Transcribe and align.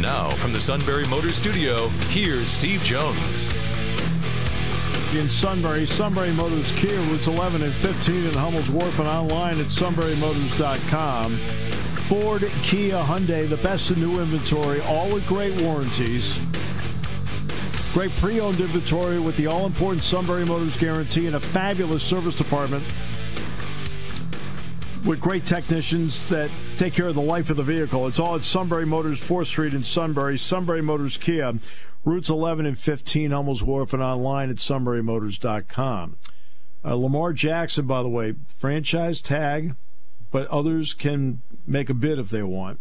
Now, 0.00 0.30
from 0.30 0.52
the 0.52 0.60
Sunbury 0.60 1.04
Motors 1.06 1.34
Studio, 1.34 1.88
here's 2.10 2.46
Steve 2.46 2.84
Jones. 2.84 3.48
In 5.12 5.28
Sunbury, 5.28 5.86
Sunbury 5.86 6.30
Motors 6.32 6.70
Kia, 6.72 6.96
routes 7.10 7.26
11 7.26 7.62
and 7.62 7.72
15 7.72 8.26
in 8.26 8.34
Hummel's 8.34 8.70
Wharf 8.70 9.00
and 9.00 9.08
online 9.08 9.58
at 9.58 9.66
sunburymotors.com. 9.66 11.32
Ford, 12.06 12.48
Kia, 12.62 12.94
Hyundai, 12.94 13.48
the 13.48 13.56
best 13.56 13.90
in 13.90 13.98
new 13.98 14.20
inventory, 14.20 14.80
all 14.82 15.12
with 15.12 15.26
great 15.26 15.60
warranties. 15.62 16.38
Great 17.92 18.12
pre 18.12 18.38
owned 18.38 18.60
inventory 18.60 19.18
with 19.18 19.36
the 19.36 19.48
all 19.48 19.66
important 19.66 20.04
Sunbury 20.04 20.44
Motors 20.44 20.76
guarantee 20.76 21.26
and 21.26 21.34
a 21.34 21.40
fabulous 21.40 22.04
service 22.04 22.36
department 22.36 22.84
with 25.04 25.20
great 25.20 25.46
technicians 25.46 26.28
that 26.28 26.50
take 26.76 26.94
care 26.94 27.08
of 27.08 27.14
the 27.14 27.20
life 27.20 27.50
of 27.50 27.56
the 27.56 27.62
vehicle. 27.62 28.06
It's 28.06 28.18
all 28.18 28.36
at 28.36 28.44
Sunbury 28.44 28.86
Motors, 28.86 29.20
4th 29.20 29.46
Street 29.46 29.74
in 29.74 29.84
Sunbury. 29.84 30.36
Sunbury 30.38 30.82
Motors 30.82 31.16
Kia, 31.16 31.54
routes 32.04 32.28
11 32.28 32.66
and 32.66 32.78
15, 32.78 33.30
Hummel's 33.30 33.62
Wharf, 33.62 33.92
and 33.92 34.02
online 34.02 34.50
at 34.50 34.56
sunburymotors.com. 34.56 36.16
Uh, 36.84 36.94
Lamar 36.94 37.32
Jackson, 37.32 37.86
by 37.86 38.02
the 38.02 38.08
way, 38.08 38.34
franchise 38.56 39.20
tag, 39.20 39.74
but 40.30 40.46
others 40.48 40.94
can 40.94 41.42
make 41.66 41.90
a 41.90 41.94
bid 41.94 42.18
if 42.18 42.30
they 42.30 42.42
want. 42.42 42.78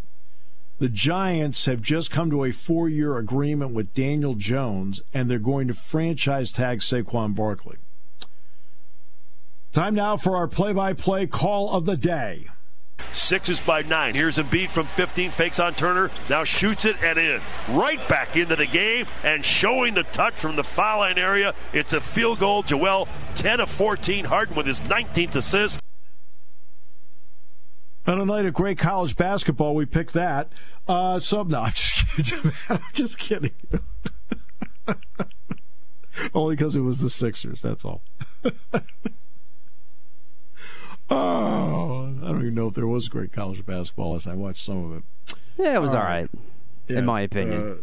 The 0.79 0.89
Giants 0.89 1.65
have 1.65 1.81
just 1.81 2.11
come 2.11 2.29
to 2.29 2.43
a 2.43 2.51
four 2.51 2.87
year 2.87 3.17
agreement 3.17 3.71
with 3.71 3.93
Daniel 3.93 4.35
Jones, 4.35 5.01
and 5.13 5.29
they're 5.29 5.39
going 5.39 5.67
to 5.67 5.73
franchise 5.73 6.51
tag 6.51 6.79
Saquon 6.79 7.33
Barkley. 7.33 7.77
Time 9.73 9.95
now 9.95 10.17
for 10.17 10.35
our 10.35 10.47
play 10.47 10.73
by 10.73 10.93
play 10.93 11.27
call 11.27 11.71
of 11.71 11.85
the 11.85 11.97
day. 11.97 12.47
Sixes 13.11 13.59
by 13.59 13.83
nine. 13.83 14.15
Here's 14.15 14.37
Embiid 14.37 14.69
from 14.69 14.87
15, 14.87 15.31
fakes 15.31 15.59
on 15.59 15.75
Turner, 15.75 16.09
now 16.29 16.43
shoots 16.43 16.85
it 16.85 16.95
and 17.03 17.19
in. 17.19 17.41
Right 17.69 18.05
back 18.09 18.35
into 18.35 18.55
the 18.55 18.65
game 18.65 19.05
and 19.23 19.45
showing 19.45 19.93
the 19.93 20.03
touch 20.03 20.33
from 20.33 20.55
the 20.55 20.63
foul 20.63 20.99
line 20.99 21.17
area. 21.17 21.53
It's 21.73 21.93
a 21.93 22.01
field 22.01 22.39
goal. 22.39 22.63
Joel, 22.63 23.07
10 23.35 23.59
of 23.59 23.69
14. 23.69 24.25
Harden 24.25 24.55
with 24.55 24.65
his 24.65 24.81
19th 24.81 25.35
assist. 25.35 25.79
On 28.07 28.21
a 28.21 28.25
night 28.25 28.45
of 28.45 28.53
great 28.53 28.77
college 28.77 29.15
basketball, 29.15 29.75
we 29.75 29.85
picked 29.85 30.13
that. 30.13 30.51
Uh, 30.87 31.19
so, 31.19 31.43
no, 31.43 31.61
I'm 31.63 31.73
just 31.73 32.07
kidding. 32.15 32.51
I'm 32.69 32.79
just 32.93 33.17
kidding. 33.17 33.51
Only 36.33 36.55
because 36.55 36.75
it 36.75 36.81
was 36.81 37.01
the 37.01 37.09
Sixers, 37.09 37.61
that's 37.61 37.83
all. 37.85 38.01
oh, 41.09 42.13
I 42.23 42.27
don't 42.27 42.41
even 42.41 42.55
know 42.55 42.67
if 42.67 42.73
there 42.73 42.87
was 42.87 43.09
great 43.09 43.31
college 43.31 43.65
basketball 43.65 44.13
last 44.13 44.25
night. 44.27 44.33
I 44.33 44.35
watched 44.35 44.63
some 44.65 44.91
of 44.91 44.97
it. 44.97 45.35
Yeah, 45.57 45.75
it 45.75 45.81
was 45.81 45.93
Uh, 45.93 45.97
all 45.99 46.03
right, 46.03 46.29
Yeah, 46.87 46.99
in 46.99 47.05
my 47.05 47.21
opinion. 47.21 47.61
uh, 47.71 47.75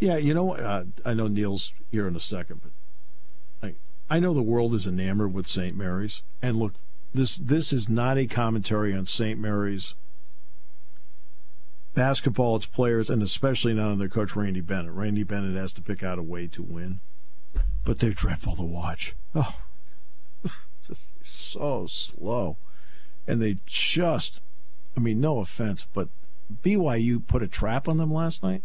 yeah, 0.00 0.16
you 0.16 0.34
know, 0.34 0.54
uh, 0.56 0.84
I 1.04 1.14
know 1.14 1.28
Neil's 1.28 1.72
here 1.90 2.06
in 2.06 2.14
a 2.16 2.20
second, 2.20 2.60
but 2.62 3.68
I, 3.68 3.74
I 4.16 4.20
know 4.20 4.34
the 4.34 4.42
world 4.42 4.74
is 4.74 4.86
enamored 4.86 5.32
with 5.32 5.46
St. 5.48 5.76
Mary's. 5.76 6.22
And 6.42 6.56
look, 6.56 6.74
this 7.14 7.36
this 7.36 7.72
is 7.72 7.88
not 7.88 8.18
a 8.18 8.26
commentary 8.26 8.92
on 8.94 9.06
St. 9.06 9.38
Mary's 9.38 9.94
basketball, 11.94 12.56
its 12.56 12.66
players, 12.66 13.08
and 13.08 13.22
especially 13.22 13.72
not 13.72 13.92
on 13.92 13.98
their 13.98 14.08
coach 14.08 14.34
Randy 14.34 14.60
Bennett. 14.60 14.92
Randy 14.92 15.22
Bennett 15.22 15.56
has 15.56 15.72
to 15.74 15.80
pick 15.82 16.02
out 16.02 16.18
a 16.18 16.22
way 16.22 16.48
to 16.48 16.62
win, 16.62 16.98
but 17.84 18.00
they're 18.00 18.10
dreadful 18.10 18.56
to 18.56 18.62
watch. 18.62 19.14
Oh, 19.34 19.56
just 20.88 21.14
so 21.22 21.86
slow, 21.86 22.56
and 23.26 23.40
they 23.40 23.58
just. 23.66 24.40
I 24.96 25.00
mean, 25.00 25.20
no 25.20 25.40
offense, 25.40 25.86
but 25.92 26.08
BYU 26.62 27.26
put 27.26 27.42
a 27.42 27.48
trap 27.48 27.88
on 27.88 27.96
them 27.96 28.12
last 28.12 28.42
night. 28.42 28.62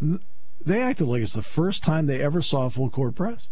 They 0.00 0.82
acted 0.82 1.06
like 1.06 1.22
it's 1.22 1.32
the 1.32 1.42
first 1.42 1.84
time 1.84 2.06
they 2.06 2.20
ever 2.20 2.42
saw 2.42 2.66
a 2.66 2.70
full 2.70 2.90
court 2.90 3.14
press. 3.14 3.48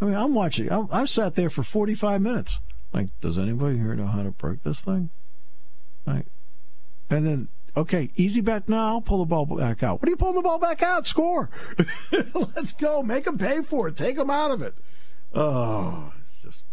I 0.00 0.06
mean, 0.06 0.14
I'm 0.14 0.34
watching. 0.34 0.70
I'm, 0.72 0.88
I've 0.90 1.10
sat 1.10 1.34
there 1.34 1.50
for 1.50 1.62
45 1.62 2.20
minutes. 2.20 2.60
Like, 2.92 3.08
does 3.20 3.38
anybody 3.38 3.78
here 3.78 3.94
know 3.94 4.06
how 4.06 4.22
to 4.22 4.30
break 4.30 4.62
this 4.62 4.82
thing? 4.82 5.10
Like, 6.06 6.26
and 7.08 7.26
then, 7.26 7.48
okay, 7.76 8.10
easy 8.16 8.40
bet 8.40 8.68
now. 8.68 9.00
Pull 9.00 9.18
the 9.18 9.24
ball 9.26 9.46
back 9.46 9.82
out. 9.82 10.00
What 10.00 10.08
are 10.08 10.10
you 10.10 10.16
pulling 10.16 10.34
the 10.34 10.42
ball 10.42 10.58
back 10.58 10.82
out? 10.82 11.06
Score. 11.06 11.50
Let's 12.34 12.72
go. 12.72 13.02
Make 13.02 13.24
them 13.24 13.38
pay 13.38 13.62
for 13.62 13.88
it. 13.88 13.96
Take 13.96 14.16
them 14.16 14.30
out 14.30 14.50
of 14.50 14.60
it. 14.62 14.74
Oh, 15.34 16.12
it's 16.20 16.42
just. 16.42 16.64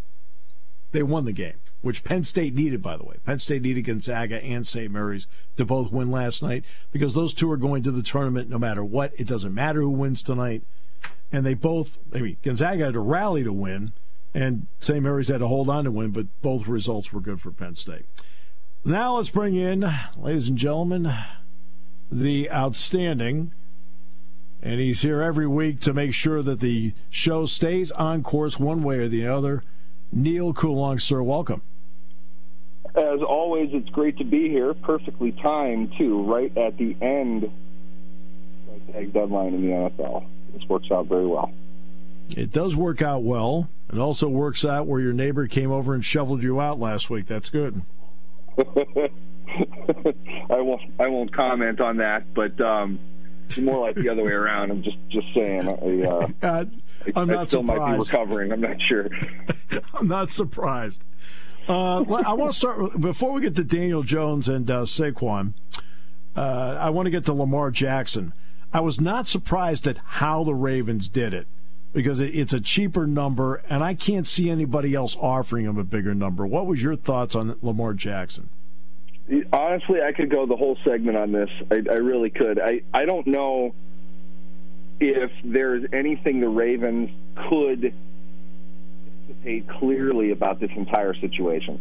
They 0.92 1.04
won 1.04 1.26
the 1.26 1.34
game, 1.34 1.60
which 1.82 2.04
Penn 2.04 2.24
State 2.24 2.56
needed, 2.56 2.82
by 2.82 2.98
the 2.98 3.04
way. 3.04 3.18
Penn 3.26 3.40
State 3.40 3.62
needed 3.62 3.84
Gonzaga 3.84 4.44
and 4.44 4.66
St. 4.66 4.92
Mary's 4.92 5.28
to 5.58 5.66
both 5.66 5.92
win 5.92 6.10
last 6.10 6.42
night 6.42 6.64
because 6.92 7.14
those 7.14 7.34
two 7.34 7.50
are 7.52 7.58
going 7.58 7.84
to 7.84 7.92
the 7.92 8.02
tournament 8.02 8.50
no 8.50 8.58
matter 8.58 8.84
what. 8.84 9.14
It 9.20 9.28
doesn't 9.28 9.54
matter 9.54 9.82
who 9.82 9.92
wins 9.92 10.24
tonight. 10.24 10.64
And 11.32 11.46
they 11.46 11.54
both, 11.54 12.00
I 12.14 12.22
mean, 12.22 12.38
Gonzaga 12.44 12.86
had 12.86 12.94
to 12.94 13.00
rally 13.00 13.44
to 13.44 13.54
win, 13.54 13.94
and 14.34 14.66
St. 14.80 15.04
Mary's 15.04 15.28
had 15.28 15.40
to 15.40 15.48
hold 15.48 15.70
on 15.70 15.84
to 15.84 15.92
win, 15.92 16.10
but 16.10 16.26
both 16.42 16.68
results 16.68 17.14
were 17.14 17.22
good 17.22 17.40
for 17.40 17.52
Penn 17.52 17.76
State. 17.76 18.06
Now 18.84 19.18
let's 19.18 19.30
bring 19.30 19.56
in, 19.56 19.86
ladies 20.18 20.50
and 20.50 20.58
gentlemen, 20.58 21.14
the 22.12 22.50
outstanding, 22.50 23.54
and 24.62 24.80
he's 24.80 25.02
here 25.02 25.22
every 25.22 25.48
week 25.48 25.80
to 25.82 25.94
make 25.94 26.14
sure 26.14 26.42
that 26.42 26.60
the 26.60 26.94
show 27.10 27.46
stays 27.46 27.92
on 27.92 28.24
course 28.24 28.60
one 28.60 28.84
way 28.84 28.98
or 28.98 29.08
the 29.08 29.28
other. 29.28 29.64
Neil 30.12 30.54
Coulong, 30.54 31.00
sir, 31.00 31.22
welcome. 31.22 31.62
As 32.96 33.22
always, 33.22 33.70
it's 33.72 33.90
great 33.90 34.18
to 34.18 34.24
be 34.24 34.50
here. 34.50 34.74
Perfectly 34.74 35.32
timed, 35.32 35.94
too, 35.98 36.24
right 36.24 36.56
at 36.58 36.78
the 36.78 36.96
end 37.02 37.52
tag 38.92 39.14
deadline 39.14 39.54
in 39.54 39.62
the 39.62 39.68
NFL. 39.68 40.26
This 40.54 40.68
works 40.68 40.90
out 40.92 41.08
very 41.08 41.28
well. 41.28 41.52
It 42.36 42.52
does 42.52 42.76
work 42.76 43.02
out 43.02 43.24
well. 43.24 43.70
It 43.92 44.00
also 44.00 44.28
works 44.28 44.66
out 44.66 44.88
where 44.88 45.00
your 45.00 45.14
neighbor 45.14 45.48
came 45.48 45.72
over 45.72 45.94
and 45.94 46.04
shoveled 46.04 46.44
you 46.44 46.60
out 46.60 46.80
last 46.80 47.10
week. 47.10 47.28
That's 47.28 47.50
good. 47.50 47.82
I 50.50 50.62
won't. 50.62 50.82
I 51.00 51.08
won't 51.08 51.34
comment 51.34 51.82
on 51.82 51.98
that, 51.98 52.34
but 52.34 52.60
um, 52.62 53.00
it's 53.50 53.58
more 53.58 53.80
like 53.80 53.96
the 53.96 54.10
other 54.10 54.24
way 54.24 54.32
around. 54.32 54.72
I'm 54.72 54.84
just 54.84 54.98
just 55.10 55.28
saying. 55.34 55.68
I, 55.68 56.08
uh, 56.08 56.28
I, 56.44 56.60
I'm 57.16 57.30
I 57.30 57.34
not 57.34 57.50
still 57.50 57.64
might 57.64 57.94
be 57.94 58.00
recovering. 58.00 58.52
I'm 58.52 58.62
not 58.62 58.78
sure. 58.88 59.10
I'm 59.94 60.08
not 60.08 60.32
surprised. 60.32 61.04
Uh, 61.68 62.02
I 62.02 62.34
want 62.34 62.52
to 62.52 62.58
start 62.58 62.82
with, 62.82 63.00
before 63.00 63.32
we 63.32 63.42
get 63.42 63.56
to 63.56 63.64
Daniel 63.64 64.04
Jones 64.04 64.48
and 64.50 64.70
uh, 64.70 64.82
Saquon. 64.82 65.54
Uh, 66.36 66.78
I 66.80 66.90
want 66.90 67.08
to 67.08 67.12
get 67.12 67.26
to 67.26 67.34
Lamar 67.34 67.70
Jackson. 67.70 68.34
I 68.72 68.82
was 68.82 69.02
not 69.02 69.28
surprised 69.28 69.88
at 69.88 69.98
how 69.98 70.44
the 70.44 70.54
Ravens 70.54 71.10
did 71.10 71.34
it 71.34 71.48
because 71.92 72.20
it, 72.20 72.36
it's 72.36 72.54
a 72.54 72.62
cheaper 72.62 73.08
number, 73.08 73.64
and 73.70 73.84
I 73.84 73.94
can't 73.94 74.28
see 74.28 74.50
anybody 74.50 74.94
else 74.94 75.16
offering 75.20 75.66
him 75.66 75.78
a 75.78 75.84
bigger 75.84 76.14
number. 76.14 76.46
What 76.46 76.66
was 76.66 76.82
your 76.82 76.96
thoughts 76.96 77.36
on 77.36 77.58
Lamar 77.62 77.94
Jackson? 77.94 78.50
Honestly, 79.54 80.02
I 80.02 80.12
could 80.12 80.30
go 80.30 80.46
the 80.46 80.56
whole 80.56 80.78
segment 80.84 81.18
on 81.18 81.32
this. 81.32 81.50
I, 81.70 81.76
I 81.76 81.98
really 81.98 82.32
could. 82.32 82.60
I, 82.60 82.82
I 82.94 83.06
don't 83.06 83.28
know 83.28 83.76
if 85.00 85.32
there's 85.44 85.86
anything 85.94 86.40
the 86.40 86.50
Ravens 86.50 87.12
could 87.36 87.94
anticipate 89.06 89.70
clearly 89.70 90.32
about 90.32 90.60
this 90.60 90.72
entire 90.76 91.14
situation. 91.14 91.80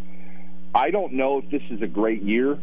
I 0.74 0.90
don't 0.90 1.14
know 1.14 1.38
if 1.38 1.50
this 1.50 1.62
is 1.70 1.80
a 1.80 1.86
great 1.86 2.22
year. 2.22 2.58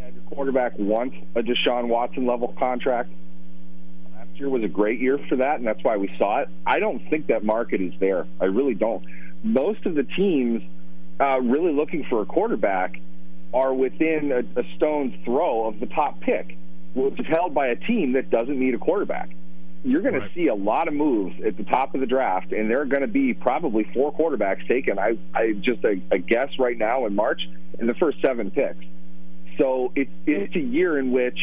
Had 0.00 0.14
your 0.14 0.22
quarterback 0.24 0.78
want 0.78 1.12
a 1.34 1.42
Deshaun 1.42 1.88
Watson 1.88 2.26
level 2.26 2.54
contract. 2.58 3.10
Last 4.16 4.30
year 4.36 4.48
was 4.48 4.64
a 4.64 4.68
great 4.68 5.00
year 5.00 5.18
for 5.28 5.36
that, 5.36 5.58
and 5.58 5.66
that's 5.66 5.84
why 5.84 5.98
we 5.98 6.10
saw 6.18 6.40
it. 6.40 6.48
I 6.66 6.78
don't 6.78 7.08
think 7.10 7.26
that 7.26 7.44
market 7.44 7.80
is 7.80 7.92
there. 8.00 8.26
I 8.40 8.46
really 8.46 8.74
don't. 8.74 9.04
Most 9.44 9.84
of 9.84 9.94
the 9.94 10.04
teams 10.04 10.62
uh, 11.20 11.40
really 11.40 11.72
looking 11.72 12.04
for 12.04 12.22
a 12.22 12.26
quarterback 12.26 12.98
are 13.52 13.74
within 13.74 14.32
a, 14.32 14.60
a 14.60 14.64
stone's 14.76 15.14
throw 15.24 15.66
of 15.66 15.80
the 15.80 15.86
top 15.86 16.20
pick, 16.20 16.56
which 16.94 17.18
is 17.18 17.26
held 17.26 17.54
by 17.54 17.68
a 17.68 17.76
team 17.76 18.12
that 18.12 18.30
doesn't 18.30 18.58
need 18.58 18.74
a 18.74 18.78
quarterback. 18.78 19.30
You're 19.82 20.02
going 20.02 20.14
Right. 20.14 20.28
to 20.28 20.34
see 20.34 20.48
a 20.48 20.54
lot 20.54 20.88
of 20.88 20.94
moves 20.94 21.34
at 21.44 21.56
the 21.56 21.64
top 21.64 21.94
of 21.94 22.00
the 22.00 22.06
draft, 22.06 22.52
and 22.52 22.70
there 22.70 22.80
are 22.82 22.86
going 22.86 23.00
to 23.00 23.08
be 23.08 23.32
probably 23.32 23.84
four 23.94 24.12
quarterbacks 24.12 24.66
taken. 24.68 24.98
I, 24.98 25.16
I 25.34 25.52
just 25.54 25.82
a, 25.84 26.00
a 26.10 26.18
guess 26.18 26.50
right 26.58 26.76
now 26.76 27.06
in 27.06 27.14
March 27.14 27.40
in 27.78 27.86
the 27.86 27.94
first 27.94 28.18
seven 28.20 28.50
picks. 28.50 28.84
So 29.58 29.90
it's 29.96 30.10
it's 30.26 30.54
a 30.54 30.60
year 30.60 30.98
in 30.98 31.12
which 31.12 31.38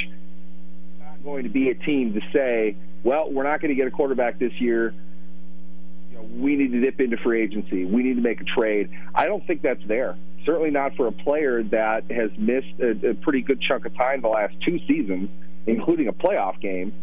not 1.00 1.24
going 1.24 1.44
to 1.44 1.50
be 1.50 1.70
a 1.70 1.76
team 1.76 2.14
to 2.14 2.22
say, 2.32 2.76
well, 3.04 3.32
we're 3.32 3.44
not 3.44 3.60
going 3.60 3.70
to 3.70 3.76
get 3.76 3.88
a 3.88 3.92
quarterback 3.92 4.38
this 4.40 4.54
year. 4.62 4.94
You 6.12 6.18
know, 6.18 6.24
we 6.24 6.56
need 6.56 6.72
to 6.74 6.80
dip 6.82 7.00
into 7.02 7.18
free 7.18 7.42
agency. 7.42 7.86
We 7.86 8.04
need 8.04 8.16
to 8.16 8.22
make 8.22 8.40
a 8.42 8.44
trade. 8.46 8.90
I 9.16 9.26
don't 9.26 9.46
think 9.48 9.62
that's 9.64 9.86
there. 9.88 10.16
Certainly 10.48 10.72
not 10.72 10.96
for 10.96 11.08
a 11.08 11.12
player 11.12 11.62
that 11.62 12.10
has 12.10 12.32
missed 12.38 12.80
a, 12.80 13.10
a 13.10 13.14
pretty 13.16 13.42
good 13.42 13.62
chunk 13.62 13.86
of 13.86 13.94
time 13.96 14.22
the 14.22 14.30
last 14.30 14.56
two 14.66 14.80
seasons, 14.88 15.30
including 15.68 16.08
a 16.08 16.14
playoff 16.14 16.60
game 16.62 16.94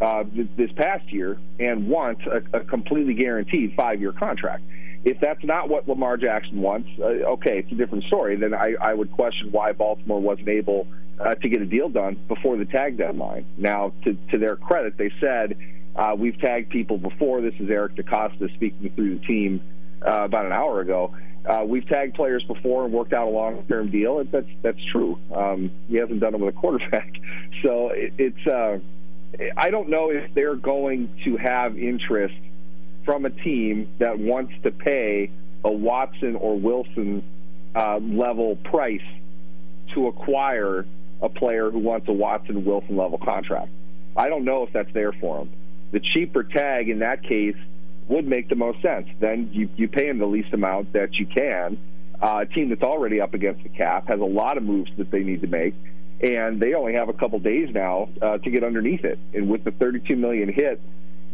uh, 0.00 0.22
this 0.56 0.70
past 0.76 1.12
year, 1.12 1.36
and 1.58 1.88
wants 1.88 2.22
a, 2.26 2.58
a 2.58 2.60
completely 2.60 3.14
guaranteed 3.14 3.74
five-year 3.76 4.12
contract. 4.12 4.62
If 5.04 5.18
that's 5.20 5.42
not 5.42 5.68
what 5.68 5.88
Lamar 5.88 6.16
Jackson 6.16 6.62
wants, 6.62 6.88
uh, 7.00 7.34
okay, 7.34 7.58
it's 7.58 7.72
a 7.72 7.74
different 7.74 8.04
story. 8.04 8.36
Then 8.36 8.54
I, 8.54 8.74
I 8.80 8.94
would 8.94 9.10
question 9.10 9.50
why 9.50 9.72
Baltimore 9.72 10.20
wasn't 10.20 10.48
able 10.48 10.86
uh, 11.18 11.34
to 11.34 11.48
get 11.48 11.60
a 11.60 11.66
deal 11.66 11.88
done 11.88 12.14
before 12.28 12.56
the 12.56 12.66
tag 12.66 12.98
deadline. 12.98 13.44
Now, 13.58 13.92
to, 14.04 14.16
to 14.30 14.38
their 14.38 14.54
credit, 14.54 14.96
they 14.96 15.10
said 15.20 15.58
uh, 15.96 16.14
we've 16.16 16.38
tagged 16.38 16.70
people 16.70 16.98
before. 16.98 17.40
This 17.40 17.54
is 17.58 17.68
Eric 17.68 17.96
DeCosta 17.96 18.54
speaking 18.54 18.92
through 18.94 19.18
the 19.18 19.24
team 19.26 19.60
uh, 20.06 20.22
about 20.22 20.46
an 20.46 20.52
hour 20.52 20.80
ago. 20.80 21.12
Uh, 21.44 21.64
we've 21.66 21.86
tagged 21.88 22.14
players 22.14 22.44
before 22.44 22.84
and 22.84 22.92
worked 22.92 23.12
out 23.12 23.26
a 23.26 23.30
long-term 23.30 23.90
deal. 23.90 24.22
That's 24.24 24.46
that's 24.62 24.84
true. 24.92 25.18
Um, 25.34 25.70
he 25.88 25.96
hasn't 25.96 26.20
done 26.20 26.34
it 26.34 26.40
with 26.40 26.54
a 26.54 26.58
quarterback, 26.58 27.12
so 27.62 27.90
it, 27.90 28.14
it's. 28.18 28.46
Uh, 28.46 28.78
I 29.56 29.70
don't 29.70 29.88
know 29.88 30.10
if 30.10 30.34
they're 30.34 30.56
going 30.56 31.08
to 31.24 31.36
have 31.38 31.78
interest 31.78 32.34
from 33.04 33.24
a 33.24 33.30
team 33.30 33.88
that 33.98 34.18
wants 34.18 34.52
to 34.62 34.70
pay 34.70 35.30
a 35.64 35.72
Watson 35.72 36.36
or 36.36 36.58
Wilson 36.58 37.24
uh, 37.74 37.98
level 37.98 38.56
price 38.56 39.00
to 39.94 40.08
acquire 40.08 40.86
a 41.20 41.28
player 41.28 41.70
who 41.70 41.78
wants 41.78 42.08
a 42.08 42.12
Watson 42.12 42.64
Wilson 42.64 42.96
level 42.96 43.18
contract. 43.18 43.70
I 44.16 44.28
don't 44.28 44.44
know 44.44 44.64
if 44.64 44.72
that's 44.72 44.92
there 44.92 45.12
for 45.12 45.38
them. 45.38 45.50
The 45.92 46.00
cheaper 46.00 46.42
tag 46.42 46.88
in 46.88 46.98
that 47.00 47.22
case 47.22 47.56
would 48.08 48.26
make 48.26 48.48
the 48.48 48.54
most 48.56 48.82
sense. 48.82 49.08
Then 49.20 49.50
you, 49.52 49.68
you 49.76 49.88
pay 49.88 50.08
him 50.08 50.18
the 50.18 50.26
least 50.26 50.52
amount 50.52 50.92
that 50.92 51.14
you 51.14 51.26
can. 51.26 51.78
Uh, 52.20 52.40
a 52.42 52.46
team 52.46 52.68
that's 52.68 52.82
already 52.82 53.20
up 53.20 53.34
against 53.34 53.62
the 53.62 53.68
cap 53.68 54.08
has 54.08 54.20
a 54.20 54.24
lot 54.24 54.56
of 54.56 54.62
moves 54.62 54.90
that 54.96 55.10
they 55.10 55.20
need 55.20 55.40
to 55.40 55.48
make, 55.48 55.74
and 56.20 56.60
they 56.60 56.74
only 56.74 56.94
have 56.94 57.08
a 57.08 57.12
couple 57.12 57.38
days 57.40 57.68
now 57.74 58.08
uh, 58.20 58.38
to 58.38 58.50
get 58.50 58.62
underneath 58.62 59.04
it. 59.04 59.18
And 59.34 59.48
with 59.48 59.64
the 59.64 59.72
32 59.72 60.14
million 60.14 60.52
hit 60.52 60.80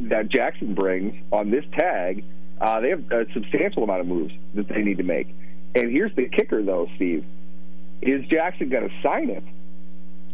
that 0.00 0.28
Jackson 0.28 0.74
brings 0.74 1.14
on 1.30 1.50
this 1.50 1.64
tag, 1.72 2.24
uh, 2.60 2.80
they 2.80 2.90
have 2.90 3.10
a 3.12 3.26
substantial 3.32 3.84
amount 3.84 4.00
of 4.00 4.06
moves 4.06 4.32
that 4.54 4.68
they 4.68 4.82
need 4.82 4.98
to 4.98 5.04
make. 5.04 5.28
And 5.74 5.90
here's 5.90 6.14
the 6.16 6.28
kicker, 6.28 6.62
though, 6.62 6.88
Steve: 6.96 7.24
is 8.00 8.24
Jackson 8.26 8.68
going 8.68 8.88
to 8.88 8.94
sign 9.02 9.30
it? 9.30 9.44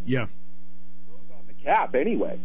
Yeah. 0.06 0.22
on 0.22 1.46
the 1.48 1.54
cap 1.64 1.94
anyway. 1.94 2.38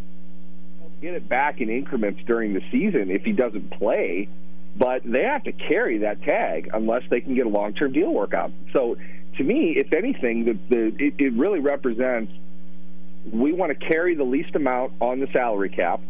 Get 1.01 1.13
it 1.13 1.29
back 1.29 1.61
in 1.61 1.69
increments 1.69 2.21
during 2.25 2.53
the 2.53 2.61
season 2.71 3.09
if 3.09 3.23
he 3.23 3.31
doesn't 3.31 3.71
play, 3.71 4.27
but 4.75 5.01
they 5.05 5.23
have 5.23 5.43
to 5.45 5.51
carry 5.51 5.99
that 5.99 6.21
tag 6.23 6.69
unless 6.73 7.03
they 7.09 7.21
can 7.21 7.35
get 7.35 7.45
a 7.45 7.49
long-term 7.49 7.93
deal 7.93 8.13
work 8.13 8.33
out. 8.33 8.51
So, 8.73 8.97
to 9.37 9.43
me, 9.43 9.77
if 9.77 9.93
anything, 9.93 10.45
the, 10.45 10.59
the 10.69 11.05
it, 11.05 11.13
it 11.17 11.33
really 11.33 11.59
represents 11.59 12.33
we 13.31 13.53
want 13.53 13.77
to 13.77 13.87
carry 13.87 14.15
the 14.15 14.23
least 14.23 14.55
amount 14.55 14.93
on 15.01 15.19
the 15.19 15.27
salary 15.27 15.69
cap. 15.69 16.01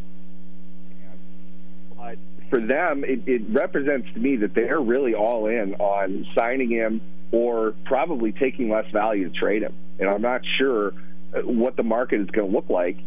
But 1.95 2.17
for 2.49 2.59
them, 2.59 3.03
it, 3.03 3.27
it 3.27 3.41
represents 3.49 4.07
to 4.13 4.19
me 4.19 4.37
that 4.37 4.53
they're 4.53 4.79
really 4.79 5.13
all 5.15 5.47
in 5.47 5.75
on 5.75 6.25
signing 6.35 6.69
him 6.69 7.01
or 7.31 7.75
probably 7.85 8.31
taking 8.31 8.69
less 8.69 8.89
value 8.91 9.29
to 9.29 9.35
trade 9.37 9.63
him. 9.63 9.75
And 9.99 10.09
I'm 10.09 10.21
not 10.21 10.41
sure 10.57 10.93
uh, 11.33 11.41
what 11.41 11.75
the 11.75 11.83
market 11.83 12.21
is 12.21 12.27
going 12.27 12.49
to 12.49 12.55
look 12.55 12.69
like 12.69 12.97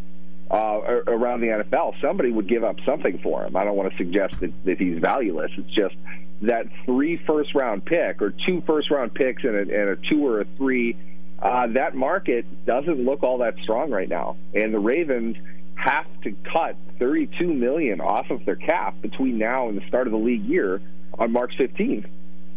uh, 0.53 1.01
around 1.07 1.41
the 1.41 1.47
NFL. 1.47 1.99
Somebody 1.99 2.31
would 2.31 2.47
give 2.47 2.63
up 2.63 2.75
something 2.85 3.17
for 3.23 3.43
him. 3.43 3.55
I 3.55 3.63
don't 3.63 3.75
want 3.75 3.91
to 3.91 3.97
suggest 3.97 4.39
that, 4.39 4.53
that 4.65 4.77
he's 4.77 4.99
valueless. 4.99 5.51
It's 5.57 5.73
just 5.73 5.95
that 6.43 6.67
three 6.85 7.17
first 7.25 7.55
round 7.55 7.83
pick 7.85 8.21
or 8.21 8.31
two 8.45 8.61
first 8.67 8.91
round 8.91 9.15
picks 9.15 9.43
and 9.43 9.55
a, 9.55 9.61
and 9.61 9.89
a 9.89 9.95
two 9.95 10.25
or 10.25 10.41
a 10.41 10.45
three. 10.57 10.95
Uh, 11.41 11.67
that 11.67 11.95
market 11.95 12.45
doesn't 12.65 13.03
look 13.03 13.23
all 13.23 13.39
that 13.39 13.55
strong 13.63 13.89
right 13.89 14.07
now, 14.07 14.37
and 14.53 14.71
the 14.73 14.79
Ravens 14.79 15.35
have 15.75 16.05
to 16.21 16.31
cut 16.53 16.77
32 16.99 17.51
million 17.51 17.99
off 17.99 18.29
of 18.29 18.45
their 18.45 18.55
cap 18.55 19.01
between 19.01 19.39
now 19.39 19.69
and 19.69 19.77
the 19.77 19.85
start 19.87 20.07
of 20.07 20.11
the 20.11 20.19
league 20.19 20.45
year 20.45 20.79
on 21.17 21.31
March 21.31 21.53
15th, 21.59 22.05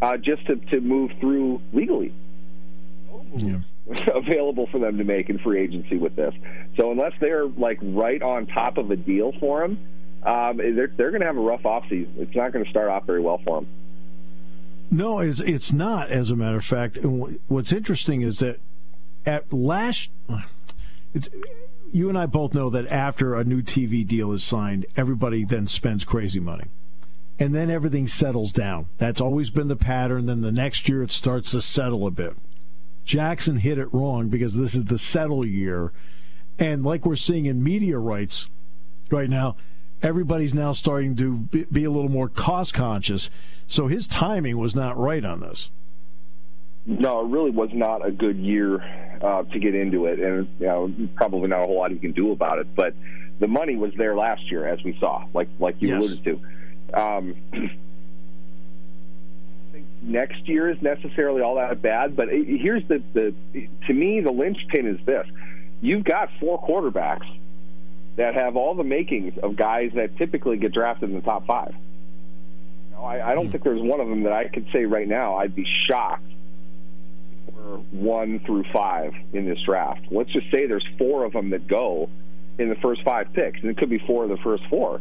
uh, 0.02 0.16
just 0.18 0.46
to, 0.46 0.56
to 0.56 0.80
move 0.80 1.10
through 1.18 1.62
legally. 1.72 2.12
Yeah. 3.34 3.58
available 4.14 4.66
for 4.72 4.78
them 4.78 4.98
to 4.98 5.04
make 5.04 5.28
in 5.30 5.38
free 5.38 5.60
agency 5.62 5.96
with 5.96 6.16
this. 6.16 6.34
So 6.76 6.90
unless 6.90 7.12
they're 7.20 7.46
like 7.46 7.78
right 7.82 8.20
on 8.20 8.46
top 8.46 8.78
of 8.78 8.90
a 8.90 8.96
deal 8.96 9.32
for 9.38 9.64
him, 9.64 9.78
um, 10.24 10.56
they're 10.56 10.88
they're 10.88 11.10
going 11.10 11.20
to 11.20 11.26
have 11.26 11.36
a 11.36 11.40
rough 11.40 11.62
offseason. 11.62 12.18
It's 12.18 12.34
not 12.34 12.52
going 12.52 12.64
to 12.64 12.70
start 12.70 12.88
off 12.88 13.06
very 13.06 13.20
well 13.20 13.40
for 13.44 13.60
them. 13.60 13.68
No, 14.90 15.20
it's 15.20 15.40
it's 15.40 15.72
not. 15.72 16.10
As 16.10 16.30
a 16.30 16.36
matter 16.36 16.56
of 16.56 16.64
fact, 16.64 16.96
and 16.96 17.38
what's 17.46 17.72
interesting 17.72 18.22
is 18.22 18.40
that 18.40 18.58
at 19.24 19.52
last, 19.52 20.10
it's 21.14 21.28
you 21.92 22.08
and 22.08 22.18
I 22.18 22.26
both 22.26 22.54
know 22.54 22.68
that 22.70 22.88
after 22.88 23.34
a 23.34 23.44
new 23.44 23.62
TV 23.62 24.06
deal 24.06 24.32
is 24.32 24.42
signed, 24.42 24.86
everybody 24.96 25.44
then 25.44 25.66
spends 25.66 26.04
crazy 26.04 26.40
money. 26.40 26.64
And 27.38 27.54
then 27.54 27.70
everything 27.70 28.08
settles 28.08 28.50
down. 28.50 28.86
That's 28.98 29.20
always 29.20 29.50
been 29.50 29.68
the 29.68 29.76
pattern. 29.76 30.26
Then 30.26 30.40
the 30.40 30.52
next 30.52 30.88
year 30.88 31.02
it 31.02 31.10
starts 31.10 31.50
to 31.50 31.60
settle 31.60 32.06
a 32.06 32.10
bit. 32.10 32.34
Jackson 33.06 33.58
hit 33.58 33.78
it 33.78 33.88
wrong 33.94 34.28
because 34.28 34.56
this 34.56 34.74
is 34.74 34.84
the 34.84 34.98
settle 34.98 35.46
year. 35.46 35.92
And 36.58 36.84
like 36.84 37.06
we're 37.06 37.16
seeing 37.16 37.46
in 37.46 37.62
media 37.62 37.98
rights 37.98 38.50
right 39.10 39.30
now, 39.30 39.56
everybody's 40.02 40.52
now 40.52 40.72
starting 40.72 41.14
to 41.16 41.38
be 41.70 41.84
a 41.84 41.90
little 41.90 42.10
more 42.10 42.28
cost 42.28 42.74
conscious. 42.74 43.30
So 43.66 43.86
his 43.86 44.06
timing 44.06 44.58
was 44.58 44.74
not 44.74 44.98
right 44.98 45.24
on 45.24 45.40
this. 45.40 45.70
No, 46.84 47.24
it 47.24 47.28
really 47.28 47.50
was 47.50 47.70
not 47.72 48.06
a 48.06 48.10
good 48.10 48.36
year 48.36 48.82
uh, 49.20 49.42
to 49.44 49.58
get 49.58 49.74
into 49.74 50.06
it, 50.06 50.20
and 50.20 50.48
you 50.60 50.66
know, 50.66 50.92
probably 51.16 51.48
not 51.48 51.62
a 51.62 51.64
whole 51.64 51.78
lot 51.78 51.90
you 51.90 51.98
can 51.98 52.12
do 52.12 52.30
about 52.30 52.58
it. 52.58 52.74
But 52.76 52.94
the 53.40 53.48
money 53.48 53.76
was 53.76 53.92
there 53.96 54.16
last 54.16 54.50
year, 54.50 54.68
as 54.68 54.82
we 54.84 54.96
saw, 55.00 55.24
like 55.34 55.48
like 55.58 55.76
you 55.80 55.88
yes. 55.88 55.98
alluded 55.98 56.24
to. 56.24 57.00
Um, 57.00 57.34
next 60.06 60.48
year 60.48 60.70
is 60.70 60.80
necessarily 60.80 61.42
all 61.42 61.56
that 61.56 61.82
bad. 61.82 62.16
But 62.16 62.28
here's 62.28 62.86
the, 62.88 63.02
the 63.12 63.34
to 63.86 63.92
me 63.92 64.20
the 64.20 64.30
linchpin 64.30 64.86
is 64.86 65.04
this: 65.04 65.26
you've 65.80 66.04
got 66.04 66.30
four 66.40 66.62
quarterbacks 66.62 67.26
that 68.16 68.34
have 68.34 68.56
all 68.56 68.74
the 68.74 68.84
makings 68.84 69.34
of 69.42 69.56
guys 69.56 69.92
that 69.94 70.16
typically 70.16 70.56
get 70.56 70.72
drafted 70.72 71.10
in 71.10 71.16
the 71.16 71.22
top 71.22 71.46
five. 71.46 71.74
You 71.74 72.96
know, 72.96 73.04
I, 73.04 73.32
I 73.32 73.34
don't 73.34 73.48
mm. 73.48 73.52
think 73.52 73.64
there's 73.64 73.82
one 73.82 74.00
of 74.00 74.08
them 74.08 74.22
that 74.22 74.32
I 74.32 74.48
could 74.48 74.66
say 74.72 74.84
right 74.84 75.06
now 75.06 75.36
I'd 75.36 75.54
be 75.54 75.66
shocked 75.88 76.24
for 77.46 77.78
one 77.90 78.40
through 78.40 78.64
five 78.72 79.12
in 79.32 79.46
this 79.46 79.58
draft. 79.66 80.00
Let's 80.10 80.32
just 80.32 80.50
say 80.50 80.66
there's 80.66 80.86
four 80.98 81.24
of 81.24 81.32
them 81.32 81.50
that 81.50 81.66
go 81.66 82.08
in 82.58 82.70
the 82.70 82.76
first 82.76 83.02
five 83.04 83.32
picks, 83.34 83.60
and 83.60 83.70
it 83.70 83.76
could 83.76 83.90
be 83.90 83.98
four 83.98 84.24
of 84.24 84.30
the 84.30 84.38
first 84.38 84.62
four 84.70 85.00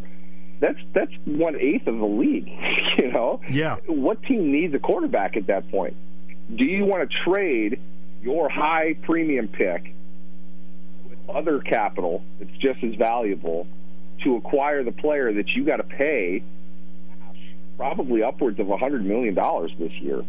that's 0.59 0.79
that's 0.93 1.12
one 1.25 1.55
eighth 1.59 1.88
of 1.88 1.97
the 1.97 2.05
league. 2.05 2.50
You 2.97 3.12
know, 3.12 3.41
yeah. 3.50 3.75
What 3.88 4.24
team 4.24 4.53
needs 4.53 4.74
a 4.74 4.79
quarterback 4.79 5.35
at 5.35 5.47
that 5.47 5.69
point? 5.69 5.97
Do 6.55 6.63
you 6.63 6.85
want 6.85 7.09
to 7.09 7.17
trade 7.25 7.81
your 8.21 8.47
high 8.47 8.95
premium 9.03 9.50
pick 9.50 9.93
with 11.09 11.17
other 11.27 11.59
capital 11.59 12.24
that's 12.39 12.55
just 12.57 12.81
as 12.85 12.95
valuable 12.95 13.67
to 14.24 14.38
acquire 14.38 14.81
the 14.85 14.93
player 14.93 15.33
that 15.33 15.50
you 15.50 15.65
got 15.65 15.77
to 15.77 15.83
pay 15.83 16.41
probably 17.75 18.24
upwards 18.24 18.62
of 18.62 18.69
a 18.69 18.77
hundred 18.77 19.05
million 19.05 19.33
dollars 19.33 19.71
this 19.77 19.91
year? 20.00 20.24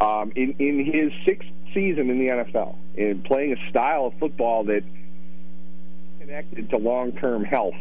Um, 0.00 0.32
in 0.34 0.56
in 0.58 0.84
his 0.84 1.12
sixth 1.24 1.48
season 1.72 2.10
in 2.10 2.18
the 2.18 2.32
NFL, 2.32 2.74
in 2.96 3.22
playing 3.22 3.52
a 3.52 3.70
style 3.70 4.06
of 4.06 4.14
football 4.18 4.64
that 4.64 4.82
connected 6.18 6.70
to 6.70 6.76
long 6.76 7.12
term 7.12 7.44
health 7.44 7.76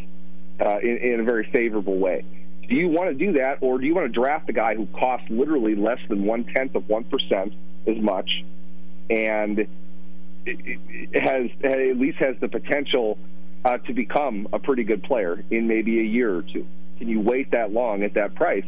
uh, 0.59 0.79
in, 0.79 0.97
in 0.97 1.19
a 1.19 1.23
very 1.23 1.49
favorable 1.51 1.97
way. 1.97 2.25
Do 2.67 2.75
you 2.75 2.89
want 2.89 3.09
to 3.09 3.25
do 3.25 3.33
that, 3.33 3.59
or 3.61 3.77
do 3.77 3.85
you 3.85 3.95
want 3.95 4.11
to 4.13 4.19
draft 4.19 4.49
a 4.49 4.53
guy 4.53 4.75
who 4.75 4.87
costs 4.87 5.27
literally 5.29 5.75
less 5.75 5.99
than 6.09 6.25
one 6.25 6.43
tenth 6.43 6.75
of 6.75 6.89
one 6.89 7.05
percent 7.05 7.53
as 7.85 7.97
much, 7.97 8.29
and 9.09 9.67
has 11.13 11.49
at 11.63 11.97
least 11.97 12.17
has 12.17 12.35
the 12.41 12.49
potential 12.49 13.17
uh, 13.63 13.77
to 13.77 13.93
become 13.93 14.47
a 14.51 14.59
pretty 14.59 14.83
good 14.83 15.03
player 15.03 15.43
in 15.49 15.67
maybe 15.67 15.99
a 15.99 16.03
year 16.03 16.35
or 16.35 16.41
two? 16.41 16.67
Can 16.97 17.07
you 17.07 17.21
wait 17.21 17.51
that 17.51 17.71
long 17.71 18.03
at 18.03 18.15
that 18.15 18.35
price? 18.35 18.65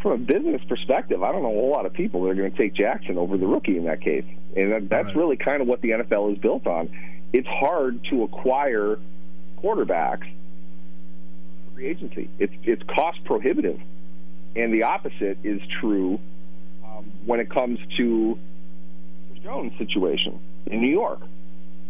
From 0.00 0.12
a 0.12 0.18
business 0.18 0.62
perspective, 0.68 1.22
I 1.22 1.32
don't 1.32 1.42
know 1.42 1.50
a 1.50 1.54
whole 1.54 1.70
lot 1.70 1.84
of 1.84 1.92
people 1.92 2.22
that 2.22 2.30
are 2.30 2.34
going 2.34 2.52
to 2.52 2.56
take 2.56 2.74
Jackson 2.74 3.18
over 3.18 3.36
the 3.36 3.46
rookie 3.46 3.76
in 3.76 3.84
that 3.84 4.00
case, 4.00 4.24
and 4.56 4.72
that, 4.72 4.88
that's 4.88 5.06
right. 5.08 5.16
really 5.16 5.36
kind 5.36 5.60
of 5.60 5.68
what 5.68 5.82
the 5.82 5.90
NFL 5.90 6.32
is 6.32 6.38
built 6.38 6.66
on. 6.66 6.88
It's 7.32 7.48
hard 7.48 8.04
to 8.10 8.22
acquire 8.22 8.98
quarterbacks 9.62 10.26
free 11.76 11.88
agency. 11.88 12.30
It's 12.38 12.54
it's 12.64 12.82
cost 12.84 13.22
prohibitive, 13.24 13.78
and 14.56 14.72
the 14.72 14.84
opposite 14.84 15.38
is 15.44 15.60
true 15.80 16.18
um, 16.84 17.12
when 17.26 17.38
it 17.38 17.50
comes 17.50 17.78
to 17.98 18.38
the 19.34 19.40
Jones 19.40 19.76
situation 19.78 20.40
in 20.66 20.80
New 20.80 20.90
York. 20.90 21.20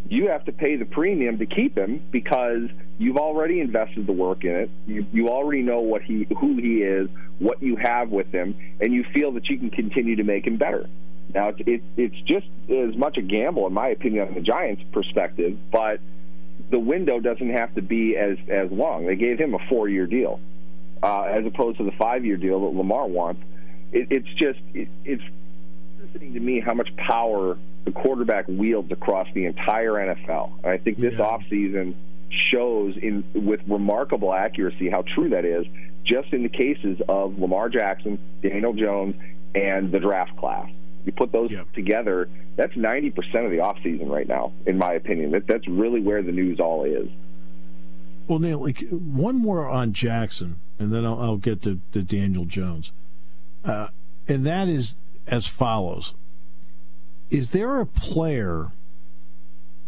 you 0.09 0.29
have 0.29 0.45
to 0.45 0.51
pay 0.51 0.75
the 0.75 0.85
premium 0.85 1.37
to 1.39 1.45
keep 1.45 1.77
him 1.77 2.01
because 2.11 2.69
you've 2.97 3.17
already 3.17 3.59
invested 3.59 4.07
the 4.07 4.13
work 4.13 4.43
in 4.43 4.51
it. 4.51 4.69
You, 4.85 5.05
you 5.11 5.29
already 5.29 5.61
know 5.61 5.81
what 5.81 6.01
he, 6.01 6.27
who 6.39 6.55
he 6.57 6.81
is, 6.81 7.09
what 7.39 7.61
you 7.61 7.75
have 7.75 8.09
with 8.09 8.31
him, 8.31 8.55
and 8.79 8.93
you 8.93 9.03
feel 9.13 9.33
that 9.33 9.47
you 9.49 9.57
can 9.57 9.69
continue 9.69 10.15
to 10.15 10.23
make 10.23 10.47
him 10.47 10.57
better. 10.57 10.87
Now, 11.33 11.49
it's, 11.49 11.59
it, 11.65 11.83
it's 11.97 12.19
just 12.21 12.47
as 12.69 12.95
much 12.95 13.17
a 13.17 13.21
gamble, 13.21 13.67
in 13.67 13.73
my 13.73 13.89
opinion, 13.89 14.29
on 14.29 14.33
the 14.33 14.41
Giants' 14.41 14.83
perspective, 14.91 15.57
but 15.71 15.99
the 16.69 16.79
window 16.79 17.19
doesn't 17.19 17.49
have 17.49 17.73
to 17.75 17.81
be 17.81 18.15
as, 18.15 18.37
as 18.49 18.71
long. 18.71 19.05
They 19.05 19.15
gave 19.15 19.39
him 19.39 19.53
a 19.53 19.59
four 19.69 19.87
year 19.87 20.05
deal 20.05 20.39
uh, 21.01 21.23
as 21.23 21.45
opposed 21.45 21.77
to 21.77 21.83
the 21.83 21.91
five 21.91 22.25
year 22.25 22.37
deal 22.37 22.59
that 22.61 22.77
Lamar 22.77 23.07
wants. 23.07 23.41
It, 23.91 24.07
it's 24.11 24.29
just, 24.37 24.59
it, 24.73 24.89
it's 25.05 25.23
interesting 26.17 26.33
to 26.33 26.39
me 26.39 26.59
how 26.59 26.73
much 26.73 26.95
power 26.95 27.57
the 27.85 27.91
quarterback 27.91 28.45
wields 28.47 28.91
across 28.91 29.27
the 29.33 29.45
entire 29.45 29.93
NFL. 29.93 30.51
And 30.63 30.71
I 30.71 30.77
think 30.77 30.97
this 30.97 31.13
yeah. 31.13 31.25
offseason 31.25 31.95
shows 32.29 32.97
in 32.97 33.23
with 33.33 33.61
remarkable 33.67 34.33
accuracy 34.33 34.89
how 34.89 35.03
true 35.03 35.29
that 35.29 35.45
is, 35.45 35.65
just 36.03 36.33
in 36.33 36.43
the 36.43 36.49
cases 36.49 36.99
of 37.07 37.39
Lamar 37.39 37.69
Jackson, 37.69 38.19
Daniel 38.41 38.73
Jones, 38.73 39.15
and 39.55 39.91
the 39.91 39.99
draft 39.99 40.35
class. 40.37 40.69
You 41.07 41.13
put 41.13 41.31
those 41.31 41.49
yep. 41.49 41.71
together, 41.73 42.29
that's 42.57 42.73
90% 42.73 43.15
of 43.45 43.51
the 43.51 43.57
offseason 43.57 44.09
right 44.09 44.27
now, 44.27 44.51
in 44.65 44.77
my 44.77 44.91
opinion. 44.91 45.31
That, 45.31 45.47
that's 45.47 45.65
really 45.69 46.01
where 46.01 46.21
the 46.21 46.33
news 46.33 46.59
all 46.59 46.83
is. 46.83 47.07
Well, 48.27 48.39
Neil, 48.39 48.59
like 48.59 48.85
one 48.89 49.37
more 49.37 49.69
on 49.69 49.93
Jackson, 49.93 50.59
and 50.77 50.91
then 50.91 51.05
I'll, 51.05 51.19
I'll 51.21 51.37
get 51.37 51.61
to, 51.61 51.79
to 51.93 52.03
Daniel 52.03 52.43
Jones. 52.43 52.91
Uh, 53.63 53.87
and 54.27 54.45
that 54.45 54.67
is 54.67 54.97
as 55.27 55.47
follows 55.47 56.13
Is 57.29 57.51
there 57.51 57.79
a 57.79 57.85
player 57.85 58.71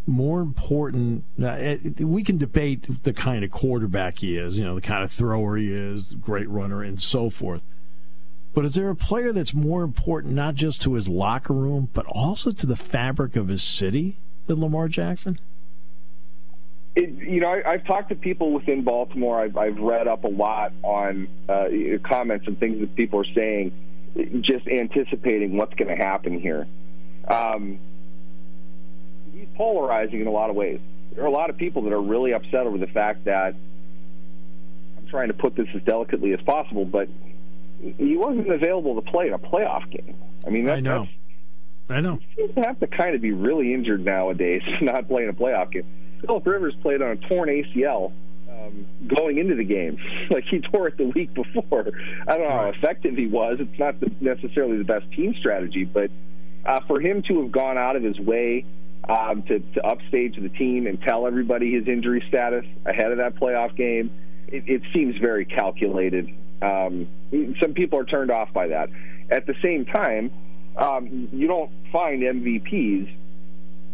more 0.08 0.40
important? 0.40 1.26
Uh, 1.42 1.76
we 2.00 2.24
can 2.24 2.38
debate 2.38 3.04
the 3.04 3.12
kind 3.12 3.44
of 3.44 3.52
quarterback 3.52 4.20
he 4.20 4.38
is, 4.38 4.58
you 4.58 4.64
know, 4.64 4.76
the 4.76 4.82
kind 4.82 5.04
of 5.04 5.12
thrower 5.12 5.58
he 5.58 5.70
is, 5.70 6.14
great 6.14 6.48
runner, 6.50 6.82
and 6.82 7.02
so 7.02 7.30
forth. 7.30 7.62
But 8.54 8.66
is 8.66 8.76
there 8.76 8.90
a 8.90 8.96
player 8.96 9.32
that's 9.32 9.54
more 9.54 9.84
important 9.84 10.34
not 10.34 10.56
just 10.56 10.82
to 10.82 10.96
his 10.96 11.08
locker 11.08 11.54
room, 11.54 11.90
but 11.94 12.06
also 12.08 12.52
to 12.52 12.66
the 12.66 12.76
fabric 12.76 13.36
of 13.36 13.48
his 13.48 13.62
city 13.62 14.18
than 14.48 14.60
Lamar 14.60 14.88
Jackson? 14.88 15.40
It, 16.96 17.12
you 17.12 17.40
know, 17.40 17.62
I, 17.66 17.74
have 17.74 17.86
talked 17.86 18.10
to 18.10 18.16
people 18.16 18.52
within 18.52 18.84
Baltimore. 18.84 19.40
I've, 19.40 19.56
I've 19.56 19.78
read 19.78 20.08
up 20.08 20.24
a 20.24 20.28
lot 20.28 20.74
on 20.84 21.28
uh, 21.48 21.68
comments 22.04 22.48
and 22.48 22.60
things 22.60 22.80
that 22.80 22.96
people 22.96 23.20
are 23.20 23.34
saying, 23.36 23.72
just 24.42 24.68
anticipating 24.68 25.56
what's 25.56 25.76
going 25.76 25.96
to 25.96 26.04
happen 26.04 26.40
here. 26.40 26.68
Um, 27.28 27.80
he's 29.34 29.48
polarizing 29.56 30.22
in 30.22 30.28
a 30.28 30.32
lot 30.32 30.50
of 30.50 30.56
ways. 30.56 30.80
There 31.14 31.24
are 31.24 31.28
a 31.28 31.32
lot 31.32 31.50
of 31.52 31.58
people 31.58 31.84
that 31.84 31.94
are 31.94 32.02
really 32.02 32.34
upset 32.34 32.66
over 32.66 32.78
the 32.78 32.88
fact 32.88 33.26
that 33.26 33.54
I'm 34.98 35.08
trying 35.10 35.28
to 35.28 35.34
put 35.36 35.56
this 35.56 35.68
as 35.76 35.84
delicately 35.84 36.34
as 36.34 36.42
possible, 36.42 36.86
but 36.86 37.08
he 37.82 38.18
wasn't 38.18 38.52
available 38.52 39.02
to 39.02 39.12
play 39.12 39.28
in 39.28 39.34
a 39.34 39.40
playoff 39.40 39.90
game. 39.90 40.16
I 40.46 40.50
mean, 40.50 40.66
that, 40.66 40.78
I 40.78 40.80
know. 40.82 41.08
I 41.90 42.02
know. 42.02 42.20
You 42.38 42.52
have 42.58 42.80
to 42.80 42.88
kind 42.88 43.16
of 43.16 43.22
be 43.22 43.32
really 43.32 43.74
injured 43.74 44.06
nowadays 44.06 44.62
to 44.80 44.86
not 44.86 45.08
play 45.08 45.24
in 45.24 45.30
a 45.30 45.34
playoff 45.34 45.72
game. 45.72 45.86
Philip 46.22 46.46
Rivers 46.46 46.76
played 46.82 47.02
on 47.02 47.12
a 47.12 47.16
torn 47.16 47.50
ACL 47.50 48.12
um, 48.50 48.86
going 49.08 49.38
into 49.38 49.56
the 49.56 49.64
game. 49.64 49.98
like 50.30 50.44
he 50.46 50.60
tore 50.60 50.88
it 50.88 50.98
the 50.98 51.08
week 51.08 51.34
before. 51.34 51.88
I 52.28 52.38
don't 52.38 52.48
know 52.48 52.56
how 52.56 52.72
effective 52.76 53.16
he 53.16 53.28
was. 53.28 53.58
It's 53.60 53.80
not 53.80 54.00
the, 54.00 54.12
necessarily 54.20 54.78
the 54.78 54.84
best 54.84 55.10
team 55.12 55.34
strategy, 55.40 55.86
but 55.86 56.12
uh, 56.66 56.82
for 56.88 57.00
him 57.00 57.24
to 57.24 57.42
have 57.42 57.52
gone 57.52 57.78
out 57.78 57.96
of 57.96 58.04
his 58.04 58.20
way 58.20 58.66
um, 59.08 59.44
to, 59.44 59.60
to 59.60 59.86
upstage 59.86 60.36
the 60.40 60.50
team 60.50 60.86
and 60.86 61.02
tell 61.02 61.26
everybody 61.26 61.72
his 61.74 61.88
injury 61.88 62.24
status 62.28 62.66
ahead 62.86 63.12
of 63.12 63.18
that 63.18 63.36
playoff 63.36 63.76
game, 63.76 64.12
it, 64.48 64.64
it 64.68 64.82
seems 64.94 65.18
very 65.18 65.46
calculated 65.46 66.30
um, 66.62 67.08
some 67.60 67.74
people 67.74 68.00
are 68.00 68.06
turned 68.06 68.32
off 68.32 68.52
by 68.54 68.68
that. 68.68 68.90
At 69.30 69.46
the 69.46 69.56
same 69.62 69.86
time, 69.86 70.32
um, 70.78 71.30
you 71.32 71.48
don't 71.48 71.72
find 71.92 72.22
MVPs 72.22 73.14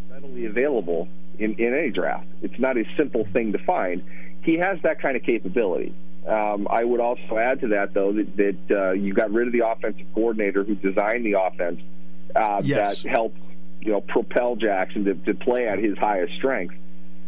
readily 0.09 0.45
available 0.45 1.07
in, 1.39 1.55
in 1.55 1.73
any 1.73 1.89
draft. 1.89 2.27
It's 2.41 2.59
not 2.59 2.77
a 2.77 2.85
simple 2.97 3.27
thing 3.33 3.51
to 3.53 3.57
find. 3.59 4.03
He 4.43 4.57
has 4.57 4.79
that 4.83 5.01
kind 5.01 5.17
of 5.17 5.23
capability. 5.23 5.93
Um, 6.27 6.67
I 6.69 6.83
would 6.83 6.99
also 6.99 7.37
add 7.37 7.61
to 7.61 7.67
that, 7.69 7.93
though, 7.93 8.13
that, 8.13 8.37
that 8.37 8.57
uh, 8.71 8.91
you 8.91 9.13
got 9.13 9.31
rid 9.31 9.47
of 9.47 9.53
the 9.53 9.67
offensive 9.67 10.07
coordinator 10.13 10.63
who 10.63 10.75
designed 10.75 11.25
the 11.25 11.39
offense 11.39 11.81
uh, 12.35 12.61
yes. 12.63 13.03
that 13.03 13.09
helped, 13.09 13.37
you 13.81 13.91
know, 13.91 14.01
propel 14.01 14.55
Jackson 14.55 15.05
to, 15.05 15.13
to 15.13 15.33
play 15.35 15.67
at 15.67 15.77
his 15.77 15.97
highest 15.97 16.33
strength. 16.35 16.75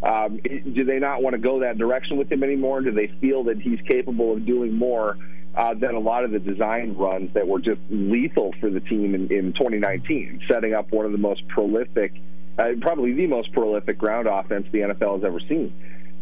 Um, 0.04 0.38
do 0.38 0.84
they 0.84 1.00
not 1.00 1.24
want 1.24 1.34
to 1.34 1.40
go 1.40 1.60
that 1.62 1.78
direction 1.78 2.18
with 2.18 2.32
him 2.32 2.44
anymore? 2.44 2.82
Do 2.82 2.92
they 2.92 3.08
feel 3.20 3.46
that 3.46 3.60
he's 3.60 3.80
capable 3.82 4.34
of 4.34 4.46
doing 4.46 4.74
more 4.74 5.18
uh, 5.56 5.74
than 5.74 5.96
a 5.96 6.00
lot 6.00 6.24
of 6.24 6.32
the 6.32 6.40
design 6.40 6.94
runs 6.96 7.34
that 7.34 7.48
were 7.48 7.60
just 7.60 7.82
lethal 7.90 8.54
for 8.60 8.70
the 8.70 8.80
team 8.80 9.16
in, 9.16 9.32
in 9.32 9.54
2019, 9.54 10.42
setting 10.48 10.74
up 10.76 10.92
one 10.92 11.06
of 11.06 11.12
the 11.12 11.18
most 11.18 11.48
prolific, 11.48 12.14
uh, 12.60 12.70
probably 12.80 13.14
the 13.14 13.26
most 13.26 13.52
prolific 13.54 13.98
ground 13.98 14.28
offense 14.28 14.68
the 14.72 14.80
NFL 14.80 15.16
has 15.16 15.24
ever 15.24 15.40
seen? 15.40 15.74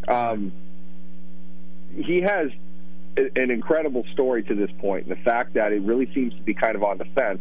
Um, 0.08 0.52
he 1.94 2.22
has 2.22 2.50
an 3.16 3.50
incredible 3.50 4.04
story 4.12 4.42
to 4.44 4.54
this 4.54 4.70
point, 4.78 5.06
and 5.06 5.16
the 5.16 5.22
fact 5.22 5.54
that 5.54 5.72
it 5.72 5.82
really 5.82 6.12
seems 6.14 6.34
to 6.34 6.42
be 6.42 6.54
kind 6.54 6.74
of 6.76 6.82
on 6.82 6.98
the 6.98 7.04
fence. 7.06 7.40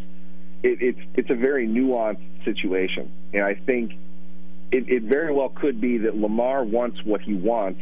It, 0.63 0.81
it's 0.81 0.99
it's 1.15 1.29
a 1.29 1.35
very 1.35 1.67
nuanced 1.67 2.43
situation, 2.43 3.11
and 3.33 3.43
I 3.43 3.55
think 3.55 3.93
it, 4.75 4.89
it 4.89 5.03
very 5.03 5.33
well 5.33 5.49
could 5.49 5.79
be 5.79 5.99
that 5.99 6.17
Lamar 6.17 6.63
wants 6.63 6.99
what 7.05 7.21
he 7.21 7.33
wants, 7.33 7.79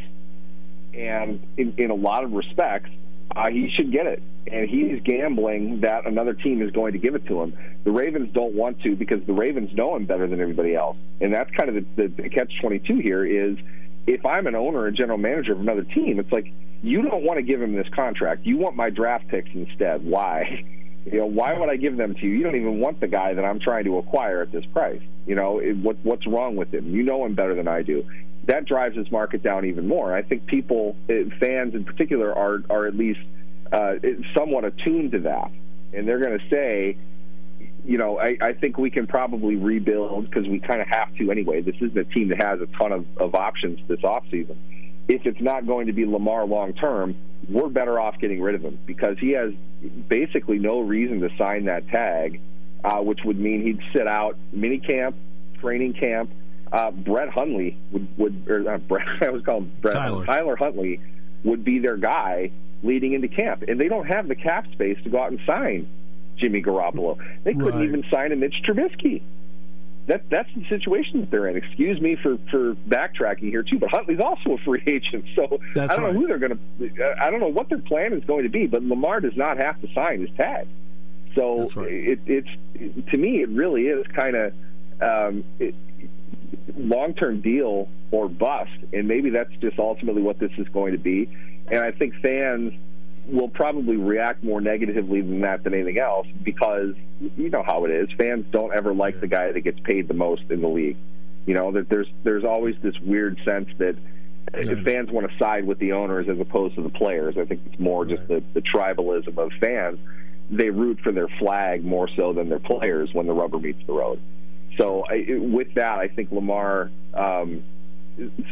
and 0.92 1.44
in, 1.56 1.74
in 1.76 1.90
a 1.90 1.94
lot 1.94 2.22
of 2.22 2.32
respects, 2.32 2.90
uh, 3.34 3.48
he 3.48 3.68
should 3.74 3.90
get 3.90 4.06
it. 4.06 4.22
And 4.46 4.68
he's 4.68 5.02
gambling 5.02 5.80
that 5.80 6.06
another 6.06 6.34
team 6.34 6.62
is 6.62 6.70
going 6.70 6.92
to 6.92 6.98
give 6.98 7.14
it 7.14 7.26
to 7.26 7.42
him. 7.42 7.56
The 7.82 7.90
Ravens 7.90 8.30
don't 8.32 8.54
want 8.54 8.80
to 8.82 8.94
because 8.94 9.24
the 9.26 9.32
Ravens 9.32 9.72
know 9.74 9.96
him 9.96 10.04
better 10.04 10.28
than 10.28 10.40
everybody 10.40 10.76
else. 10.76 10.96
And 11.20 11.32
that's 11.32 11.50
kind 11.52 11.70
of 11.70 11.74
the, 11.74 12.02
the, 12.02 12.22
the 12.22 12.28
catch 12.28 12.52
22 12.60 12.98
here 12.98 13.24
is 13.24 13.56
if 14.06 14.24
I'm 14.24 14.46
an 14.46 14.54
owner 14.54 14.86
and 14.86 14.96
general 14.96 15.18
manager 15.18 15.52
of 15.52 15.60
another 15.60 15.82
team, 15.82 16.20
it's 16.20 16.30
like, 16.30 16.52
you 16.82 17.02
don't 17.02 17.24
want 17.24 17.38
to 17.38 17.42
give 17.42 17.60
him 17.60 17.74
this 17.74 17.88
contract. 17.94 18.44
You 18.44 18.58
want 18.58 18.76
my 18.76 18.90
draft 18.90 19.28
picks 19.28 19.48
instead. 19.54 20.04
Why? 20.04 20.64
You 21.04 21.18
know, 21.18 21.26
why 21.26 21.58
would 21.58 21.68
I 21.68 21.76
give 21.76 21.96
them 21.96 22.14
to 22.14 22.26
you? 22.26 22.34
You 22.34 22.42
don't 22.42 22.56
even 22.56 22.80
want 22.80 23.00
the 23.00 23.08
guy 23.08 23.34
that 23.34 23.44
I'm 23.44 23.60
trying 23.60 23.84
to 23.84 23.98
acquire 23.98 24.40
at 24.40 24.52
this 24.52 24.64
price. 24.66 25.02
You 25.26 25.34
know, 25.34 25.58
it, 25.58 25.76
what, 25.76 25.96
what's 26.02 26.26
wrong 26.26 26.56
with 26.56 26.72
him? 26.72 26.94
You 26.94 27.02
know 27.02 27.24
him 27.24 27.34
better 27.34 27.54
than 27.54 27.68
I 27.68 27.82
do. 27.82 28.04
That 28.46 28.64
drives 28.66 28.96
his 28.96 29.10
market 29.10 29.42
down 29.42 29.66
even 29.66 29.86
more. 29.86 30.14
I 30.14 30.22
think 30.22 30.46
people, 30.46 30.96
eh, 31.08 31.24
fans 31.40 31.74
in 31.74 31.84
particular, 31.84 32.34
are 32.34 32.62
are 32.68 32.86
at 32.86 32.94
least 32.94 33.20
uh, 33.72 33.94
somewhat 34.36 34.64
attuned 34.64 35.12
to 35.12 35.20
that, 35.20 35.50
and 35.94 36.06
they're 36.06 36.20
going 36.20 36.38
to 36.38 36.48
say, 36.50 36.96
you 37.84 37.98
know, 37.98 38.18
I, 38.18 38.36
I 38.40 38.52
think 38.52 38.78
we 38.78 38.90
can 38.90 39.06
probably 39.06 39.56
rebuild 39.56 40.28
because 40.28 40.46
we 40.46 40.58
kind 40.58 40.80
of 40.80 40.88
have 40.88 41.14
to 41.16 41.30
anyway. 41.30 41.60
This 41.60 41.76
isn't 41.76 41.96
a 41.96 42.04
team 42.04 42.28
that 42.28 42.42
has 42.42 42.60
a 42.60 42.66
ton 42.78 42.92
of, 42.92 43.06
of 43.18 43.34
options 43.34 43.80
this 43.88 44.00
offseason. 44.00 44.56
If 45.08 45.26
it's 45.26 45.40
not 45.40 45.66
going 45.66 45.86
to 45.86 45.92
be 45.92 46.06
Lamar 46.06 46.46
long 46.46 46.72
term, 46.72 47.14
we're 47.48 47.68
better 47.68 47.98
off 48.00 48.18
getting 48.18 48.40
rid 48.40 48.54
of 48.54 48.62
him 48.62 48.78
because 48.86 49.18
he 49.18 49.30
has 49.32 49.52
basically 50.08 50.58
no 50.58 50.80
reason 50.80 51.20
to 51.20 51.30
sign 51.36 51.66
that 51.66 51.88
tag, 51.88 52.40
uh, 52.82 52.98
which 52.98 53.20
would 53.24 53.38
mean 53.38 53.62
he'd 53.62 53.80
sit 53.92 54.06
out 54.06 54.36
mini 54.52 54.78
camp, 54.78 55.16
training 55.60 55.94
camp. 55.94 56.30
Uh, 56.72 56.90
Brett 56.90 57.28
Hundley 57.28 57.76
would, 57.92 58.18
would 58.18 58.48
or 58.48 58.74
uh, 58.74 58.78
Brett, 58.88 59.06
I 59.20 59.30
was 59.30 59.42
calling 59.42 59.70
Brett 59.80 59.94
Tyler. 59.94 60.26
Tyler 60.26 60.56
Huntley 60.56 61.00
would 61.44 61.64
be 61.64 61.78
their 61.78 61.96
guy 61.96 62.50
leading 62.82 63.12
into 63.12 63.28
camp, 63.28 63.64
and 63.68 63.80
they 63.80 63.88
don't 63.88 64.06
have 64.06 64.28
the 64.28 64.34
cap 64.34 64.66
space 64.72 64.98
to 65.04 65.10
go 65.10 65.22
out 65.22 65.30
and 65.30 65.40
sign 65.46 65.88
Jimmy 66.36 66.62
Garoppolo. 66.62 67.18
They 67.44 67.52
couldn't 67.52 67.80
right. 67.80 67.84
even 67.84 68.04
sign 68.10 68.32
a 68.32 68.36
Mitch 68.36 68.62
Trubisky 68.66 69.22
that 70.06 70.28
that's 70.30 70.48
the 70.54 70.64
situation 70.68 71.20
that 71.20 71.30
they're 71.30 71.48
in. 71.48 71.56
Excuse 71.56 72.00
me 72.00 72.16
for 72.16 72.38
for 72.50 72.74
backtracking 72.74 73.48
here 73.50 73.62
too, 73.62 73.78
but 73.78 73.90
Huntley's 73.90 74.20
also 74.20 74.52
a 74.52 74.58
free 74.58 74.82
agent, 74.86 75.24
so 75.34 75.60
that's 75.74 75.92
I 75.92 75.96
don't 75.96 76.04
right. 76.04 76.14
know 76.14 76.20
who 76.20 76.26
they're 76.26 76.38
going 76.38 76.58
to. 76.78 77.16
I 77.22 77.30
don't 77.30 77.40
know 77.40 77.48
what 77.48 77.68
their 77.68 77.78
plan 77.78 78.12
is 78.12 78.24
going 78.24 78.42
to 78.44 78.50
be, 78.50 78.66
but 78.66 78.82
Lamar 78.82 79.20
does 79.20 79.36
not 79.36 79.56
have 79.56 79.80
to 79.80 79.92
sign 79.94 80.20
his 80.20 80.30
tag. 80.36 80.68
So 81.34 81.68
right. 81.74 81.90
it, 81.90 82.20
it's 82.26 83.10
to 83.10 83.16
me, 83.16 83.42
it 83.42 83.48
really 83.48 83.86
is 83.86 84.06
kind 84.08 84.36
of 84.36 84.52
um, 85.00 85.44
long 86.76 87.14
term 87.14 87.40
deal 87.40 87.88
or 88.10 88.28
bust, 88.28 88.70
and 88.92 89.08
maybe 89.08 89.30
that's 89.30 89.54
just 89.60 89.78
ultimately 89.78 90.22
what 90.22 90.38
this 90.38 90.52
is 90.58 90.68
going 90.68 90.92
to 90.92 90.98
be. 90.98 91.28
And 91.70 91.82
I 91.82 91.92
think 91.92 92.14
fans 92.20 92.74
will 93.26 93.48
probably 93.48 93.96
react 93.96 94.44
more 94.44 94.60
negatively 94.60 95.20
than 95.20 95.40
that 95.40 95.64
than 95.64 95.74
anything 95.74 95.98
else 95.98 96.26
because 96.42 96.94
you 97.36 97.50
know 97.50 97.62
how 97.62 97.84
it 97.84 97.90
is. 97.90 98.08
Fans 98.18 98.44
don't 98.50 98.74
ever 98.74 98.92
like 98.92 99.20
the 99.20 99.26
guy 99.26 99.52
that 99.52 99.60
gets 99.60 99.80
paid 99.80 100.08
the 100.08 100.14
most 100.14 100.42
in 100.50 100.60
the 100.60 100.68
league. 100.68 100.96
You 101.46 101.54
know 101.54 101.72
that 101.72 101.88
there's 101.88 102.08
there's 102.22 102.44
always 102.44 102.76
this 102.82 102.98
weird 103.00 103.38
sense 103.44 103.68
that 103.78 103.96
yeah. 104.54 104.82
fans 104.84 105.10
want 105.10 105.30
to 105.30 105.38
side 105.38 105.66
with 105.66 105.78
the 105.78 105.92
owners 105.92 106.28
as 106.28 106.38
opposed 106.38 106.74
to 106.76 106.82
the 106.82 106.90
players. 106.90 107.36
I 107.38 107.44
think 107.44 107.62
it's 107.66 107.80
more 107.80 108.04
just 108.04 108.26
the, 108.28 108.42
the 108.52 108.60
tribalism 108.60 109.36
of 109.38 109.52
fans. 109.60 109.98
They 110.50 110.70
root 110.70 111.00
for 111.00 111.10
their 111.10 111.28
flag 111.38 111.84
more 111.84 112.08
so 112.14 112.34
than 112.34 112.50
their 112.50 112.58
players 112.58 113.10
when 113.12 113.26
the 113.26 113.32
rubber 113.32 113.58
meets 113.58 113.84
the 113.86 113.94
road. 113.94 114.20
So 114.76 115.04
I, 115.08 115.24
with 115.38 115.74
that, 115.74 115.98
I 115.98 116.08
think 116.08 116.30
Lamar 116.30 116.90
um, 117.14 117.62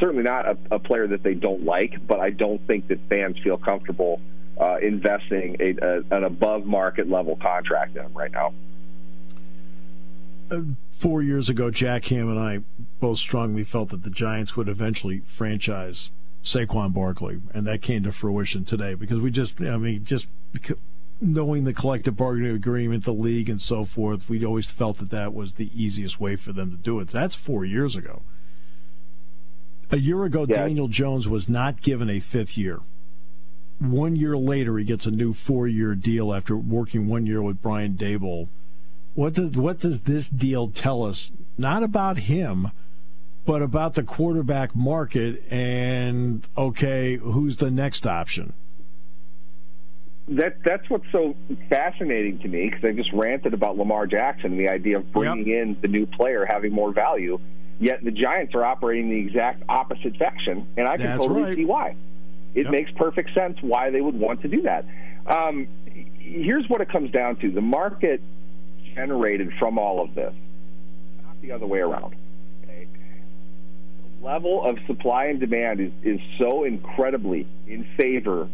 certainly 0.01 0.23
not 0.23 0.47
a, 0.47 0.57
a, 0.73 0.79
player 0.79 1.07
that 1.09 1.23
they 1.23 1.35
don't 1.35 1.65
like, 1.65 2.07
but 2.07 2.21
I 2.21 2.31
don't 2.31 2.65
think 2.67 2.89
that 2.89 2.99
fans 3.09 3.39
feel 3.43 3.57
comfortable 3.57 4.21
uh, 4.61 4.77
investing 4.83 5.57
a, 5.61 5.77
a, 5.83 6.17
an 6.17 6.25
above 6.25 6.67
market 6.67 7.09
level 7.09 7.37
contract 7.37 7.97
in 7.97 8.05
him 8.05 8.13
right 8.13 8.33
now. 8.33 8.53
Uh, 10.51 10.61
four 10.91 11.23
years 11.23 11.49
ago, 11.49 11.71
Jack 11.71 12.05
Ham 12.07 12.29
and 12.29 12.39
I 12.39 12.61
both 13.01 13.19
strongly 13.19 13.65
felt 13.65 13.89
that 13.91 14.03
the 14.03 14.11
Giants 14.11 14.57
would 14.57 14.69
eventually 14.69 15.23
franchise 15.27 16.11
Saquon 16.43 16.93
Barkley, 16.93 17.41
and 17.55 17.67
that 17.67 17.83
came 17.83 18.03
to 18.03 18.13
fruition 18.13 18.65
today 18.65 18.95
because 18.95 19.21
we 19.21 19.31
just, 19.31 19.61
I 19.63 19.77
mean, 19.77 20.05
just 20.05 20.27
knowing 21.21 21.65
the 21.65 21.73
collective 21.73 22.17
bargaining 22.17 22.55
agreement, 22.55 23.05
the 23.05 23.15
league, 23.15 23.49
and 23.49 23.61
so 23.61 23.85
forth, 23.85 24.29
we 24.29 24.45
always 24.45 24.71
felt 24.71 24.99
that 24.99 25.11
that 25.11 25.33
was 25.33 25.55
the 25.55 25.71
easiest 25.75 26.21
way 26.21 26.37
for 26.37 26.53
them 26.53 26.71
to 26.71 26.77
do 26.77 26.99
it. 27.01 27.09
That's 27.09 27.35
four 27.35 27.65
years 27.65 27.97
ago. 27.97 28.23
A 29.91 29.99
year 29.99 30.25
ago, 30.25 30.47
yeah. 30.49 30.57
Daniel 30.57 30.89
Jones 30.89 31.29
was 31.29 31.49
not 31.49 31.81
given 31.83 32.11
a 32.11 32.19
fifth 32.19 32.59
year. 32.59 32.81
One 33.83 34.17
year 34.17 34.37
later, 34.37 34.79
he 34.79 34.85
gets 34.85 35.07
a 35.07 35.11
new 35.11 35.33
four-year 35.33 35.95
deal 35.95 36.33
after 36.33 36.57
working 36.57 37.09
one 37.09 37.27
year 37.27 37.43
with 37.43 37.61
Brian 37.61 37.95
Daboll. 37.95 38.49
What 39.15 39.35
does 39.35 39.51
what 39.53 39.81
does 39.81 40.03
this 40.03 40.29
deal 40.29 40.69
tell 40.69 41.03
us? 41.03 41.33
Not 41.59 41.83
about 41.83 42.19
him, 42.19 42.71
but 43.45 43.61
about 43.61 43.95
the 43.95 44.03
quarterback 44.03 44.75
market 44.75 45.43
and 45.51 46.47
okay, 46.57 47.17
who's 47.17 47.59
the 47.59 47.71
next 47.71 48.07
option? 48.07 48.55
that 50.29 50.63
that's 50.65 50.89
what's 50.89 51.05
so 51.11 51.35
fascinating 51.69 52.39
to 52.41 52.49
me 52.49 52.69
because 52.69 52.85
I 52.85 52.93
just 52.93 53.13
ranted 53.13 53.55
about 53.55 53.77
Lamar 53.77 54.07
Jackson 54.07 54.53
and 54.53 54.61
the 54.61 54.69
idea 54.69 54.99
of 54.99 55.13
bringing 55.13 55.47
yep. 55.47 55.63
in 55.63 55.77
the 55.81 55.89
new 55.89 56.07
player 56.07 56.47
having 56.49 56.73
more 56.73 56.93
value. 56.93 57.39
Yet 57.81 58.05
the 58.05 58.13
Giants 58.13 58.55
are 58.55 58.65
operating 58.65 59.11
the 59.11 59.19
exact 59.19 59.65
opposite 59.69 60.17
faction, 60.17 60.69
and 60.77 60.87
I 60.87 60.97
can 60.97 61.07
that's 61.07 61.19
totally 61.19 61.43
right. 61.43 61.57
see 61.57 61.65
why. 61.65 61.97
It 62.55 62.65
yep. 62.65 62.71
makes 62.71 62.91
perfect 62.93 63.35
sense 63.35 63.59
why 63.61 63.91
they 63.91 64.01
would 64.01 64.15
want 64.15 64.43
to 64.43 64.49
do 64.49 64.63
that. 64.63 64.85
Um, 65.27 65.69
here's 66.19 66.69
what 66.69 66.81
it 66.81 66.89
comes 66.89 67.11
down 67.11 67.37
to: 67.37 67.51
the 67.51 67.61
market 67.61 68.21
generated 68.95 69.53
from 69.59 69.79
all 69.79 70.03
of 70.03 70.15
this, 70.15 70.35
not 71.25 71.41
the 71.41 71.53
other 71.53 71.67
way 71.67 71.81
around. 71.81 72.15
Okay? 72.65 72.87
The 74.21 74.27
level 74.27 74.65
of 74.65 74.79
supply 74.87 75.27
and 75.27 75.41
demand 75.41 75.81
is, 75.81 75.93
is 76.03 76.21
so 76.39 76.65
incredibly 76.65 77.47
in 77.67 77.85
favor 77.97 78.49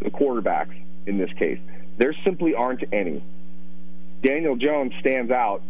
the 0.00 0.10
quarterbacks 0.10 0.74
in 1.06 1.18
this 1.18 1.32
case. 1.34 1.58
There 1.98 2.14
simply 2.24 2.54
aren't 2.54 2.84
any. 2.92 3.22
Daniel 4.22 4.56
Jones 4.56 4.92
stands 5.00 5.30
out 5.30 5.62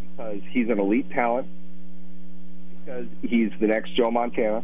because 0.00 0.40
he's 0.50 0.68
an 0.68 0.78
elite 0.78 1.10
talent, 1.10 1.48
because 2.86 3.06
he's 3.22 3.50
the 3.60 3.66
next 3.66 3.94
Joe 3.94 4.10
Montana, 4.10 4.62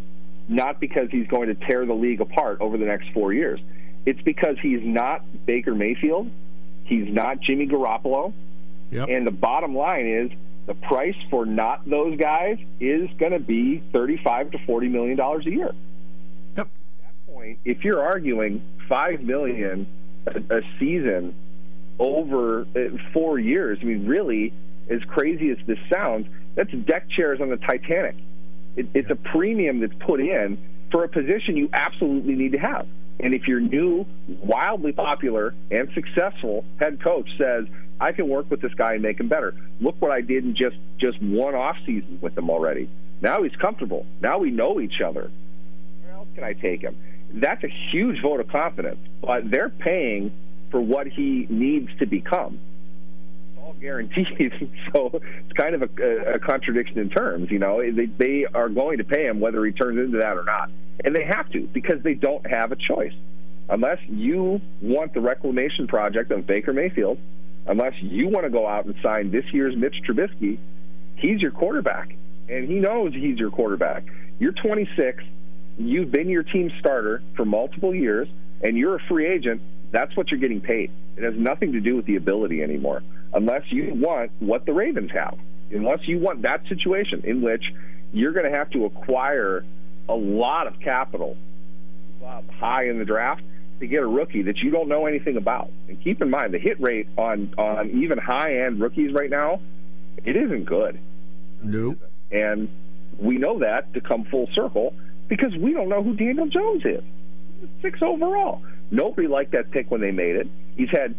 not 0.48 0.80
because 0.80 1.10
he's 1.10 1.26
going 1.26 1.48
to 1.48 1.54
tear 1.54 1.84
the 1.84 1.94
league 1.94 2.20
apart 2.20 2.60
over 2.60 2.78
the 2.78 2.84
next 2.84 3.10
four 3.12 3.32
years. 3.32 3.60
It's 4.06 4.20
because 4.22 4.56
he's 4.60 4.80
not 4.82 5.24
Baker 5.46 5.74
Mayfield, 5.74 6.30
he's 6.84 7.12
not 7.12 7.40
Jimmy 7.40 7.66
Garoppolo, 7.66 8.32
yep. 8.90 9.08
and 9.08 9.26
the 9.26 9.32
bottom 9.32 9.74
line 9.74 10.06
is 10.06 10.30
the 10.66 10.74
price 10.74 11.16
for 11.30 11.44
not 11.44 11.88
those 11.88 12.16
guys 12.18 12.58
is 12.78 13.10
going 13.18 13.32
to 13.32 13.40
be 13.40 13.82
35 13.92 14.52
to 14.52 14.58
40 14.58 14.88
million 14.88 15.16
dollars 15.16 15.44
a 15.46 15.50
year 15.50 15.72
Yep. 16.56 16.68
point, 17.26 17.58
if 17.64 17.84
you're 17.84 18.00
arguing 18.00 18.62
five 18.88 19.22
million 19.22 19.88
a, 20.26 20.58
a 20.58 20.62
season 20.78 21.34
over 21.98 22.60
uh, 22.62 22.96
four 23.12 23.40
years, 23.40 23.78
I 23.82 23.84
mean, 23.84 24.06
really, 24.06 24.52
as 24.88 25.02
crazy 25.04 25.50
as 25.50 25.58
this 25.66 25.78
sounds, 25.92 26.28
that's 26.54 26.72
deck 26.72 27.08
chairs 27.10 27.40
on 27.40 27.50
the 27.50 27.56
Titanic. 27.56 28.16
It, 28.76 28.88
it's 28.94 29.10
a 29.10 29.16
premium 29.16 29.80
that's 29.80 29.94
put 30.00 30.20
in 30.20 30.58
for 30.90 31.04
a 31.04 31.08
position 31.08 31.56
you 31.56 31.68
absolutely 31.72 32.34
need 32.34 32.52
to 32.52 32.58
have. 32.58 32.86
And 33.20 33.34
if 33.34 33.46
your 33.46 33.60
new, 33.60 34.06
wildly 34.26 34.92
popular 34.92 35.54
and 35.70 35.88
successful 35.94 36.64
head 36.78 37.02
coach 37.02 37.28
says, 37.38 37.66
"I 38.00 38.12
can 38.12 38.28
work 38.28 38.50
with 38.50 38.60
this 38.60 38.74
guy 38.74 38.94
and 38.94 39.02
make 39.02 39.20
him 39.20 39.28
better," 39.28 39.54
look 39.80 39.96
what 40.00 40.10
I 40.10 40.20
did 40.20 40.44
in 40.44 40.54
just 40.54 40.76
just 40.98 41.22
one 41.22 41.54
off 41.54 41.76
season 41.86 42.18
with 42.20 42.36
him 42.36 42.50
already. 42.50 42.88
Now 43.20 43.42
he's 43.42 43.54
comfortable. 43.56 44.06
Now 44.20 44.38
we 44.38 44.50
know 44.50 44.80
each 44.80 45.00
other. 45.00 45.30
Where 46.02 46.14
else 46.14 46.28
can 46.34 46.44
I 46.44 46.54
take 46.54 46.80
him? 46.80 46.96
that's 47.34 47.64
a 47.64 47.72
huge 47.90 48.20
vote 48.20 48.40
of 48.40 48.48
confidence. 48.48 48.98
But 49.20 49.50
they're 49.50 49.70
paying 49.70 50.32
for 50.70 50.80
what 50.80 51.06
he 51.06 51.46
needs 51.48 51.88
to 51.98 52.06
become. 52.06 52.58
Guaranteed. 53.82 54.70
so 54.94 55.10
it's 55.12 55.52
kind 55.54 55.74
of 55.74 55.82
a, 55.82 56.34
a 56.34 56.38
contradiction 56.38 56.98
in 56.98 57.10
terms. 57.10 57.50
You 57.50 57.58
know, 57.58 57.82
they, 57.82 58.06
they 58.06 58.46
are 58.54 58.68
going 58.68 58.98
to 58.98 59.04
pay 59.04 59.26
him 59.26 59.40
whether 59.40 59.64
he 59.64 59.72
turns 59.72 59.98
into 59.98 60.18
that 60.18 60.36
or 60.36 60.44
not. 60.44 60.70
And 61.04 61.14
they 61.14 61.24
have 61.24 61.50
to 61.50 61.62
because 61.72 62.02
they 62.02 62.14
don't 62.14 62.48
have 62.48 62.72
a 62.72 62.76
choice. 62.76 63.14
Unless 63.68 63.98
you 64.08 64.60
want 64.80 65.14
the 65.14 65.20
reclamation 65.20 65.86
project 65.86 66.30
of 66.30 66.46
Baker 66.46 66.72
Mayfield, 66.72 67.18
unless 67.66 67.94
you 68.00 68.28
want 68.28 68.44
to 68.44 68.50
go 68.50 68.66
out 68.66 68.84
and 68.86 68.94
sign 69.02 69.30
this 69.30 69.44
year's 69.52 69.76
Mitch 69.76 69.96
Trubisky, 70.08 70.58
he's 71.16 71.40
your 71.40 71.50
quarterback. 71.50 72.14
And 72.48 72.68
he 72.68 72.76
knows 72.76 73.12
he's 73.14 73.38
your 73.38 73.50
quarterback. 73.50 74.04
You're 74.38 74.52
26 74.52 75.24
you've 75.78 76.10
been 76.10 76.28
your 76.28 76.42
team 76.42 76.70
starter 76.78 77.22
for 77.36 77.44
multiple 77.44 77.94
years 77.94 78.28
and 78.62 78.76
you're 78.76 78.96
a 78.96 79.02
free 79.08 79.26
agent, 79.26 79.60
that's 79.90 80.16
what 80.16 80.30
you're 80.30 80.40
getting 80.40 80.60
paid. 80.60 80.90
It 81.16 81.24
has 81.24 81.34
nothing 81.34 81.72
to 81.72 81.80
do 81.80 81.96
with 81.96 82.06
the 82.06 82.16
ability 82.16 82.62
anymore, 82.62 83.02
unless 83.32 83.62
you 83.70 83.94
want 83.94 84.30
what 84.40 84.66
the 84.66 84.72
Ravens 84.72 85.10
have. 85.12 85.38
Unless 85.70 86.06
you 86.06 86.18
want 86.18 86.42
that 86.42 86.66
situation 86.68 87.22
in 87.24 87.40
which 87.40 87.62
you're 88.12 88.32
going 88.32 88.50
to 88.50 88.56
have 88.56 88.70
to 88.70 88.84
acquire 88.84 89.64
a 90.08 90.14
lot 90.14 90.66
of 90.66 90.78
capital 90.80 91.36
uh, 92.24 92.42
high 92.58 92.88
in 92.88 92.98
the 92.98 93.04
draft 93.04 93.42
to 93.80 93.86
get 93.86 94.02
a 94.02 94.06
rookie 94.06 94.42
that 94.42 94.58
you 94.58 94.70
don't 94.70 94.88
know 94.88 95.06
anything 95.06 95.36
about. 95.36 95.70
And 95.88 96.02
keep 96.02 96.20
in 96.20 96.30
mind, 96.30 96.52
the 96.54 96.58
hit 96.58 96.80
rate 96.80 97.08
on 97.16 97.54
on 97.56 97.90
even 98.02 98.18
high 98.18 98.60
end 98.60 98.80
rookies 98.80 99.12
right 99.12 99.30
now, 99.30 99.60
it 100.24 100.36
isn't 100.36 100.64
good. 100.64 101.00
Nope. 101.62 101.98
And 102.30 102.68
we 103.18 103.38
know 103.38 103.60
that 103.60 103.92
to 103.94 104.00
come 104.00 104.24
full 104.24 104.48
circle 104.54 104.94
because 105.28 105.54
we 105.56 105.72
don't 105.72 105.88
know 105.88 106.02
who 106.02 106.14
Daniel 106.14 106.46
Jones 106.46 106.84
is. 106.84 107.02
Six 107.80 108.00
overall. 108.02 108.62
Nobody 108.90 109.28
liked 109.28 109.52
that 109.52 109.70
pick 109.70 109.90
when 109.90 110.00
they 110.00 110.10
made 110.10 110.36
it. 110.36 110.48
He's 110.76 110.90
had 110.90 111.14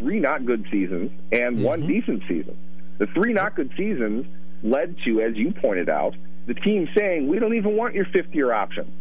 three 0.00 0.18
not 0.18 0.44
good 0.44 0.66
seasons 0.70 1.12
and 1.30 1.56
mm-hmm. 1.56 1.62
one 1.62 1.86
decent 1.86 2.22
season. 2.26 2.56
The 2.98 3.06
three 3.06 3.32
not 3.32 3.54
good 3.54 3.70
seasons 3.76 4.26
led 4.62 4.96
to, 5.04 5.20
as 5.20 5.36
you 5.36 5.52
pointed 5.52 5.88
out, 5.88 6.14
the 6.46 6.54
team 6.54 6.88
saying, 6.96 7.28
we 7.28 7.38
don't 7.38 7.54
even 7.54 7.76
want 7.76 7.94
your 7.94 8.06
fifth 8.06 8.34
year 8.34 8.52
option. 8.52 8.92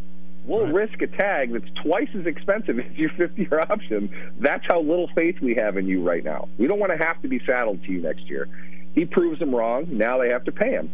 We'll 0.45 0.65
right. 0.65 0.73
risk 0.89 1.01
a 1.01 1.07
tag 1.07 1.53
that's 1.53 1.69
twice 1.83 2.09
as 2.17 2.25
expensive 2.25 2.79
as 2.79 2.91
your 2.95 3.09
fifth 3.11 3.37
year 3.37 3.59
option. 3.69 4.09
That's 4.39 4.65
how 4.67 4.81
little 4.81 5.09
faith 5.15 5.39
we 5.41 5.55
have 5.55 5.77
in 5.77 5.87
you 5.87 6.03
right 6.03 6.23
now. 6.23 6.47
We 6.57 6.67
don't 6.67 6.79
want 6.79 6.91
to 6.91 7.03
have 7.03 7.21
to 7.23 7.27
be 7.27 7.39
saddled 7.45 7.83
to 7.83 7.91
you 7.91 8.01
next 8.01 8.23
year. 8.27 8.47
He 8.95 9.05
proves 9.05 9.39
them 9.39 9.53
wrong. 9.53 9.85
Now 9.89 10.19
they 10.19 10.29
have 10.29 10.45
to 10.45 10.51
pay 10.51 10.71
him. 10.71 10.91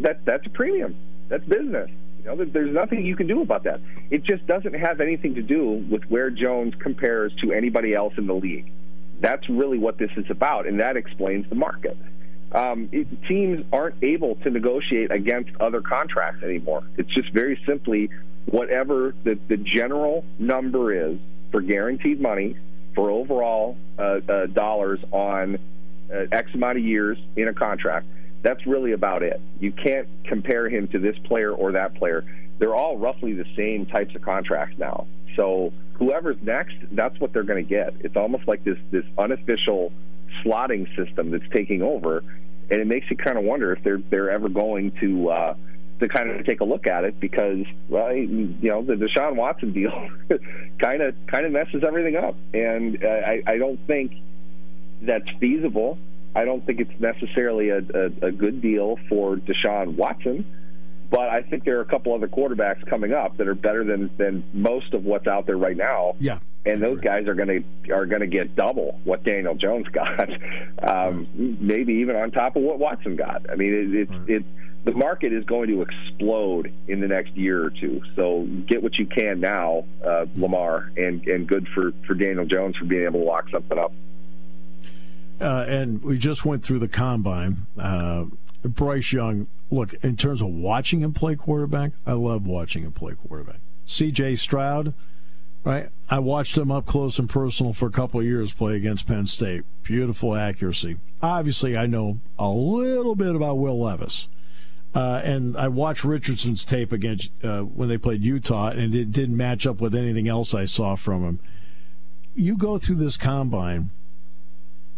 That, 0.00 0.24
that's 0.24 0.46
a 0.46 0.50
premium. 0.50 0.96
That's 1.28 1.44
business. 1.44 1.90
You 2.18 2.24
know, 2.24 2.44
there's 2.44 2.72
nothing 2.72 3.04
you 3.04 3.16
can 3.16 3.26
do 3.26 3.40
about 3.42 3.64
that. 3.64 3.80
It 4.10 4.22
just 4.22 4.46
doesn't 4.46 4.74
have 4.74 5.00
anything 5.00 5.34
to 5.34 5.42
do 5.42 5.84
with 5.90 6.04
where 6.04 6.30
Jones 6.30 6.74
compares 6.78 7.34
to 7.42 7.52
anybody 7.52 7.94
else 7.94 8.14
in 8.16 8.26
the 8.26 8.34
league. 8.34 8.70
That's 9.22 9.48
really 9.48 9.78
what 9.78 9.96
this 9.96 10.10
is 10.18 10.26
about, 10.28 10.66
and 10.66 10.80
that 10.80 10.98
explains 10.98 11.48
the 11.48 11.54
market. 11.54 11.96
Um, 12.52 12.90
it, 12.92 13.06
teams 13.26 13.64
aren't 13.72 14.02
able 14.02 14.34
to 14.36 14.50
negotiate 14.50 15.10
against 15.10 15.50
other 15.58 15.80
contracts 15.80 16.42
anymore. 16.42 16.82
It's 16.98 17.12
just 17.14 17.32
very 17.32 17.58
simply 17.66 18.10
whatever 18.44 19.14
the, 19.24 19.38
the 19.48 19.56
general 19.56 20.26
number 20.38 20.92
is 20.92 21.18
for 21.50 21.62
guaranteed 21.62 22.20
money 22.20 22.56
for 22.94 23.10
overall 23.10 23.78
uh, 23.98 24.20
uh, 24.28 24.46
dollars 24.46 25.00
on 25.12 25.58
uh, 26.12 26.26
X 26.30 26.52
amount 26.52 26.76
of 26.76 26.84
years 26.84 27.16
in 27.36 27.48
a 27.48 27.54
contract 27.54 28.06
that's 28.42 28.66
really 28.66 28.92
about 28.92 29.22
it. 29.22 29.40
You 29.60 29.72
can't 29.72 30.08
compare 30.24 30.68
him 30.68 30.88
to 30.88 30.98
this 30.98 31.16
player 31.24 31.52
or 31.52 31.72
that 31.72 31.94
player. 31.94 32.24
They're 32.58 32.74
all 32.74 32.98
roughly 32.98 33.32
the 33.32 33.46
same 33.56 33.86
types 33.86 34.14
of 34.14 34.22
contracts 34.22 34.78
now. 34.78 35.06
So 35.36 35.72
whoever's 36.02 36.36
next, 36.42 36.74
that's 36.90 37.18
what 37.20 37.32
they're 37.32 37.44
going 37.44 37.64
to 37.64 37.68
get. 37.68 37.94
It's 38.00 38.16
almost 38.16 38.48
like 38.48 38.64
this 38.64 38.78
this 38.90 39.04
unofficial 39.16 39.92
slotting 40.44 40.88
system 40.96 41.30
that's 41.30 41.48
taking 41.52 41.82
over, 41.82 42.18
and 42.70 42.80
it 42.80 42.86
makes 42.86 43.08
you 43.10 43.16
kind 43.16 43.38
of 43.38 43.44
wonder 43.44 43.72
if 43.72 43.82
they're 43.84 44.02
they're 44.10 44.30
ever 44.30 44.48
going 44.48 44.90
to 45.00 45.30
uh, 45.30 45.54
to 46.00 46.08
kind 46.08 46.30
of 46.30 46.44
take 46.44 46.60
a 46.60 46.64
look 46.64 46.86
at 46.86 47.04
it 47.04 47.20
because 47.20 47.64
well, 47.88 48.12
you 48.12 48.56
know 48.62 48.82
the 48.82 48.94
Deshaun 48.94 49.36
Watson 49.36 49.72
deal 49.72 50.10
kind 50.78 51.02
of 51.02 51.14
kind 51.28 51.46
of 51.46 51.52
messes 51.52 51.84
everything 51.86 52.16
up, 52.16 52.34
and 52.52 53.02
uh, 53.04 53.08
I, 53.08 53.42
I 53.46 53.58
don't 53.58 53.78
think 53.86 54.12
that's 55.02 55.28
feasible. 55.38 55.98
I 56.34 56.44
don't 56.44 56.64
think 56.64 56.80
it's 56.80 57.00
necessarily 57.00 57.68
a, 57.68 57.78
a, 57.78 58.28
a 58.28 58.32
good 58.32 58.62
deal 58.62 58.98
for 59.08 59.36
Deshaun 59.36 59.96
Watson, 59.96 60.46
but 61.12 61.28
I 61.28 61.42
think 61.42 61.64
there 61.64 61.76
are 61.78 61.82
a 61.82 61.86
couple 61.86 62.14
other 62.14 62.26
quarterbacks 62.26 62.84
coming 62.88 63.12
up 63.12 63.36
that 63.36 63.46
are 63.46 63.54
better 63.54 63.84
than, 63.84 64.10
than 64.16 64.42
most 64.54 64.94
of 64.94 65.04
what's 65.04 65.26
out 65.26 65.46
there 65.46 65.58
right 65.58 65.76
now. 65.76 66.16
Yeah. 66.18 66.38
and 66.64 66.82
those 66.82 67.00
guys 67.00 67.28
are 67.28 67.34
going 67.34 67.64
to 67.84 67.92
are 67.92 68.06
going 68.06 68.22
to 68.22 68.26
get 68.26 68.56
double 68.56 68.98
what 69.04 69.22
Daniel 69.22 69.54
Jones 69.54 69.86
got, 69.92 70.30
um, 70.82 71.28
maybe 71.60 71.92
even 71.96 72.16
on 72.16 72.30
top 72.30 72.56
of 72.56 72.62
what 72.62 72.78
Watson 72.78 73.14
got. 73.16 73.48
I 73.50 73.56
mean, 73.56 73.74
it, 73.74 74.08
it's 74.08 74.28
it 74.28 74.44
the 74.84 74.92
market 74.92 75.32
is 75.32 75.44
going 75.44 75.68
to 75.68 75.82
explode 75.82 76.72
in 76.88 77.00
the 77.00 77.06
next 77.06 77.36
year 77.36 77.62
or 77.62 77.70
two. 77.70 78.00
So 78.16 78.48
get 78.66 78.82
what 78.82 78.94
you 78.98 79.06
can 79.06 79.38
now, 79.38 79.84
uh, 80.04 80.24
Lamar, 80.34 80.90
and 80.96 81.26
and 81.28 81.46
good 81.46 81.68
for 81.74 81.92
for 82.06 82.14
Daniel 82.14 82.46
Jones 82.46 82.76
for 82.76 82.86
being 82.86 83.04
able 83.04 83.20
to 83.20 83.26
lock 83.26 83.50
something 83.50 83.78
up. 83.78 83.92
Uh, 85.40 85.66
and 85.68 86.02
we 86.02 86.16
just 86.16 86.44
went 86.44 86.64
through 86.64 86.78
the 86.78 86.88
combine. 86.88 87.66
Uh, 87.76 88.24
Bryce 88.62 89.12
Young, 89.12 89.48
look, 89.70 89.94
in 90.02 90.16
terms 90.16 90.40
of 90.40 90.48
watching 90.48 91.00
him 91.00 91.12
play 91.12 91.34
quarterback, 91.36 91.92
I 92.06 92.12
love 92.12 92.46
watching 92.46 92.84
him 92.84 92.92
play 92.92 93.14
quarterback. 93.14 93.60
CJ 93.86 94.38
Stroud, 94.38 94.94
right? 95.64 95.90
I 96.08 96.18
watched 96.18 96.56
him 96.56 96.70
up 96.70 96.86
close 96.86 97.18
and 97.18 97.28
personal 97.28 97.72
for 97.72 97.86
a 97.86 97.92
couple 97.92 98.20
of 98.20 98.26
years 98.26 98.52
play 98.52 98.76
against 98.76 99.06
Penn 99.06 99.26
State. 99.26 99.64
Beautiful 99.82 100.34
accuracy. 100.34 100.98
Obviously, 101.20 101.76
I 101.76 101.86
know 101.86 102.20
a 102.38 102.48
little 102.48 103.16
bit 103.16 103.34
about 103.34 103.58
Will 103.58 103.80
Levis. 103.80 104.28
Uh, 104.94 105.22
and 105.24 105.56
I 105.56 105.68
watched 105.68 106.04
Richardson's 106.04 106.64
tape 106.64 106.92
against 106.92 107.30
uh, 107.42 107.62
when 107.62 107.88
they 107.88 107.96
played 107.96 108.22
Utah, 108.22 108.68
and 108.68 108.94
it 108.94 109.10
didn't 109.10 109.36
match 109.36 109.66
up 109.66 109.80
with 109.80 109.94
anything 109.94 110.28
else 110.28 110.54
I 110.54 110.66
saw 110.66 110.96
from 110.96 111.24
him. 111.24 111.40
You 112.34 112.56
go 112.56 112.76
through 112.76 112.96
this 112.96 113.16
combine, 113.16 113.90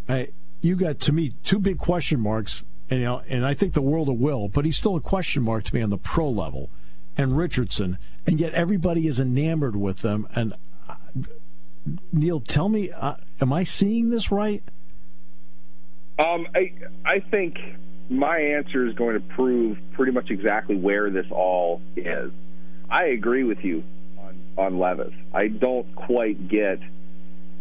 I, 0.08 0.28
you 0.60 0.76
got 0.76 0.98
to 1.00 1.12
me 1.12 1.34
two 1.44 1.60
big 1.60 1.78
question 1.78 2.20
marks, 2.20 2.64
and 2.90 3.00
you 3.00 3.06
know, 3.06 3.22
and 3.28 3.44
I 3.44 3.54
think 3.54 3.72
the 3.72 3.82
world 3.82 4.08
of 4.08 4.16
Will, 4.16 4.48
but 4.48 4.64
he's 4.64 4.76
still 4.76 4.96
a 4.96 5.00
question 5.00 5.42
mark 5.42 5.64
to 5.64 5.74
me 5.74 5.80
on 5.80 5.90
the 5.90 5.98
pro 5.98 6.28
level, 6.28 6.70
and 7.16 7.36
Richardson, 7.36 7.98
and 8.26 8.38
yet 8.38 8.52
everybody 8.54 9.06
is 9.06 9.18
enamored 9.18 9.76
with 9.76 9.98
them. 9.98 10.28
And 10.34 10.54
uh, 10.88 10.96
Neil, 12.12 12.40
tell 12.40 12.68
me, 12.68 12.90
uh, 12.90 13.14
am 13.40 13.52
I 13.52 13.64
seeing 13.64 14.10
this 14.10 14.30
right? 14.30 14.62
Um, 16.18 16.46
I 16.54 16.72
I 17.04 17.20
think 17.20 17.58
my 18.10 18.38
answer 18.38 18.86
is 18.86 18.94
going 18.94 19.14
to 19.14 19.34
prove 19.34 19.78
pretty 19.92 20.12
much 20.12 20.30
exactly 20.30 20.76
where 20.76 21.10
this 21.10 21.26
all 21.30 21.80
is. 21.96 22.30
I 22.90 23.06
agree 23.06 23.44
with 23.44 23.64
you 23.64 23.82
on, 24.18 24.38
on 24.56 24.78
Levis. 24.78 25.14
I 25.32 25.48
don't 25.48 25.92
quite 25.94 26.48
get 26.48 26.80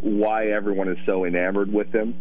why 0.00 0.48
everyone 0.48 0.88
is 0.88 0.98
so 1.06 1.24
enamored 1.24 1.72
with 1.72 1.92
him. 1.92 2.14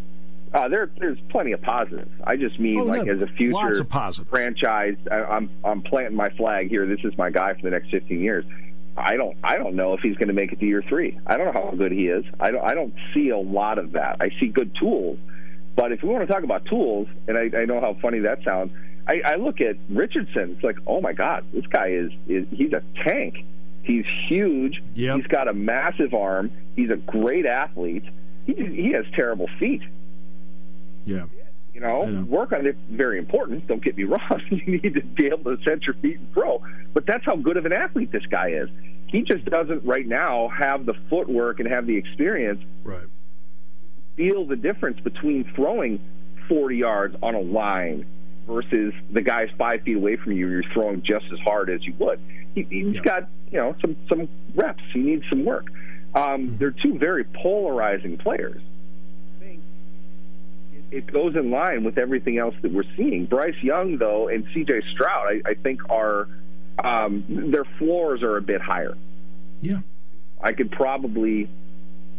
Uh, 0.53 0.67
there, 0.67 0.91
there's 0.99 1.17
plenty 1.29 1.51
of 1.51 1.61
positives. 1.61 2.11
I 2.23 2.35
just 2.35 2.59
mean, 2.59 2.79
oh, 2.79 2.83
like, 2.83 3.05
no, 3.05 3.13
as 3.13 3.21
a 3.21 3.27
future 3.27 3.83
franchise, 4.29 4.95
I, 5.11 5.15
I'm 5.15 5.49
I'm 5.63 5.81
planting 5.81 6.15
my 6.15 6.29
flag 6.31 6.69
here. 6.69 6.85
This 6.85 6.99
is 7.03 7.17
my 7.17 7.31
guy 7.31 7.53
for 7.55 7.61
the 7.63 7.71
next 7.71 7.89
15 7.89 8.19
years. 8.19 8.45
I 8.95 9.15
don't 9.17 9.35
I 9.43 9.57
don't 9.57 9.75
know 9.75 9.93
if 9.93 10.01
he's 10.01 10.15
going 10.15 10.27
to 10.27 10.33
make 10.33 10.51
it 10.51 10.59
to 10.59 10.65
year 10.65 10.83
three. 10.87 11.17
I 11.25 11.37
don't 11.37 11.53
know 11.53 11.61
how 11.63 11.71
good 11.75 11.91
he 11.91 12.07
is. 12.07 12.23
I 12.39 12.51
don't 12.51 12.63
I 12.63 12.75
don't 12.75 12.93
see 13.13 13.29
a 13.29 13.37
lot 13.37 13.79
of 13.79 13.93
that. 13.93 14.17
I 14.19 14.29
see 14.39 14.47
good 14.47 14.75
tools, 14.79 15.17
but 15.75 15.91
if 15.91 16.03
we 16.03 16.09
want 16.09 16.27
to 16.27 16.31
talk 16.31 16.43
about 16.43 16.65
tools, 16.65 17.07
and 17.27 17.37
I, 17.37 17.49
I 17.57 17.65
know 17.65 17.81
how 17.81 17.97
funny 17.99 18.19
that 18.19 18.43
sounds, 18.43 18.71
I, 19.07 19.21
I 19.25 19.35
look 19.35 19.59
at 19.59 19.77
Richardson. 19.89 20.51
It's 20.51 20.63
like, 20.63 20.77
oh 20.85 21.01
my 21.01 21.13
God, 21.13 21.45
this 21.51 21.65
guy 21.65 21.87
is, 21.87 22.11
is 22.27 22.45
he's 22.51 22.73
a 22.73 22.83
tank. 23.03 23.37
He's 23.81 24.05
huge. 24.27 24.81
Yep. 24.93 25.17
He's 25.17 25.27
got 25.27 25.47
a 25.47 25.53
massive 25.53 26.13
arm. 26.13 26.51
He's 26.75 26.89
a 26.89 26.95
great 26.95 27.45
athlete. 27.45 28.05
He 28.45 28.53
he 28.53 28.91
has 28.91 29.05
terrible 29.15 29.49
feet. 29.59 29.81
Yeah. 31.05 31.25
You 31.73 31.81
know, 31.81 32.03
know. 32.05 32.23
work 32.25 32.51
on 32.53 32.67
it. 32.67 32.75
Very 32.89 33.17
important. 33.17 33.65
Don't 33.67 33.83
get 33.83 33.97
me 33.97 34.03
wrong. 34.13 34.41
you 34.51 34.79
need 34.79 34.93
to 34.93 35.01
be 35.01 35.25
able 35.27 35.55
to 35.57 35.63
set 35.63 35.83
your 35.83 35.95
feet 35.95 36.19
and 36.19 36.31
throw. 36.33 36.63
But 36.93 37.05
that's 37.05 37.25
how 37.25 37.35
good 37.35 37.57
of 37.57 37.65
an 37.65 37.73
athlete 37.73 38.11
this 38.11 38.25
guy 38.27 38.49
is. 38.49 38.69
He 39.07 39.21
just 39.23 39.45
doesn't 39.45 39.83
right 39.85 40.05
now 40.07 40.49
have 40.49 40.85
the 40.85 40.93
footwork 41.09 41.59
and 41.59 41.67
have 41.69 41.85
the 41.87 41.95
experience 41.97 42.63
Right. 42.83 43.05
feel 44.15 44.45
the 44.45 44.55
difference 44.55 44.99
between 44.99 45.43
throwing 45.55 45.99
40 46.47 46.77
yards 46.77 47.15
on 47.23 47.35
a 47.35 47.39
line 47.39 48.05
versus 48.47 48.93
the 49.11 49.21
guy's 49.21 49.49
five 49.57 49.81
feet 49.83 49.95
away 49.97 50.15
from 50.17 50.33
you. 50.33 50.47
You're 50.49 50.63
throwing 50.73 51.01
just 51.01 51.25
as 51.31 51.39
hard 51.39 51.69
as 51.69 51.83
you 51.85 51.93
would. 51.99 52.19
He, 52.55 52.63
he's 52.69 52.95
Yeah. 52.95 53.01
got 53.01 53.29
you 53.51 53.57
know 53.59 53.75
some 53.81 53.95
some 54.09 54.27
reps. 54.55 54.83
He 54.93 54.99
needs 54.99 55.23
some 55.29 55.45
work. 55.45 55.67
Um, 56.15 56.57
They're 56.59 56.71
two 56.71 56.97
very 56.99 57.23
polarizing 57.23 58.17
players. 58.17 58.61
It, 60.97 61.07
goes 61.07 61.35
in 61.35 61.51
line 61.51 61.83
with 61.83 61.97
everything 61.97 62.37
else 62.37 62.55
that 62.61 62.71
we're 62.71 62.83
seeing. 62.95 63.25
Bryce 63.25 63.61
Young, 63.61 63.97
though, 63.97 64.27
and 64.27 64.45
C.J. 64.53 64.81
Stroud, 64.93 65.27
I, 65.27 65.51
I 65.51 65.53
think 65.55 65.81
are 65.89 66.27
um, 66.83 67.25
their 67.27 67.65
floors 67.77 68.23
are 68.23 68.37
a 68.37 68.41
bit 68.41 68.61
higher. 68.61 68.97
Yeah. 69.61 69.79
I 70.41 70.53
could 70.53 70.71
probably, 70.71 71.49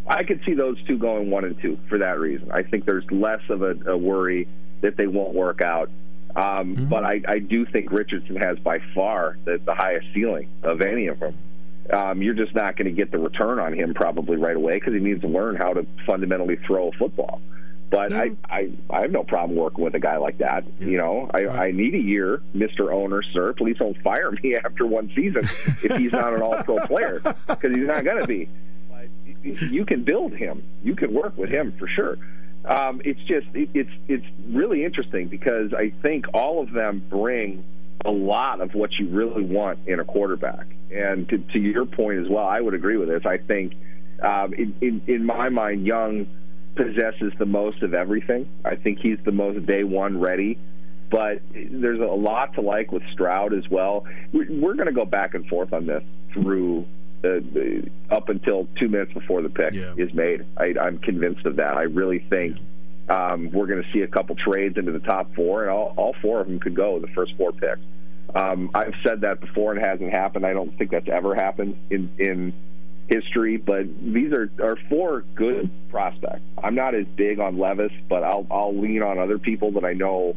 I 0.06 0.24
could 0.24 0.40
see 0.46 0.54
those 0.54 0.76
two 0.87 0.98
going 0.98 1.30
one 1.30 1.44
and 1.44 1.60
two 1.60 1.78
for 1.88 1.98
that 1.98 2.18
reason. 2.18 2.50
I 2.52 2.62
think 2.62 2.84
there's 2.84 3.04
less 3.10 3.42
of 3.48 3.62
a, 3.62 3.74
a 3.90 3.96
worry 3.96 4.48
that 4.80 4.96
they 4.96 5.06
won't 5.06 5.34
work 5.34 5.60
out. 5.60 5.90
Um, 6.37 6.88
But 6.88 7.04
I, 7.04 7.20
I 7.28 7.38
do 7.38 7.64
think 7.66 7.92
Richardson 7.92 8.37
has 8.37 8.58
by 8.58 8.78
far 8.94 9.38
the, 9.44 9.60
the 9.64 9.74
highest 9.74 10.06
ceiling 10.14 10.48
of 10.62 10.80
any 10.80 11.06
of 11.06 11.20
them. 11.20 11.37
Um, 11.92 12.22
you're 12.22 12.34
just 12.34 12.54
not 12.54 12.76
going 12.76 12.87
to 12.87 12.92
get 12.92 13.10
the 13.10 13.18
return 13.18 13.58
on 13.58 13.74
him 13.74 13.92
probably 13.92 14.37
right 14.37 14.56
away 14.56 14.74
because 14.74 14.94
he 14.94 15.00
needs 15.00 15.20
to 15.20 15.28
learn 15.28 15.54
how 15.54 15.74
to 15.74 15.87
fundamentally 16.06 16.56
throw 16.66 16.88
a 16.88 16.92
football. 16.92 17.42
But 17.90 18.11
Yeah. 18.11 18.23
I, 18.23 18.57
I, 18.57 18.70
I 18.90 19.01
have 19.03 19.11
no 19.12 19.23
problem 19.25 19.57
working 19.57 19.85
with 19.85 19.94
a 19.94 20.01
guy 20.01 20.16
like 20.16 20.38
that. 20.38 20.64
You 20.81 20.97
know, 20.97 21.31
I, 21.33 21.47
I 21.47 21.70
need 21.70 21.94
a 21.94 22.01
year, 22.03 22.42
Mister 22.53 22.92
Owner, 22.92 23.23
sir. 23.33 23.53
Please 23.53 23.77
don't 23.79 23.97
fire 24.03 24.31
me 24.31 24.57
after 24.64 24.87
one 24.87 25.12
season 25.14 25.44
if 25.83 25.97
he's 25.97 26.12
not 26.12 26.33
an 26.35 26.42
All-Pro 26.42 26.87
player 26.87 27.20
because 27.20 27.75
he's 27.75 27.87
not 27.87 28.05
going 28.05 28.20
to 28.20 28.27
be. 28.27 28.49
But 28.90 29.09
you 29.44 29.85
can 29.85 30.05
build 30.05 30.33
him. 30.35 30.64
You 30.83 30.97
can 30.97 31.12
work 31.12 31.37
with 31.37 31.51
him 31.51 31.73
for 31.79 31.87
sure. 31.87 32.16
Um, 32.64 33.03
it's 33.05 33.20
just 33.20 33.47
it, 33.55 33.68
it's 33.75 33.90
it's 34.09 34.25
really 34.49 34.85
interesting 34.85 35.29
because 35.29 35.75
I 35.75 35.90
think 36.03 36.27
all 36.33 36.62
of 36.62 36.73
them 36.73 37.05
bring 37.11 37.62
a 38.05 38.11
lot 38.11 38.61
of 38.61 38.75
what 38.75 38.90
you 38.99 39.09
really 39.09 39.44
want 39.44 39.87
in 39.87 40.01
a 40.01 40.05
quarterback. 40.05 40.66
And 40.90 41.29
to, 41.29 41.38
to 41.38 41.59
your 41.59 41.85
point 41.87 42.20
as 42.20 42.29
well, 42.29 42.47
I 42.47 42.61
would 42.61 42.75
agree 42.75 42.97
with 42.97 43.09
this. 43.09 43.27
I 43.27 43.37
think 43.38 43.75
um, 44.23 44.55
in, 44.55 44.75
in 44.81 45.03
in 45.07 45.25
my 45.27 45.49
mind, 45.51 45.87
Young 45.87 46.27
possesses 46.76 47.32
the 47.38 47.46
most 47.46 47.82
of 47.82 47.94
everything. 47.94 48.48
I 48.64 48.76
think 48.76 48.98
he's 49.00 49.18
the 49.24 49.32
most 49.32 49.64
day 49.66 49.84
one 49.84 50.20
ready. 50.20 50.58
But 51.10 51.42
there's 51.52 52.00
a 52.00 52.04
lot 52.12 52.54
to 52.54 52.60
like 52.60 52.90
with 52.90 53.02
Stroud 53.12 53.52
as 53.54 53.68
well. 53.70 54.04
We- 54.32 54.48
We're 54.48 54.74
going 54.74 54.87
to 54.87 54.92
go 54.92 55.04
back 55.04 55.34
and 55.34 55.46
forth 55.46 55.72
on 55.72 55.87
this 55.87 56.02
through 56.32 56.87
uh, 57.22 57.40
the- 57.52 57.88
up 58.10 58.28
until 58.28 58.66
two 58.78 58.88
minutes 58.88 59.12
before 59.12 59.40
the 59.42 59.48
pick 59.48 59.72
Yeah. 59.72 59.94
is 59.96 60.12
made. 60.12 60.44
I, 60.56 60.74
I'm 60.80 60.98
convinced 60.98 61.46
of 61.46 61.56
that. 61.56 61.76
I 61.76 61.82
really 61.84 62.18
think 62.18 62.56
um, 63.08 63.50
we're 63.52 63.66
going 63.66 63.82
to 63.82 63.92
see 63.92 64.00
a 64.00 64.08
couple 64.08 64.34
trades 64.34 64.76
into 64.76 64.92
the 64.92 64.98
top 64.98 65.34
four, 65.34 65.62
and 65.62 65.70
all, 65.70 65.94
all 65.96 66.14
four 66.20 66.40
of 66.40 66.48
them 66.48 66.58
could 66.58 66.74
go 66.74 66.98
the 66.98 67.06
first 67.08 67.34
four 67.37 67.52
picks. 67.52 67.80
Um, 68.34 68.70
I've 68.74 68.94
said 69.06 69.20
that 69.20 69.40
before, 69.40 69.72
and 69.72 69.80
it 69.80 69.87
hasn't 69.87 70.10
happened. 70.10 70.44
I 70.44 70.52
don't 70.54 70.76
think 70.76 70.90
that's 70.90 71.08
ever 71.08 71.34
happened 71.34 71.76
in 71.90 72.10
in 72.18 72.52
history, 73.09 73.57
but 73.57 73.87
these 74.01 74.33
are, 74.33 74.51
are 74.62 74.77
four 74.88 75.23
good 75.35 75.71
prospects. 75.90 76.43
I'm 76.62 76.75
not 76.75 76.95
as 76.95 77.07
big 77.07 77.38
on 77.38 77.59
Levis, 77.59 77.93
but 78.09 78.23
I'll 78.23 78.47
I'll 78.51 78.77
lean 78.77 79.03
on 79.03 79.19
other 79.19 79.38
people 79.38 79.73
that 79.73 79.85
I 79.85 79.93
know 79.93 80.37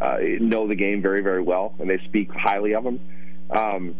uh, 0.00 0.18
know 0.20 0.68
the 0.68 0.76
game 0.76 1.02
very 1.02 1.22
very 1.22 1.42
well, 1.42 1.74
and 1.78 1.88
they 1.88 1.98
speak 2.04 2.30
highly 2.32 2.74
of 2.74 2.84
him. 2.84 3.00
Um, 3.50 3.94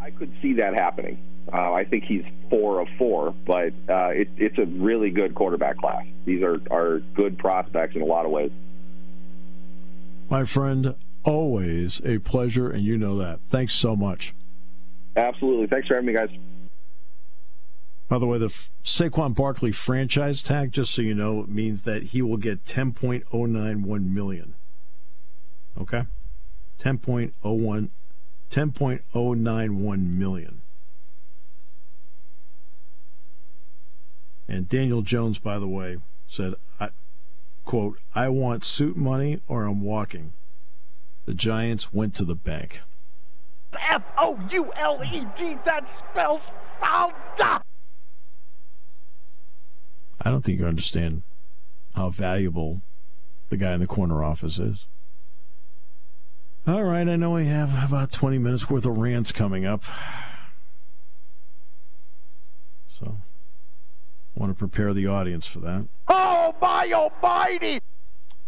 I 0.00 0.10
could 0.10 0.32
see 0.42 0.54
that 0.54 0.74
happening. 0.74 1.18
Uh, 1.52 1.72
I 1.72 1.84
think 1.84 2.04
he's 2.04 2.24
four 2.48 2.80
of 2.80 2.88
four, 2.98 3.34
but 3.46 3.72
uh, 3.88 4.08
it, 4.08 4.28
it's 4.36 4.58
a 4.58 4.64
really 4.64 5.10
good 5.10 5.34
quarterback 5.34 5.76
class. 5.78 6.04
These 6.24 6.42
are, 6.42 6.58
are 6.70 7.00
good 7.14 7.38
prospects 7.38 7.96
in 7.96 8.02
a 8.02 8.06
lot 8.06 8.24
of 8.24 8.30
ways. 8.30 8.50
My 10.30 10.44
friend, 10.44 10.94
always 11.22 12.00
a 12.04 12.18
pleasure, 12.18 12.70
and 12.70 12.82
you 12.82 12.96
know 12.96 13.18
that. 13.18 13.40
Thanks 13.46 13.74
so 13.74 13.94
much. 13.94 14.34
Absolutely. 15.16 15.66
Thanks 15.66 15.86
for 15.86 15.94
having 15.94 16.06
me, 16.06 16.14
guys. 16.14 16.30
By 18.08 18.18
the 18.18 18.26
way, 18.26 18.38
the 18.38 18.48
Saquon 18.84 19.34
Barkley 19.34 19.72
franchise 19.72 20.42
tag, 20.42 20.72
just 20.72 20.94
so 20.94 21.02
you 21.02 21.14
know, 21.14 21.44
means 21.48 21.82
that 21.82 22.04
he 22.04 22.22
will 22.22 22.36
get 22.36 22.64
10.091 22.64 24.12
million. 24.12 24.54
Okay? 25.80 26.04
10.01 26.78 27.88
10.091 28.50 30.16
million. 30.16 30.60
And 34.46 34.68
Daniel 34.68 35.02
Jones, 35.02 35.38
by 35.38 35.58
the 35.58 35.66
way, 35.66 35.98
said, 36.28 36.54
I, 36.78 36.90
quote, 37.64 37.98
I 38.14 38.28
want 38.28 38.64
suit 38.64 38.96
money 38.96 39.40
or 39.48 39.64
I'm 39.64 39.80
walking. 39.80 40.34
The 41.24 41.34
Giants 41.34 41.92
went 41.92 42.14
to 42.16 42.24
the 42.24 42.34
bank. 42.34 42.82
F 43.72 44.04
O 44.16 44.38
U 44.50 44.72
L 44.76 45.02
E 45.02 45.26
D. 45.36 45.56
That 45.64 45.90
spells 45.90 46.42
foul. 46.78 47.12
I 50.20 50.30
don't 50.30 50.42
think 50.44 50.60
you 50.60 50.66
understand 50.66 51.22
how 51.94 52.10
valuable 52.10 52.80
the 53.50 53.56
guy 53.56 53.72
in 53.72 53.80
the 53.80 53.86
corner 53.86 54.22
office 54.24 54.58
is. 54.58 54.86
All 56.66 56.82
right, 56.82 57.06
I 57.06 57.16
know 57.16 57.32
we 57.32 57.46
have 57.46 57.84
about 57.84 58.10
20 58.10 58.38
minutes 58.38 58.70
worth 58.70 58.86
of 58.86 58.96
rants 58.96 59.32
coming 59.32 59.66
up. 59.66 59.82
So 62.86 63.18
I 64.36 64.40
Want 64.40 64.50
to 64.50 64.58
prepare 64.58 64.94
the 64.94 65.06
audience 65.06 65.46
for 65.46 65.60
that. 65.60 65.86
Oh, 66.08 66.54
my 66.60 66.90
almighty! 66.92 67.80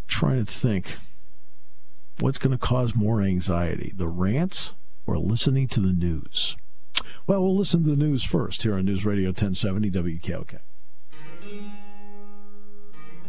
Trying 0.08 0.44
to 0.44 0.50
think. 0.50 0.96
What's 2.18 2.38
going 2.38 2.52
to 2.52 2.58
cause 2.58 2.94
more 2.94 3.20
anxiety, 3.20 3.92
the 3.94 4.08
rants 4.08 4.72
or 5.06 5.18
listening 5.18 5.68
to 5.68 5.80
the 5.80 5.92
news? 5.92 6.56
Well, 7.26 7.42
we'll 7.42 7.56
listen 7.56 7.84
to 7.84 7.90
the 7.90 7.96
news 7.96 8.24
first 8.24 8.62
here 8.62 8.74
on 8.74 8.86
News 8.86 9.04
Radio 9.04 9.28
1070 9.28 9.90
WKOK 9.90 10.58
thank 11.46 11.62
you 11.62 11.75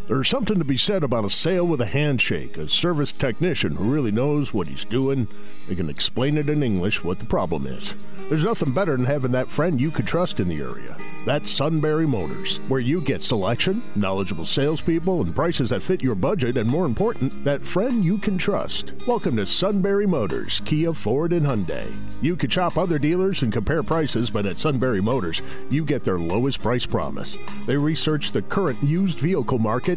there's 0.08 0.30
something 0.30 0.58
to 0.58 0.63
be 0.63 0.78
said 0.78 1.04
about 1.04 1.26
a 1.26 1.30
sale 1.30 1.67
with 1.67 1.82
a 1.82 1.86
handshake, 1.86 2.56
a 2.56 2.70
service 2.70 3.12
technician 3.12 3.76
who 3.76 3.93
really 3.93 4.10
knows 4.10 4.54
what 4.54 4.70
he's 4.70 4.86
doing. 4.86 5.28
They 5.67 5.76
can 5.76 5.89
explain 5.89 6.38
it 6.38 6.50
in 6.50 6.63
English 6.63 7.04
what 7.04 7.20
the 7.20 7.26
problem 7.26 7.67
is. 7.67 7.93
There's 8.30 8.46
nothing 8.46 8.72
better 8.72 8.96
than 8.96 9.04
having 9.04 9.34
that 9.34 9.50
friend 9.50 9.82
you 9.82 9.91
could 9.91 10.08
trust 10.08 10.39
in 10.39 10.48
the 10.48 10.62
area. 10.62 10.96
That's 11.26 11.52
Sunbury 11.52 12.08
Motors, 12.08 12.62
where 12.70 12.80
you 12.80 13.02
get 13.02 13.22
selection, 13.22 13.82
knowledgeable 13.98 14.46
salespeople, 14.46 15.24
and 15.24 15.36
prices 15.36 15.72
that 15.72 15.82
fit 15.82 16.02
your 16.02 16.15
budget, 16.15 16.56
and 16.56 16.70
more 16.70 16.86
important, 16.86 17.43
that 17.43 17.62
friend 17.62 18.06
you 18.06 18.17
can 18.17 18.38
trust. 18.38 18.93
Welcome 19.06 19.36
to 19.36 19.46
Sunbury 19.46 20.08
Motors, 20.08 20.62
Kia, 20.62 20.93
Ford, 20.93 21.34
and 21.34 21.46
Hyundai. 21.46 21.93
You 22.22 22.38
could 22.38 22.52
shop 22.52 22.78
other 22.78 22.98
dealers 22.98 23.43
and 23.43 23.52
compare 23.52 23.84
prices, 23.84 24.30
but 24.30 24.46
at 24.46 24.58
Sunbury 24.58 25.02
Motors, 25.02 25.41
you 25.70 25.84
get 25.84 26.06
their 26.06 26.17
lowest 26.17 26.62
price 26.62 26.86
promise. 26.86 27.38
They 27.65 27.76
research 27.76 28.32
the 28.32 28.41
current 28.43 28.82
used 28.82 29.20
vehicle 29.20 29.60
market 29.60 29.97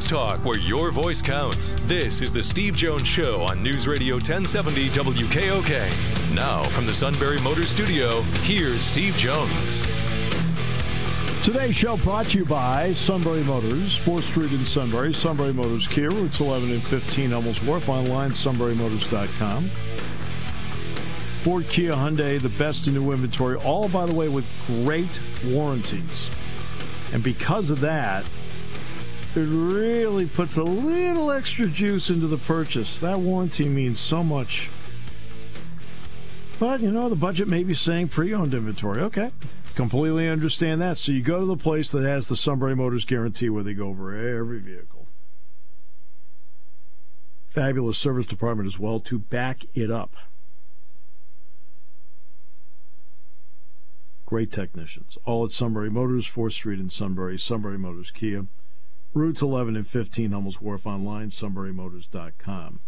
Sports 0.00 0.38
talk 0.38 0.44
where 0.46 0.58
your 0.58 0.90
voice 0.90 1.20
counts. 1.20 1.74
This 1.82 2.22
is 2.22 2.32
the 2.32 2.42
Steve 2.42 2.74
Jones 2.74 3.06
Show 3.06 3.42
on 3.42 3.62
News 3.62 3.86
Radio 3.86 4.14
1070 4.14 4.88
WKOK. 4.90 6.34
Now, 6.34 6.62
from 6.64 6.86
the 6.86 6.94
Sunbury 6.94 7.38
Motors 7.42 7.68
Studio, 7.68 8.22
here's 8.42 8.80
Steve 8.80 9.14
Jones. 9.16 9.82
Today's 11.44 11.76
show 11.76 11.96
brought 11.98 12.26
to 12.26 12.38
you 12.38 12.44
by 12.46 12.92
Sunbury 12.92 13.42
Motors, 13.44 13.98
4th 13.98 14.22
Street 14.22 14.52
in 14.52 14.64
Sunbury, 14.64 15.12
Sunbury 15.12 15.52
Motors 15.52 15.86
Kia, 15.86 16.08
routes 16.08 16.40
11 16.40 16.70
and 16.70 16.82
15 16.82 17.30
Hummels 17.30 17.62
Wharf, 17.62 17.88
online, 17.88 18.30
sunburymotors.com. 18.30 19.64
Ford, 21.42 21.68
Kia, 21.68 21.92
Hyundai, 21.92 22.40
the 22.40 22.48
best 22.50 22.86
in 22.86 22.94
new 22.94 23.12
inventory, 23.12 23.56
all, 23.56 23.88
by 23.88 24.06
the 24.06 24.14
way, 24.14 24.28
with 24.28 24.46
great 24.66 25.20
warranties. 25.44 26.30
And 27.12 27.22
because 27.22 27.70
of 27.70 27.80
that, 27.80 28.28
it 29.36 29.46
really 29.46 30.26
puts 30.26 30.56
a 30.56 30.62
little 30.62 31.30
extra 31.30 31.68
juice 31.68 32.10
into 32.10 32.26
the 32.26 32.36
purchase. 32.36 32.98
That 33.00 33.20
warranty 33.20 33.68
means 33.68 34.00
so 34.00 34.22
much. 34.24 34.70
But, 36.58 36.80
you 36.80 36.90
know, 36.90 37.08
the 37.08 37.16
budget 37.16 37.48
may 37.48 37.62
be 37.62 37.74
saying 37.74 38.08
pre 38.08 38.34
owned 38.34 38.52
inventory. 38.52 39.00
Okay. 39.02 39.30
Completely 39.74 40.28
understand 40.28 40.82
that. 40.82 40.98
So 40.98 41.12
you 41.12 41.22
go 41.22 41.40
to 41.40 41.46
the 41.46 41.56
place 41.56 41.90
that 41.92 42.02
has 42.02 42.28
the 42.28 42.36
Sunbury 42.36 42.76
Motors 42.76 43.04
guarantee 43.04 43.48
where 43.48 43.62
they 43.62 43.72
go 43.72 43.88
over 43.88 44.14
every 44.14 44.58
vehicle. 44.58 45.06
Fabulous 47.48 47.98
service 47.98 48.26
department 48.26 48.66
as 48.66 48.78
well 48.78 49.00
to 49.00 49.18
back 49.18 49.64
it 49.74 49.90
up. 49.90 50.14
Great 54.26 54.52
technicians. 54.52 55.18
All 55.24 55.44
at 55.44 55.50
Sunbury 55.50 55.90
Motors, 55.90 56.30
4th 56.30 56.52
Street 56.52 56.78
in 56.78 56.90
Sunbury, 56.90 57.38
Sunbury 57.38 57.78
Motors 57.78 58.10
Kia. 58.10 58.46
Routes 59.12 59.42
11 59.42 59.76
and 59.76 59.86
15, 59.86 60.30
Hummels 60.30 60.60
Wharf 60.60 60.86
online, 60.86 61.30
sunburymotors.com. 61.30 62.80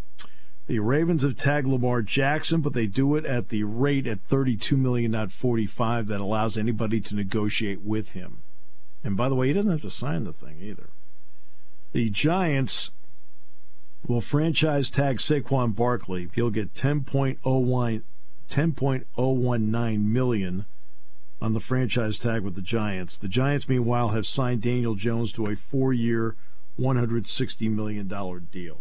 The 0.69 0.79
Ravens 0.79 1.23
have 1.23 1.37
tagged 1.37 1.67
Lamar 1.67 2.03
Jackson, 2.03 2.61
but 2.61 2.73
they 2.73 2.87
do 2.87 3.17
it 3.17 3.25
at 3.27 3.49
the 3.49 3.65
rate 3.65 4.07
at 4.07 4.23
32 4.23 4.77
million, 4.77 5.11
not 5.11 5.33
45, 5.33 6.07
that 6.07 6.21
allows 6.21 6.57
anybody 6.57 7.01
to 7.01 7.17
negotiate 7.17 7.83
with 7.83 8.13
him. 8.13 8.39
And 9.03 9.17
by 9.17 9.29
the 9.29 9.35
way, 9.35 9.49
he 9.49 9.53
doesn't 9.53 9.71
have 9.71 9.83
to 9.83 9.91
sign 9.91 10.25
the 10.25 10.33
thing 10.33 10.59
either. 10.61 10.91
The 11.93 12.09
Giants 12.11 12.91
will 14.07 14.21
franchise 14.21 14.89
tag 14.89 15.17
Saquon 15.19 15.75
Barkley. 15.75 16.29
He'll 16.35 16.51
get 16.51 16.75
10.01 16.75 18.03
10.019 18.53 20.05
million 20.05 20.67
on 21.43 21.55
the 21.55 21.61
franchise 21.61 22.21
tag 22.21 22.43
with 22.43 22.55
the 22.55 22.63
Giants. 22.63 23.19
The 23.19 23.27
Giants, 23.27 23.69
meanwhile, 23.69 24.11
have 24.11 24.29
signed 24.29 24.63
Daniel 24.63 24.95
Jones 24.95 25.33
to 25.33 25.47
a 25.47 25.57
four 25.57 25.93
year, 25.93 26.37
$160 26.79 27.69
million 27.69 28.07
deal. 28.53 28.79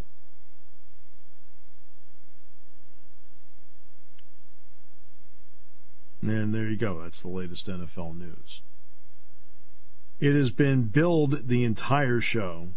And 6.21 6.53
there 6.53 6.69
you 6.69 6.77
go. 6.77 7.01
That's 7.01 7.23
the 7.23 7.29
latest 7.29 7.67
NFL 7.67 8.15
news. 8.15 8.61
It 10.19 10.35
has 10.35 10.51
been 10.51 10.83
billed 10.83 11.47
the 11.47 11.63
entire 11.63 12.21
show. 12.21 12.67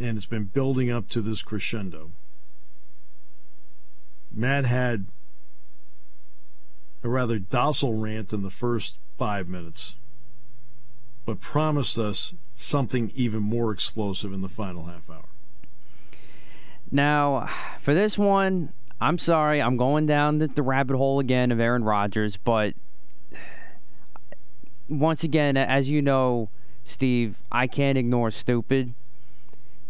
And 0.00 0.16
it's 0.16 0.26
been 0.26 0.44
building 0.44 0.88
up 0.88 1.08
to 1.08 1.20
this 1.20 1.42
crescendo. 1.42 2.12
Matt 4.32 4.66
had 4.66 5.06
a 7.02 7.08
rather 7.08 7.38
docile 7.38 7.94
rant 7.94 8.32
in 8.32 8.42
the 8.42 8.50
first 8.50 8.96
five 9.16 9.48
minutes, 9.48 9.96
but 11.24 11.40
promised 11.40 11.98
us 11.98 12.34
something 12.54 13.12
even 13.14 13.42
more 13.42 13.72
explosive 13.72 14.32
in 14.32 14.40
the 14.42 14.48
final 14.48 14.84
half 14.84 15.08
hour. 15.08 15.24
Now, 16.90 17.48
for 17.80 17.94
this 17.94 18.18
one, 18.18 18.72
I'm 19.00 19.18
sorry, 19.18 19.62
I'm 19.62 19.76
going 19.76 20.06
down 20.06 20.38
the, 20.38 20.48
the 20.48 20.62
rabbit 20.62 20.96
hole 20.96 21.20
again 21.20 21.52
of 21.52 21.60
Aaron 21.60 21.84
Rodgers, 21.84 22.36
but 22.36 22.74
once 24.88 25.24
again, 25.24 25.56
as 25.56 25.88
you 25.88 26.02
know, 26.02 26.50
Steve, 26.84 27.36
I 27.50 27.66
can't 27.66 27.96
ignore 27.96 28.30
stupid. 28.30 28.92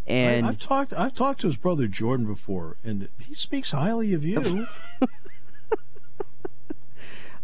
And 0.07 0.44
I, 0.44 0.49
have 0.49 0.59
talked 0.59 0.92
I've 0.92 1.14
talked 1.14 1.40
to 1.40 1.46
his 1.46 1.57
brother 1.57 1.87
Jordan 1.87 2.27
before, 2.27 2.77
and 2.85 3.09
he 3.18 3.33
speaks 3.35 3.70
highly 3.70 4.12
of 4.12 4.25
you. 4.25 4.66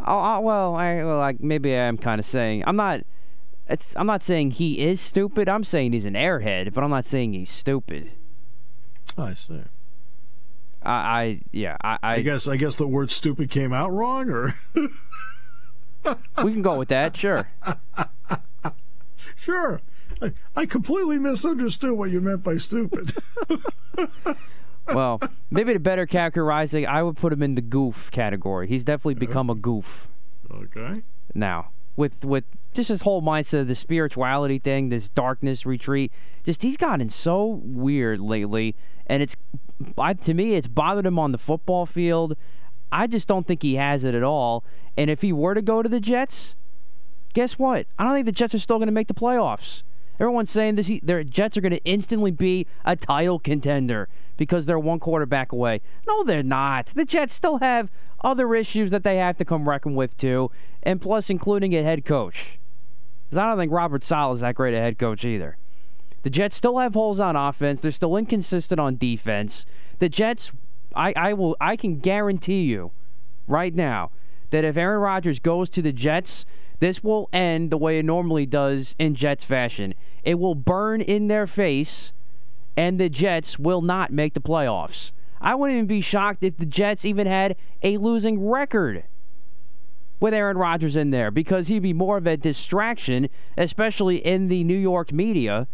Oh, 0.07 0.19
uh, 0.19 0.41
well, 0.41 0.77
I 0.77 1.03
well, 1.03 1.19
like 1.19 1.41
maybe 1.41 1.75
I'm 1.75 1.99
kind 1.99 2.19
of 2.19 2.25
saying 2.25 2.63
I'm 2.67 2.77
not. 2.77 3.03
It's 3.69 3.97
I'm 3.97 4.07
not 4.07 4.23
saying 4.23 4.53
he 4.53 4.81
is 4.81 5.01
stupid. 5.01 5.49
I'm 5.49 5.65
saying 5.65 5.93
he's 5.93 6.05
an 6.05 6.15
airhead, 6.15 6.73
but 6.73 6.85
I'm 6.85 6.91
not 6.91 7.05
saying 7.05 7.33
he's 7.33 7.51
stupid. 7.51 8.13
I 9.19 9.33
see. 9.35 9.63
I, 10.83 10.91
I 10.93 11.41
yeah, 11.51 11.77
I, 11.83 11.99
I, 12.03 12.15
I 12.15 12.21
guess 12.23 12.47
I 12.47 12.57
guess 12.57 12.77
the 12.77 12.87
word 12.87 13.11
"stupid" 13.11 13.51
came 13.51 13.73
out 13.73 13.93
wrong, 13.93 14.31
or 14.31 14.55
we 16.45 16.53
can 16.53 16.63
go 16.63 16.79
with 16.79 16.89
that. 16.89 17.17
Sure. 17.17 17.49
sure. 19.35 19.81
I, 20.23 20.33
I 20.55 20.67
completely 20.67 21.19
misunderstood 21.19 21.93
what 21.93 22.11
you 22.11 22.21
meant 22.21 22.45
by 22.45 22.57
stupid. 22.57 23.13
well, 24.89 25.21
maybe 25.51 25.73
to 25.73 25.81
better 25.81 26.07
characterize 26.07 26.75
it, 26.75 26.85
I 26.85 27.03
would 27.03 27.17
put 27.17 27.33
him 27.33 27.43
in 27.43 27.55
the 27.55 27.63
goof 27.63 28.11
category. 28.11 28.69
He's 28.69 28.85
definitely 28.85 29.15
become 29.15 29.51
a 29.51 29.55
goof. 29.55 30.09
Okay. 30.51 31.03
Now, 31.35 31.71
with 31.97 32.25
with 32.25 32.45
just 32.73 32.89
his 32.89 33.03
whole 33.03 33.23
mindset 33.23 33.61
of 33.61 33.69
the 33.69 33.75
spirituality 33.75 34.59
thing, 34.59 34.89
this 34.89 35.09
darkness 35.09 35.67
retreat, 35.67 36.13
just 36.45 36.63
he's 36.63 36.77
gotten 36.77 37.09
so 37.09 37.45
weird 37.65 38.21
lately, 38.21 38.75
and 39.07 39.23
it's 39.23 39.37
I, 39.99 40.15
to 40.15 40.35
me 40.35 40.55
it's 40.55 40.69
bothered 40.69 41.07
him 41.07 41.19
on 41.19 41.33
the 41.33 41.39
football 41.39 41.87
field. 41.87 42.37
I 42.93 43.07
just 43.07 43.27
don't 43.27 43.47
think 43.47 43.63
he 43.63 43.75
has 43.75 44.05
it 44.05 44.15
at 44.15 44.23
all. 44.23 44.63
And 44.97 45.11
if 45.11 45.23
he 45.23 45.33
were 45.33 45.55
to 45.55 45.63
go 45.63 45.83
to 45.83 45.89
the 45.89 46.01
Jets, 46.01 46.55
guess 47.35 47.59
what? 47.59 47.87
I 47.99 48.05
don't 48.05 48.15
think 48.15 48.27
the 48.27 48.33
Jets 48.33 48.55
are 48.55 48.59
still 48.59 48.79
going 48.79 48.87
to 48.87 48.93
make 48.93 49.09
the 49.09 49.15
playoffs. 49.15 49.83
Everyone's 50.19 50.51
saying 50.51 50.77
this. 50.77 50.91
Their 51.03 51.25
Jets 51.25 51.57
are 51.57 51.61
going 51.61 51.73
to 51.73 51.85
instantly 51.85 52.31
be 52.31 52.67
a 52.85 52.97
title 52.97 53.39
contender 53.39 54.09
because 54.37 54.67
they're 54.67 54.79
one 54.79 55.01
quarterback 55.01 55.53
away. 55.53 55.81
No, 56.07 56.25
they're 56.25 56.43
not. 56.43 56.87
The 56.87 57.05
Jets 57.05 57.35
still 57.35 57.59
have 57.59 57.91
other 58.23 58.55
issues 58.55 58.91
that 58.91 59.05
they 59.05 59.17
have 59.17 59.37
to 59.39 59.45
come 59.45 59.69
reckon 59.69 59.95
with 59.95 60.17
too, 60.17 60.51
and 60.83 61.01
plus 61.01 61.31
including 61.31 61.75
a 61.75 61.83
head 61.83 62.05
coach. 62.05 62.59
Because 63.25 63.39
I 63.39 63.49
don't 63.49 63.59
think 63.59 63.73
Robert 63.73 64.05
Saleh 64.05 64.37
is 64.37 64.41
that 64.41 64.55
great 64.55 64.75
a 64.75 64.79
head 64.79 64.99
coach 64.99 65.25
either. 65.25 65.57
The 66.23 66.31
Jets 66.31 66.57
still 66.57 66.79
have 66.79 66.95
holes 66.95 67.21
on 67.21 67.37
offense. 67.37 67.81
They're 67.81 67.93
still 67.93 68.17
inconsistent 68.17 68.81
on 68.81 68.97
defense. 68.97 69.65
The 69.99 70.09
Jets, 70.09 70.51
I, 70.95 71.13
I 71.15 71.33
will 71.35 71.57
I 71.61 71.77
can 71.77 71.99
guarantee 71.99 72.63
you 72.63 72.91
right 73.47 73.75
now 73.75 74.11
that 74.51 74.65
if 74.65 74.77
Aaron 74.77 75.01
Rodgers 75.01 75.39
goes 75.39 75.69
to 75.71 75.83
the 75.83 75.93
Jets, 75.93 76.45
this 76.79 77.03
will 77.03 77.29
end 77.33 77.71
the 77.71 77.79
way 77.79 77.99
it 77.99 78.05
normally 78.05 78.47
does 78.47 78.95
in 78.99 79.15
Jets 79.15 79.45
fashion. 79.45 79.95
It 80.23 80.39
will 80.39 80.55
burn 80.55 81.01
in 81.01 81.29
their 81.29 81.47
face, 81.47 82.13
and 82.77 83.01
the 83.01 83.09
Jets 83.09 83.59
will 83.59 83.83
not 83.83 84.13
make 84.13 84.35
the 84.35 84.41
playoffs. 84.41 85.13
I 85.41 85.55
wouldn't 85.55 85.77
even 85.77 85.87
be 85.87 86.01
shocked 86.01 86.43
if 86.43 86.57
the 86.57 86.67
Jets 86.67 87.05
even 87.05 87.27
had 87.27 87.57
a 87.83 87.97
losing 87.99 88.47
record 88.47 89.05
with 90.19 90.35
Aaron 90.35 90.57
Rodgers 90.57 90.97
in 90.97 91.11
there 91.11 91.31
because 91.31 91.69
he'd 91.69 91.81
be 91.81 91.93
more 91.93 92.17
of 92.17 92.27
a 92.27 92.37
distraction, 92.37 93.29
especially 93.57 94.17
in 94.17 94.49
the 94.49 94.65
New 94.65 94.79
York 94.79 95.13
media 95.13 95.67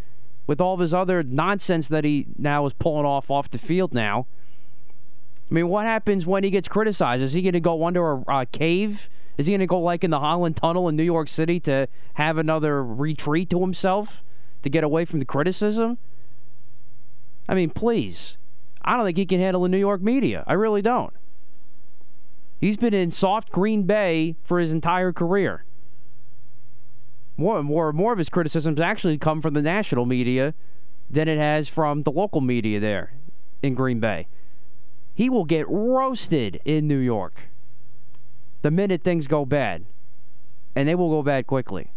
with 0.46 0.60
all 0.60 0.74
of 0.74 0.80
his 0.80 0.92
other 0.92 1.22
nonsense 1.22 1.88
that 1.88 2.04
he 2.04 2.26
now 2.36 2.66
is 2.66 2.72
pulling 2.72 3.06
off 3.06 3.30
off 3.30 3.50
the 3.50 3.58
field 3.58 3.94
now. 3.94 4.26
I 5.50 5.54
mean, 5.54 5.68
what 5.68 5.84
happens 5.84 6.26
when 6.26 6.44
he 6.44 6.50
gets 6.50 6.66
criticized? 6.66 7.22
Is 7.22 7.34
he 7.34 7.42
going 7.42 7.52
to 7.52 7.60
go 7.60 7.84
under 7.84 8.12
a, 8.12 8.24
a 8.28 8.46
cave? 8.46 9.08
Is 9.42 9.48
he 9.48 9.54
going 9.54 9.58
to 9.58 9.66
go 9.66 9.80
like 9.80 10.04
in 10.04 10.12
the 10.12 10.20
Holland 10.20 10.56
Tunnel 10.56 10.88
in 10.88 10.94
New 10.94 11.02
York 11.02 11.26
City 11.26 11.58
to 11.58 11.88
have 12.14 12.38
another 12.38 12.80
retreat 12.84 13.50
to 13.50 13.60
himself 13.60 14.22
to 14.62 14.70
get 14.70 14.84
away 14.84 15.04
from 15.04 15.18
the 15.18 15.24
criticism? 15.24 15.98
I 17.48 17.56
mean, 17.56 17.70
please. 17.70 18.36
I 18.82 18.96
don't 18.96 19.04
think 19.04 19.16
he 19.16 19.26
can 19.26 19.40
handle 19.40 19.64
the 19.64 19.68
New 19.68 19.80
York 19.80 20.00
media. 20.00 20.44
I 20.46 20.52
really 20.52 20.80
don't. 20.80 21.12
He's 22.60 22.76
been 22.76 22.94
in 22.94 23.10
soft 23.10 23.50
Green 23.50 23.82
Bay 23.82 24.36
for 24.44 24.60
his 24.60 24.72
entire 24.72 25.12
career. 25.12 25.64
More, 27.36 27.64
more, 27.64 27.92
more 27.92 28.12
of 28.12 28.18
his 28.18 28.28
criticisms 28.28 28.78
actually 28.78 29.18
come 29.18 29.42
from 29.42 29.54
the 29.54 29.62
national 29.62 30.06
media 30.06 30.54
than 31.10 31.26
it 31.26 31.38
has 31.38 31.68
from 31.68 32.04
the 32.04 32.12
local 32.12 32.42
media 32.42 32.78
there 32.78 33.14
in 33.60 33.74
Green 33.74 33.98
Bay. 33.98 34.28
He 35.12 35.28
will 35.28 35.44
get 35.44 35.68
roasted 35.68 36.60
in 36.64 36.86
New 36.86 36.98
York 36.98 37.48
the 38.62 38.70
minute 38.70 39.02
things 39.02 39.26
go 39.26 39.44
bad, 39.44 39.84
and 40.74 40.88
they 40.88 40.94
will 40.94 41.10
go 41.10 41.22
bad 41.22 41.46
quickly. 41.46 41.90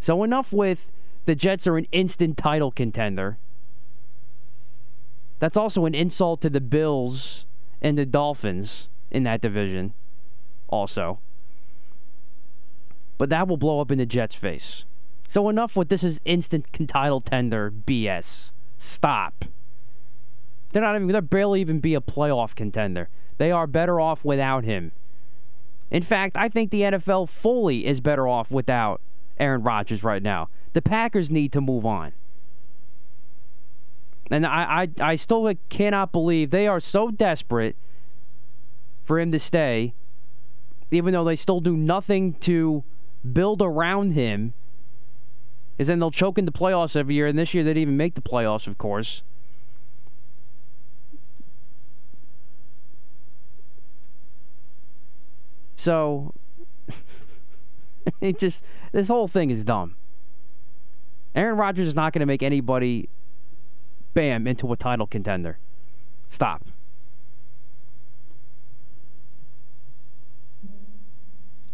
So 0.00 0.22
enough 0.22 0.52
with 0.52 0.90
the 1.26 1.34
Jets 1.34 1.66
are 1.66 1.76
an 1.76 1.86
instant 1.92 2.36
title 2.36 2.70
contender. 2.70 3.38
That's 5.38 5.56
also 5.56 5.84
an 5.84 5.94
insult 5.94 6.40
to 6.42 6.50
the 6.50 6.60
Bills 6.60 7.44
and 7.82 7.98
the 7.98 8.06
Dolphins 8.06 8.88
in 9.10 9.24
that 9.24 9.40
division, 9.40 9.92
also. 10.68 11.18
But 13.18 13.28
that 13.28 13.48
will 13.48 13.56
blow 13.56 13.80
up 13.80 13.90
in 13.90 13.98
the 13.98 14.06
Jets' 14.06 14.34
face. 14.34 14.84
So 15.28 15.48
enough 15.48 15.76
with 15.76 15.88
this 15.88 16.04
is 16.04 16.20
instant 16.24 16.66
title 16.88 17.20
tender 17.20 17.70
BS. 17.70 18.50
Stop. 18.78 19.44
They're 20.72 20.82
not 20.82 20.96
even. 20.96 21.08
They're 21.08 21.22
barely 21.22 21.60
even 21.60 21.80
be 21.80 21.94
a 21.94 22.00
playoff 22.00 22.54
contender. 22.54 23.08
They 23.38 23.50
are 23.50 23.66
better 23.66 24.00
off 24.00 24.24
without 24.24 24.64
him. 24.64 24.92
In 25.90 26.02
fact, 26.02 26.36
I 26.36 26.48
think 26.48 26.70
the 26.70 26.82
NFL 26.82 27.28
fully 27.28 27.86
is 27.86 28.00
better 28.00 28.26
off 28.26 28.50
without 28.50 29.00
Aaron 29.38 29.62
Rodgers 29.62 30.02
right 30.02 30.22
now. 30.22 30.48
The 30.72 30.82
Packers 30.82 31.30
need 31.30 31.52
to 31.52 31.60
move 31.60 31.86
on. 31.86 32.12
And 34.30 34.46
I, 34.46 34.88
I, 35.00 35.10
I 35.10 35.14
still 35.16 35.52
cannot 35.68 36.12
believe 36.12 36.50
they 36.50 36.66
are 36.66 36.80
so 36.80 37.10
desperate 37.10 37.76
for 39.04 39.20
him 39.20 39.30
to 39.32 39.38
stay, 39.38 39.92
even 40.90 41.12
though 41.12 41.24
they 41.24 41.36
still 41.36 41.60
do 41.60 41.76
nothing 41.76 42.34
to 42.34 42.82
build 43.32 43.60
around 43.60 44.12
him. 44.12 44.54
Is 45.76 45.88
then 45.88 45.98
they'll 45.98 46.10
choke 46.10 46.38
in 46.38 46.44
the 46.44 46.52
playoffs 46.52 46.96
every 46.96 47.16
year, 47.16 47.26
and 47.26 47.38
this 47.38 47.52
year 47.52 47.64
they 47.64 47.70
didn't 47.70 47.82
even 47.82 47.96
make 47.96 48.14
the 48.14 48.22
playoffs, 48.22 48.66
of 48.66 48.78
course. 48.78 49.22
So 55.76 56.34
it 58.20 58.38
just 58.38 58.64
this 58.92 59.08
whole 59.08 59.28
thing 59.28 59.50
is 59.50 59.64
dumb. 59.64 59.96
Aaron 61.34 61.56
Rodgers 61.56 61.88
is 61.88 61.94
not 61.94 62.12
going 62.12 62.20
to 62.20 62.26
make 62.26 62.42
anybody 62.42 63.08
bam 64.14 64.46
into 64.46 64.72
a 64.72 64.76
title 64.76 65.06
contender. 65.06 65.58
Stop. 66.28 66.64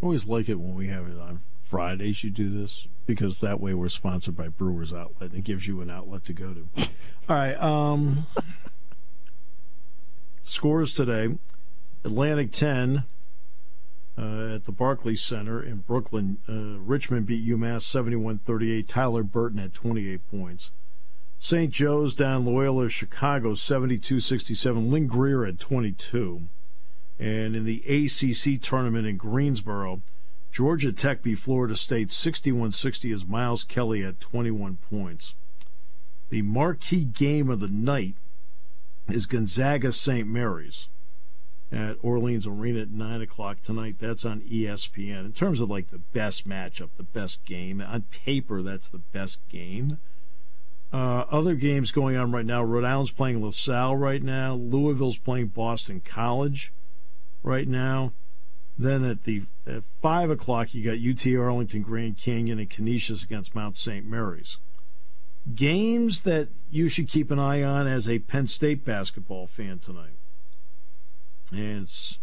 always 0.01 0.25
like 0.25 0.49
it 0.49 0.59
when 0.59 0.75
we 0.75 0.87
have 0.87 1.07
it 1.07 1.19
on 1.19 1.39
Fridays. 1.63 2.23
You 2.23 2.29
do 2.29 2.49
this 2.49 2.87
because 3.05 3.39
that 3.39 3.59
way 3.59 3.73
we're 3.73 3.89
sponsored 3.89 4.35
by 4.35 4.49
Brewers 4.49 4.93
Outlet 4.93 5.31
and 5.31 5.39
it 5.39 5.45
gives 5.45 5.67
you 5.67 5.81
an 5.81 5.89
outlet 5.89 6.25
to 6.25 6.33
go 6.33 6.53
to. 6.53 6.67
All 7.29 7.35
right. 7.35 7.61
Um, 7.61 8.25
scores 10.43 10.93
today: 10.93 11.37
Atlantic 12.03 12.51
ten 12.51 13.03
uh, 14.17 14.55
at 14.55 14.65
the 14.65 14.71
Barclays 14.71 15.21
Center 15.21 15.61
in 15.61 15.77
Brooklyn. 15.77 16.37
Uh, 16.47 16.79
Richmond 16.79 17.25
beat 17.25 17.47
UMass 17.47 17.83
71-38. 17.83 18.87
Tyler 18.87 19.23
Burton 19.23 19.59
had 19.59 19.73
28 19.73 20.29
points. 20.29 20.71
St. 21.39 21.73
Joe's 21.73 22.13
down 22.13 22.45
Loyola 22.45 22.89
Chicago 22.89 23.53
72-67. 23.53 24.91
Lynn 24.91 25.07
Greer 25.07 25.45
had 25.45 25.59
22. 25.59 26.43
And 27.19 27.55
in 27.55 27.65
the 27.65 27.81
ACC 27.87 28.61
tournament 28.61 29.07
in 29.07 29.17
Greensboro, 29.17 30.01
Georgia 30.51 30.91
Tech 30.91 31.23
beat 31.23 31.39
Florida 31.39 31.75
State 31.75 32.11
61 32.11 32.73
60 32.73 33.11
as 33.11 33.25
Miles 33.25 33.63
Kelly 33.63 34.01
had 34.01 34.19
21 34.19 34.77
points. 34.89 35.33
The 36.29 36.41
marquee 36.41 37.05
game 37.05 37.49
of 37.49 37.59
the 37.59 37.67
night 37.67 38.15
is 39.07 39.25
Gonzaga 39.25 39.91
St. 39.91 40.27
Mary's 40.27 40.89
at 41.71 41.97
Orleans 42.01 42.45
Arena 42.45 42.81
at 42.81 42.91
9 42.91 43.21
o'clock 43.21 43.61
tonight. 43.61 43.95
That's 43.99 44.25
on 44.25 44.41
ESPN. 44.41 45.25
In 45.25 45.31
terms 45.31 45.61
of 45.61 45.69
like 45.69 45.89
the 45.89 45.99
best 45.99 46.47
matchup, 46.47 46.89
the 46.97 47.03
best 47.03 47.43
game, 47.45 47.81
on 47.81 48.03
paper, 48.11 48.61
that's 48.61 48.89
the 48.89 48.97
best 48.99 49.39
game. 49.49 49.97
Uh, 50.91 51.23
other 51.31 51.55
games 51.55 51.91
going 51.91 52.17
on 52.17 52.33
right 52.33 52.45
now 52.45 52.61
Rhode 52.61 52.83
Island's 52.83 53.11
playing 53.11 53.41
LaSalle 53.41 53.95
right 53.95 54.21
now, 54.21 54.55
Louisville's 54.55 55.17
playing 55.17 55.47
Boston 55.47 56.01
College 56.03 56.73
right 57.43 57.67
now. 57.67 58.11
Then 58.77 59.05
at 59.05 59.23
the 59.23 59.43
at 59.65 59.83
five 60.01 60.29
o'clock, 60.29 60.73
you 60.73 60.83
got 60.83 60.97
UT 60.97 61.25
Arlington, 61.37 61.81
Grand 61.81 62.17
Canyon, 62.17 62.59
and 62.59 62.69
Canisius 62.69 63.23
against 63.23 63.55
Mount 63.55 63.77
St. 63.77 64.05
Mary's. 64.05 64.57
Games 65.55 66.23
that 66.23 66.49
you 66.69 66.89
should 66.89 67.07
keep 67.07 67.31
an 67.31 67.39
eye 67.39 67.63
on 67.63 67.87
as 67.87 68.09
a 68.09 68.19
Penn 68.19 68.47
State 68.47 68.83
basketball 68.83 69.47
fan 69.47 69.79
tonight. 69.79 70.17
And 71.51 71.83
it's 71.83 72.19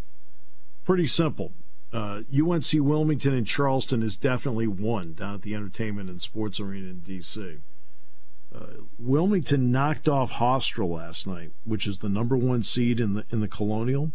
pretty 0.85 1.07
simple. 1.07 1.53
Uh, 1.93 2.23
UNC 2.35 2.67
Wilmington 2.75 3.33
and 3.33 3.47
Charleston 3.47 4.03
is 4.03 4.17
definitely 4.17 4.67
one 4.67 5.14
down 5.14 5.37
at 5.37 5.43
the 5.43 5.55
Entertainment 5.55 6.11
and 6.11 6.21
Sports 6.21 6.61
Arena 6.61 6.88
in 6.88 7.01
D.C. 7.01 7.59
Uh, 8.55 8.61
Wilmington 8.99 9.71
knocked 9.71 10.09
off 10.09 10.33
Hofstra 10.33 10.88
last 10.88 11.27
night, 11.27 11.53
which 11.64 11.87
is 11.87 12.01
the 12.01 12.09
number 12.09 12.37
one 12.37 12.62
seed 12.62 13.01
in 13.01 13.14
the 13.14 13.25
in 13.31 13.41
the 13.41 13.49
Colonial 13.49 14.12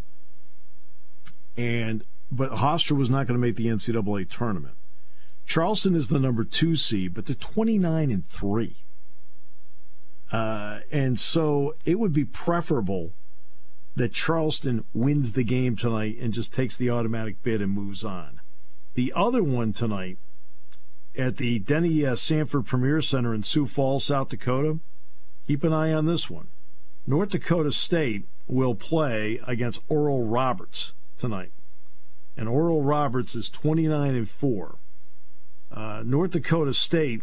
and 1.56 2.04
but 2.30 2.50
Hofstra 2.52 2.92
was 2.92 3.10
not 3.10 3.26
going 3.26 3.38
to 3.38 3.46
make 3.46 3.56
the 3.56 3.66
NCAA 3.66 4.28
tournament. 4.28 4.74
Charleston 5.46 5.94
is 5.94 6.08
the 6.08 6.18
number 6.18 6.42
two 6.42 6.74
seed, 6.74 7.14
but 7.14 7.26
they're 7.26 7.36
29 7.36 8.10
and 8.10 8.26
three. 8.26 8.76
Uh, 10.32 10.80
and 10.90 11.20
so 11.20 11.74
it 11.84 11.98
would 11.98 12.12
be 12.12 12.24
preferable 12.24 13.12
that 13.96 14.12
Charleston 14.12 14.84
wins 14.92 15.32
the 15.32 15.44
game 15.44 15.76
tonight 15.76 16.16
and 16.20 16.32
just 16.32 16.52
takes 16.52 16.76
the 16.76 16.90
automatic 16.90 17.42
bid 17.42 17.62
and 17.62 17.72
moves 17.72 18.04
on. 18.04 18.40
The 18.94 19.12
other 19.14 19.42
one 19.42 19.72
tonight 19.72 20.18
at 21.16 21.36
the 21.36 21.60
Denny 21.60 22.04
uh, 22.04 22.16
Sanford 22.16 22.66
Premier 22.66 23.00
Center 23.00 23.34
in 23.34 23.42
Sioux 23.42 23.66
Falls, 23.66 24.04
South 24.04 24.28
Dakota, 24.28 24.78
keep 25.46 25.62
an 25.62 25.72
eye 25.72 25.92
on 25.92 26.06
this 26.06 26.28
one. 26.28 26.48
North 27.06 27.30
Dakota 27.30 27.70
State 27.70 28.24
will 28.48 28.74
play 28.74 29.40
against 29.46 29.82
Oral 29.88 30.24
Roberts 30.24 30.92
tonight. 31.16 31.52
And 32.36 32.48
Oral 32.48 32.82
Roberts 32.82 33.34
is 33.34 33.48
29 33.48 34.14
and 34.14 34.28
4. 34.28 34.76
Uh, 35.70 36.02
North 36.04 36.32
Dakota 36.32 36.74
State, 36.74 37.22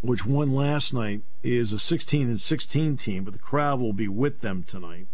which 0.00 0.24
won 0.24 0.54
last 0.54 0.94
night, 0.94 1.22
is 1.42 1.72
a 1.72 1.78
16 1.78 2.28
and 2.28 2.40
16 2.40 2.96
team, 2.96 3.24
but 3.24 3.32
the 3.32 3.38
crowd 3.38 3.80
will 3.80 3.92
be 3.92 4.08
with 4.08 4.40
them 4.40 4.62
tonight. 4.62 5.06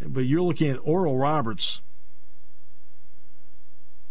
But 0.00 0.20
you're 0.20 0.42
looking 0.42 0.70
at 0.70 0.78
Oral 0.82 1.18
Roberts. 1.18 1.82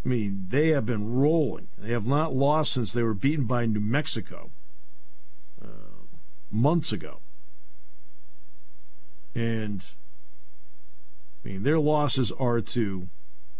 I 0.05 0.09
mean, 0.09 0.47
they 0.49 0.69
have 0.69 0.85
been 0.85 1.13
rolling. 1.13 1.67
They 1.77 1.91
have 1.91 2.07
not 2.07 2.35
lost 2.35 2.71
since 2.73 2.93
they 2.93 3.03
were 3.03 3.13
beaten 3.13 3.45
by 3.45 3.65
New 3.65 3.79
Mexico 3.79 4.49
uh, 5.61 5.67
months 6.51 6.91
ago. 6.91 7.19
And 9.35 9.85
I 11.43 11.47
mean, 11.47 11.63
their 11.63 11.79
losses 11.79 12.31
are 12.33 12.61
to 12.61 13.07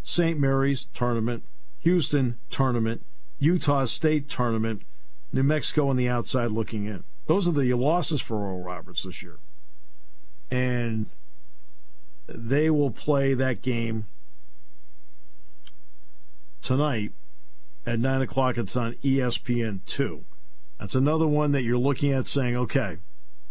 St. 0.03 0.39
Mary's 0.39 0.85
tournament, 0.93 1.43
Houston 1.81 2.37
tournament, 2.49 3.03
Utah 3.39 3.85
State 3.85 4.29
tournament, 4.29 4.83
New 5.31 5.43
Mexico 5.43 5.89
on 5.89 5.95
the 5.95 6.09
outside 6.09 6.51
looking 6.51 6.85
in. 6.85 7.03
Those 7.27 7.47
are 7.47 7.51
the 7.51 7.73
losses 7.73 8.21
for 8.21 8.37
Oral 8.37 8.63
Roberts 8.63 9.03
this 9.03 9.21
year. 9.21 9.37
and 10.49 11.05
they 12.33 12.69
will 12.69 12.91
play 12.91 13.33
that 13.33 13.61
game 13.61 14.07
tonight 16.61 17.11
at 17.85 17.99
9 17.99 18.21
o'clock. 18.21 18.57
It's 18.57 18.75
on 18.75 18.93
ESPN 19.03 19.79
2. 19.85 20.23
That's 20.79 20.95
another 20.95 21.27
one 21.27 21.51
that 21.51 21.63
you're 21.63 21.77
looking 21.77 22.13
at 22.13 22.27
saying, 22.27 22.55
okay, 22.55 22.97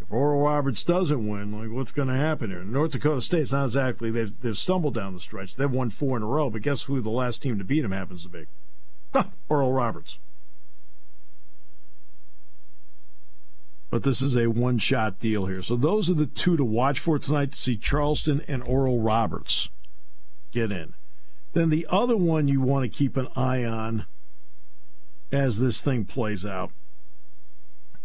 if 0.00 0.10
Oral 0.10 0.42
Roberts 0.42 0.82
doesn't 0.82 1.28
win, 1.28 1.60
like 1.60 1.70
what's 1.70 1.92
going 1.92 2.08
to 2.08 2.14
happen 2.14 2.50
here? 2.50 2.64
North 2.64 2.92
Dakota 2.92 3.20
State's 3.20 3.52
not 3.52 3.66
exactly, 3.66 4.10
they've, 4.10 4.32
they've 4.40 4.56
stumbled 4.56 4.94
down 4.94 5.12
the 5.12 5.20
stretch. 5.20 5.56
They've 5.56 5.70
won 5.70 5.90
four 5.90 6.16
in 6.16 6.22
a 6.22 6.26
row, 6.26 6.48
but 6.48 6.62
guess 6.62 6.82
who 6.82 7.00
the 7.00 7.10
last 7.10 7.42
team 7.42 7.58
to 7.58 7.64
beat 7.64 7.82
them 7.82 7.92
happens 7.92 8.22
to 8.22 8.28
be? 8.28 8.46
Oral 9.48 9.72
Roberts. 9.72 10.18
But 13.90 14.02
this 14.02 14.20
is 14.20 14.36
a 14.36 14.48
one 14.48 14.78
shot 14.78 15.18
deal 15.18 15.46
here. 15.46 15.62
So 15.62 15.76
those 15.76 16.10
are 16.10 16.14
the 16.14 16.26
two 16.26 16.56
to 16.56 16.64
watch 16.64 17.00
for 17.00 17.18
tonight 17.18 17.52
to 17.52 17.58
see 17.58 17.76
Charleston 17.76 18.42
and 18.46 18.62
Oral 18.64 19.00
Roberts 19.00 19.70
get 20.52 20.70
in. 20.70 20.94
Then 21.54 21.70
the 21.70 21.86
other 21.88 22.16
one 22.16 22.48
you 22.48 22.60
want 22.60 22.90
to 22.90 22.96
keep 22.96 23.16
an 23.16 23.28
eye 23.34 23.64
on 23.64 24.06
as 25.32 25.58
this 25.58 25.80
thing 25.80 26.04
plays 26.04 26.44
out. 26.44 26.70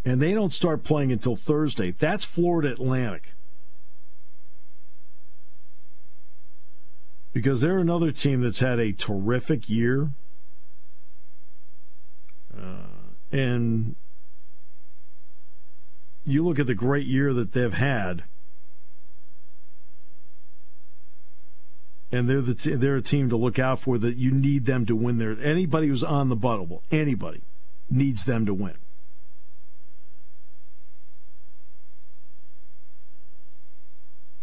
And 0.06 0.22
they 0.22 0.34
don't 0.34 0.54
start 0.54 0.84
playing 0.84 1.12
until 1.12 1.36
Thursday. 1.36 1.92
That's 1.92 2.26
Florida 2.26 2.72
Atlantic. 2.72 3.34
Because 7.32 7.62
they're 7.62 7.80
another 7.80 8.12
team 8.12 8.42
that's 8.42 8.60
had 8.60 8.80
a 8.80 8.92
terrific 8.92 9.70
year. 9.70 10.10
Uh, 12.56 12.88
and 13.32 13.96
you 16.26 16.44
look 16.44 16.60
at 16.60 16.68
the 16.68 16.76
great 16.76 17.06
year 17.06 17.34
that 17.34 17.52
they've 17.52 17.74
had, 17.74 18.24
and 22.12 22.30
they're 22.30 22.42
the 22.42 22.56
t- 22.56 22.76
they're 22.76 22.98
a 22.98 23.02
team 23.02 23.30
to 23.30 23.36
look 23.36 23.60
out 23.60 23.80
for. 23.80 23.98
That 23.98 24.18
you 24.18 24.32
need 24.32 24.66
them 24.66 24.86
to 24.86 24.96
win. 24.96 25.18
There, 25.18 25.38
anybody 25.42 25.88
who's 25.88 26.04
on 26.04 26.30
the 26.30 26.36
bubble, 26.36 26.84
anybody 26.92 27.42
needs 27.90 28.26
them 28.26 28.46
to 28.46 28.54
win. 28.54 28.76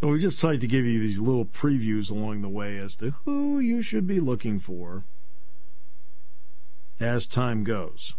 So 0.00 0.08
we 0.08 0.18
just 0.18 0.40
tried 0.40 0.62
to 0.62 0.66
give 0.66 0.86
you 0.86 0.98
these 0.98 1.18
little 1.18 1.44
previews 1.44 2.10
along 2.10 2.40
the 2.40 2.48
way 2.48 2.78
as 2.78 2.96
to 2.96 3.10
who 3.24 3.58
you 3.58 3.82
should 3.82 4.06
be 4.06 4.18
looking 4.18 4.58
for 4.58 5.04
as 6.98 7.26
time 7.26 7.64
goes. 7.64 8.14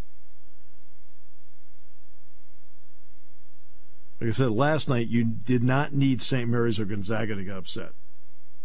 Like 4.21 4.29
I 4.29 4.33
said 4.33 4.51
last 4.51 4.87
night, 4.87 5.07
you 5.07 5.25
did 5.25 5.63
not 5.63 5.93
need 5.93 6.21
St. 6.21 6.47
Mary's 6.47 6.79
or 6.79 6.85
Gonzaga 6.85 7.33
to 7.33 7.43
get 7.43 7.57
upset. 7.57 7.93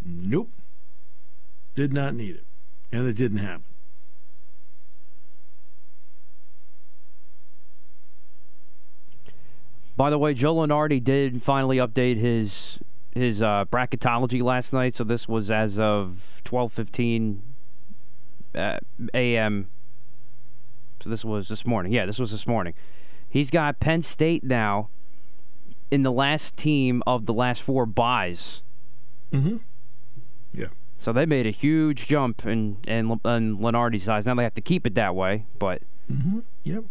Nope. 0.05 0.51
Did 1.75 1.95
not 1.95 2.15
need 2.15 2.37
it. 2.37 2.45
And 2.93 3.09
it 3.09 3.15
didn't 3.15 3.39
happen. 3.39 3.65
By 9.97 10.11
the 10.11 10.19
way, 10.19 10.35
Joe 10.35 10.57
Lunardi 10.57 11.03
did 11.03 11.43
finally 11.43 11.79
update 11.79 12.19
his 12.19 12.79
his 13.15 13.41
uh, 13.41 13.65
bracketology 13.73 14.43
last 14.43 14.75
night. 14.75 14.95
So 14.95 15.05
this 15.05 15.27
was 15.27 15.51
as 15.51 15.79
of 15.79 16.43
twelve 16.45 16.71
fifteen 16.71 17.43
uh, 18.55 18.77
a.m. 19.15 19.69
So 21.01 21.09
this 21.09 21.25
was 21.25 21.49
this 21.49 21.65
morning. 21.65 21.93
Yeah, 21.93 22.05
this 22.05 22.19
was 22.19 22.31
this 22.31 22.47
morning. 22.47 22.75
He's 23.27 23.51
got 23.51 23.81
Penn 23.81 24.03
State 24.03 24.45
now 24.45 24.91
in 25.91 26.03
the 26.03 26.13
last 26.13 26.57
team 26.57 27.03
of 27.07 27.27
the 27.27 27.33
last 27.33 27.63
four 27.63 27.87
byes. 27.87 28.61
Mm-hmm. 29.33 29.57
Yeah. 30.53 30.69
So 30.99 31.13
they 31.13 31.27
made 31.27 31.47
a 31.47 31.51
huge 31.51 32.07
jump 32.07 32.47
in 32.47 32.79
in, 32.87 33.11
in 33.25 33.59
Lunardi's 33.59 34.09
eyes. 34.09 34.27
Now 34.27 34.35
they 34.35 34.43
have 34.43 34.55
to 34.55 34.61
keep 34.61 34.87
it 34.87 34.95
that 34.95 35.15
way, 35.15 35.45
but. 35.59 35.83
Mm-hmm. 36.11 36.41
Yep. 36.65 36.85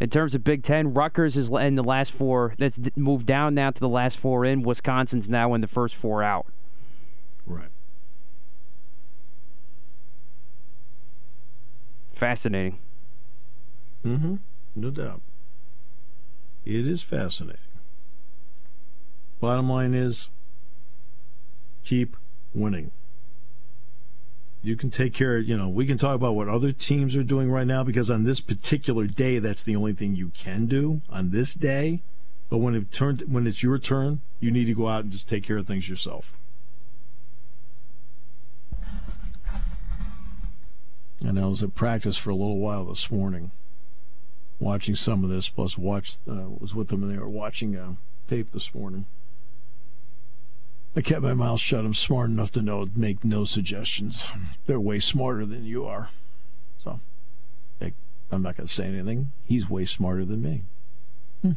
In 0.00 0.08
terms 0.08 0.34
of 0.34 0.42
Big 0.42 0.62
Ten, 0.62 0.94
Rutgers 0.94 1.36
is 1.36 1.48
in 1.50 1.74
the 1.74 1.82
last 1.82 2.10
four. 2.10 2.54
That's 2.58 2.78
moved 2.96 3.26
down 3.26 3.54
now 3.54 3.70
to 3.70 3.78
the 3.78 3.88
last 3.88 4.16
four 4.16 4.46
in. 4.46 4.62
Wisconsin's 4.62 5.28
now 5.28 5.52
in 5.52 5.60
the 5.60 5.66
first 5.66 5.94
four 5.94 6.22
out. 6.22 6.46
Right. 7.44 7.68
Fascinating. 12.14 12.78
Mm-hmm. 14.04 14.36
No 14.76 14.90
doubt. 14.90 15.20
It 16.64 16.86
is 16.86 17.02
fascinating. 17.02 17.60
Bottom 19.40 19.70
line 19.70 19.94
is 19.94 20.28
keep 21.82 22.16
winning. 22.54 22.90
You 24.62 24.76
can 24.76 24.90
take 24.90 25.14
care 25.14 25.38
of, 25.38 25.48
you 25.48 25.56
know, 25.56 25.68
we 25.68 25.86
can 25.86 25.96
talk 25.96 26.14
about 26.14 26.34
what 26.34 26.48
other 26.48 26.72
teams 26.72 27.16
are 27.16 27.22
doing 27.22 27.50
right 27.50 27.66
now 27.66 27.82
because 27.82 28.10
on 28.10 28.24
this 28.24 28.40
particular 28.40 29.06
day, 29.06 29.38
that's 29.38 29.62
the 29.62 29.74
only 29.74 29.94
thing 29.94 30.14
you 30.14 30.30
can 30.34 30.66
do 30.66 31.00
on 31.08 31.30
this 31.30 31.54
day. 31.54 32.02
But 32.50 32.58
when 32.58 32.74
it 32.74 32.92
turned, 32.92 33.22
when 33.22 33.46
it's 33.46 33.62
your 33.62 33.78
turn, 33.78 34.20
you 34.38 34.50
need 34.50 34.66
to 34.66 34.74
go 34.74 34.88
out 34.88 35.04
and 35.04 35.12
just 35.12 35.28
take 35.28 35.44
care 35.44 35.56
of 35.56 35.66
things 35.66 35.88
yourself. 35.88 36.34
And 41.24 41.38
I 41.38 41.46
was 41.46 41.62
at 41.62 41.74
practice 41.74 42.16
for 42.16 42.30
a 42.30 42.34
little 42.34 42.58
while 42.58 42.86
this 42.86 43.10
morning, 43.10 43.50
watching 44.60 44.94
some 44.94 45.24
of 45.24 45.30
this. 45.30 45.48
Plus, 45.48 45.76
watched 45.76 46.20
uh, 46.28 46.48
was 46.58 46.74
with 46.74 46.88
them 46.88 47.02
and 47.02 47.12
they 47.12 47.18
were 47.18 47.28
watching 47.28 47.76
uh, 47.76 47.94
tape 48.28 48.52
this 48.52 48.72
morning. 48.74 49.06
I 50.94 51.00
kept 51.02 51.22
my 51.22 51.34
mouth 51.34 51.60
shut. 51.60 51.84
I'm 51.84 51.94
smart 51.94 52.30
enough 52.30 52.50
to 52.52 52.62
know 52.62 52.88
make 52.94 53.24
no 53.24 53.44
suggestions. 53.44 54.26
They're 54.66 54.80
way 54.80 54.98
smarter 54.98 55.46
than 55.46 55.64
you 55.64 55.86
are, 55.86 56.10
so 56.78 57.00
they, 57.78 57.94
I'm 58.30 58.42
not 58.42 58.56
going 58.56 58.66
to 58.66 58.72
say 58.72 58.86
anything. 58.86 59.30
He's 59.44 59.70
way 59.70 59.84
smarter 59.84 60.24
than 60.24 60.42
me. 60.42 60.62
Hmm. 61.42 61.52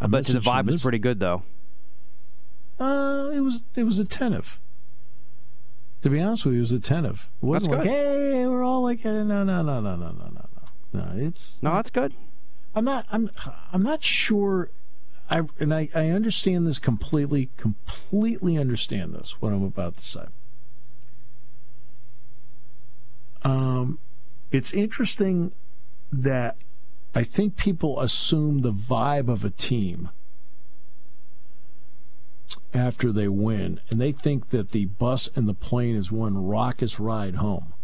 I 0.00 0.08
bet 0.08 0.28
you 0.28 0.34
the 0.34 0.40
vibe 0.40 0.66
was 0.66 0.82
pretty 0.82 0.98
good 0.98 1.20
though. 1.20 1.44
Uh, 2.80 3.30
it 3.32 3.40
was 3.40 3.62
it 3.76 3.84
was 3.84 3.98
attentive. 3.98 4.58
To 6.02 6.10
be 6.10 6.20
honest 6.20 6.46
with 6.46 6.54
you, 6.54 6.60
it 6.60 6.62
was 6.62 6.72
attentive. 6.72 7.28
It 7.42 7.46
wasn't 7.46 7.72
that's 7.72 7.86
like, 7.86 7.94
good. 7.94 8.32
hey, 8.32 8.46
we're 8.46 8.64
all 8.64 8.82
like, 8.82 9.04
no, 9.04 9.22
no, 9.22 9.44
no, 9.44 9.62
no, 9.62 9.80
no, 9.80 9.96
no, 9.96 10.12
no, 10.12 10.12
no. 10.12 10.50
No, 10.92 11.12
it's 11.14 11.58
No, 11.62 11.74
that's 11.74 11.90
good. 11.90 12.14
I'm 12.74 12.84
not. 12.84 13.06
I'm. 13.10 13.30
I'm 13.72 13.82
not 13.82 14.02
sure. 14.02 14.70
I 15.28 15.42
and 15.58 15.72
I. 15.72 15.88
I 15.94 16.10
understand 16.10 16.66
this 16.66 16.78
completely. 16.78 17.50
Completely 17.56 18.58
understand 18.58 19.14
this. 19.14 19.40
What 19.40 19.52
I'm 19.52 19.62
about 19.62 19.96
to 19.98 20.04
say. 20.04 20.24
Um, 23.42 23.98
it's 24.50 24.72
interesting 24.72 25.52
that 26.12 26.56
I 27.14 27.24
think 27.24 27.56
people 27.56 28.00
assume 28.00 28.60
the 28.60 28.72
vibe 28.72 29.28
of 29.28 29.44
a 29.44 29.50
team 29.50 30.10
after 32.72 33.12
they 33.12 33.28
win, 33.28 33.80
and 33.90 34.00
they 34.00 34.12
think 34.12 34.50
that 34.50 34.70
the 34.70 34.86
bus 34.86 35.28
and 35.34 35.48
the 35.48 35.54
plane 35.54 35.96
is 35.96 36.12
one 36.12 36.46
raucous 36.46 37.00
ride 37.00 37.36
home. 37.36 37.74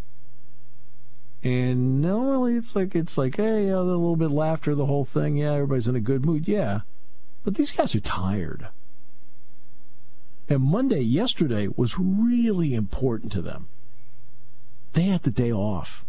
And 1.42 2.02
normally 2.02 2.56
it's 2.56 2.74
like 2.74 2.94
it's 2.94 3.16
like, 3.16 3.36
hey, 3.36 3.68
a 3.68 3.80
little 3.80 4.16
bit 4.16 4.26
of 4.26 4.32
laughter, 4.32 4.74
the 4.74 4.86
whole 4.86 5.04
thing. 5.04 5.36
Yeah, 5.36 5.54
everybody's 5.54 5.88
in 5.88 5.94
a 5.94 6.00
good 6.00 6.24
mood. 6.24 6.48
Yeah, 6.48 6.80
but 7.44 7.54
these 7.54 7.72
guys 7.72 7.94
are 7.94 8.00
tired. 8.00 8.68
And 10.48 10.62
Monday, 10.62 11.00
yesterday, 11.00 11.68
was 11.68 11.98
really 11.98 12.74
important 12.74 13.32
to 13.32 13.42
them. 13.42 13.68
They 14.92 15.02
had 15.02 15.24
the 15.24 15.30
day 15.30 15.52
off, 15.52 16.04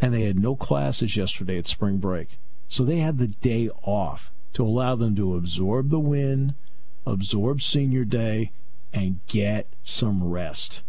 and 0.00 0.12
they 0.12 0.22
had 0.22 0.38
no 0.38 0.56
classes 0.56 1.16
yesterday 1.16 1.58
at 1.58 1.66
spring 1.66 1.98
break, 1.98 2.38
so 2.68 2.84
they 2.84 2.96
had 2.96 3.18
the 3.18 3.28
day 3.28 3.70
off 3.82 4.32
to 4.54 4.64
allow 4.64 4.96
them 4.96 5.14
to 5.16 5.36
absorb 5.36 5.90
the 5.90 6.00
win, 6.00 6.54
absorb 7.06 7.62
senior 7.62 8.04
day, 8.04 8.50
and 8.92 9.20
get 9.26 9.66
some 9.82 10.24
rest. 10.24 10.82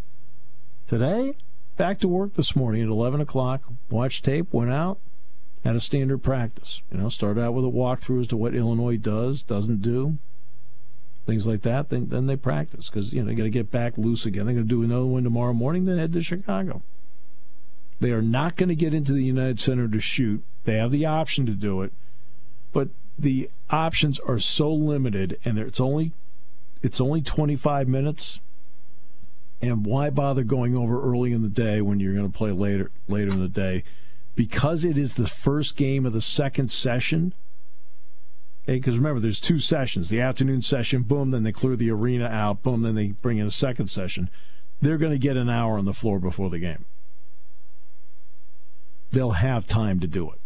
Today, 0.88 1.36
back 1.76 2.00
to 2.00 2.08
work 2.08 2.34
this 2.34 2.56
morning 2.56 2.82
at 2.82 2.90
11 2.90 3.22
o'clock, 3.22 3.62
Watch 3.90 4.22
tape, 4.22 4.54
went 4.54 4.72
out, 4.72 5.00
had 5.64 5.76
a 5.76 5.80
standard 5.80 6.20
practice. 6.20 6.82
You 6.92 6.98
know, 6.98 7.10
started 7.10 7.42
out 7.42 7.54
with 7.54 7.66
a 7.66 7.70
walkthrough 7.70 8.22
as 8.22 8.28
to 8.28 8.38
what 8.38 8.56
Illinois 8.56 8.98
does, 8.98 9.44
doesn't 9.44 9.82
do, 9.82 10.18
things 11.26 11.46
like 11.46 11.62
that. 11.64 11.90
Then, 11.90 12.08
then 12.08 12.28
they 12.28 12.38
practice 12.38 12.90
because, 12.90 13.14
you 13.14 13.22
know, 13.22 13.28
they 13.28 13.36
got 13.36 13.44
to 13.44 13.50
get 13.50 13.70
back 13.70 13.98
loose 13.98 14.26
again. 14.26 14.46
They're 14.46 14.56
going 14.56 14.68
to 14.68 14.76
do 14.76 14.84
another 14.84 15.06
one 15.06 15.24
tomorrow 15.24 15.54
morning, 15.54 15.86
then 15.86 15.98
head 15.98 16.14
to 16.14 16.22
Chicago. 16.22 16.82
They 18.00 18.12
are 18.12 18.22
not 18.22 18.56
going 18.56 18.70
to 18.70 18.76
get 18.76 18.94
into 18.94 19.12
the 19.12 19.24
United 19.24 19.60
Center 19.60 19.88
to 19.88 20.00
shoot. 20.00 20.44
They 20.64 20.78
have 20.78 20.92
the 20.92 21.06
option 21.06 21.46
to 21.48 21.54
do 21.54 21.82
it, 21.82 21.92
but 22.72 22.90
the 23.18 23.50
options 23.70 24.20
are 24.20 24.40
so 24.40 24.72
limited, 24.72 25.40
and 25.44 25.58
it's 25.58 25.80
only 25.80 26.12
it's 26.82 27.02
only 27.02 27.22
25 27.22 27.88
minutes. 27.88 28.40
And 29.60 29.86
why 29.86 30.12
bother 30.12 30.44
going 30.44 30.76
over 30.76 31.02
early 31.02 31.34
in 31.34 31.42
the 31.42 31.50
day 31.50 31.82
when 31.82 32.00
you're 32.00 32.14
going 32.14 32.32
to 32.32 32.38
play 32.38 32.52
later 32.52 32.92
later 33.08 33.32
in 33.32 33.42
the 33.42 33.48
day? 33.48 33.84
Because 34.36 34.86
it 34.86 34.98
is 34.98 35.16
the 35.16 35.28
first 35.28 35.76
game 35.76 36.06
of 36.06 36.14
the 36.14 36.22
second 36.22 36.70
session. 36.70 37.34
Because 38.68 38.98
remember, 38.98 39.20
there's 39.20 39.40
two 39.40 39.60
sessions 39.60 40.10
the 40.10 40.22
afternoon 40.22 40.62
session, 40.62 41.02
boom, 41.02 41.32
then 41.32 41.44
they 41.44 41.54
clear 41.54 41.76
the 41.76 41.90
arena 41.90 42.28
out, 42.28 42.62
boom, 42.62 42.82
then 42.82 42.96
they 42.96 43.08
bring 43.08 43.38
in 43.38 43.48
a 43.48 43.52
second 43.52 43.88
session. 43.88 44.30
They're 44.82 44.98
going 44.98 45.14
to 45.14 45.18
get 45.18 45.38
an 45.38 45.50
hour 45.50 45.78
on 45.78 45.86
the 45.86 45.94
floor 45.94 46.20
before 46.20 46.50
the 46.50 46.60
game. 46.60 46.86
They'll 49.12 49.32
have 49.32 49.66
time 49.66 50.00
to 50.02 50.08
do 50.08 50.30
it. 50.30 50.40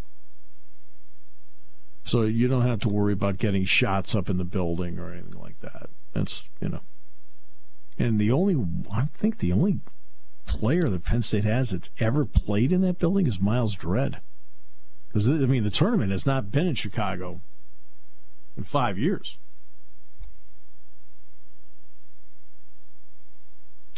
So 2.03 2.23
you 2.23 2.47
don't 2.47 2.63
have 2.63 2.79
to 2.81 2.89
worry 2.89 3.13
about 3.13 3.37
getting 3.37 3.65
shots 3.65 4.15
up 4.15 4.29
in 4.29 4.37
the 4.37 4.43
building 4.43 4.97
or 4.97 5.11
anything 5.11 5.39
like 5.39 5.59
that. 5.61 5.89
That's, 6.13 6.49
you 6.59 6.69
know. 6.69 6.81
And 7.99 8.19
the 8.19 8.31
only, 8.31 8.65
I 8.91 9.05
think 9.13 9.37
the 9.37 9.51
only 9.51 9.79
player 10.45 10.89
that 10.89 11.05
Penn 11.05 11.21
State 11.21 11.43
has 11.43 11.69
that's 11.69 11.91
ever 11.99 12.25
played 12.25 12.73
in 12.73 12.81
that 12.81 12.99
building 12.99 13.27
is 13.27 13.39
Myles 13.39 13.75
Dread. 13.75 14.19
Because, 15.07 15.29
I 15.29 15.33
mean, 15.33 15.63
the 15.63 15.69
tournament 15.69 16.11
has 16.11 16.25
not 16.25 16.51
been 16.51 16.67
in 16.67 16.75
Chicago 16.75 17.41
in 18.57 18.63
five 18.63 18.97
years. 18.97 19.37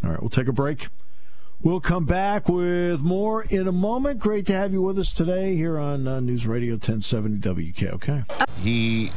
All 0.03 0.09
right, 0.09 0.19
we'll 0.19 0.29
take 0.29 0.47
a 0.47 0.53
break. 0.53 0.89
We'll 1.63 1.79
come 1.79 2.03
back 2.03 2.49
with 2.49 3.03
more 3.03 3.43
in 3.43 3.69
a 3.69 3.71
moment. 3.71 4.19
Great 4.19 4.45
to 4.47 4.53
have 4.53 4.73
you 4.73 4.81
with 4.81 4.99
us 4.99 5.13
today 5.13 5.55
here 5.55 5.79
on 5.79 6.05
uh, 6.05 6.19
News 6.19 6.45
Radio 6.45 6.73
1070 6.73 7.37
WKOK. 7.37 8.47
He 8.57 9.11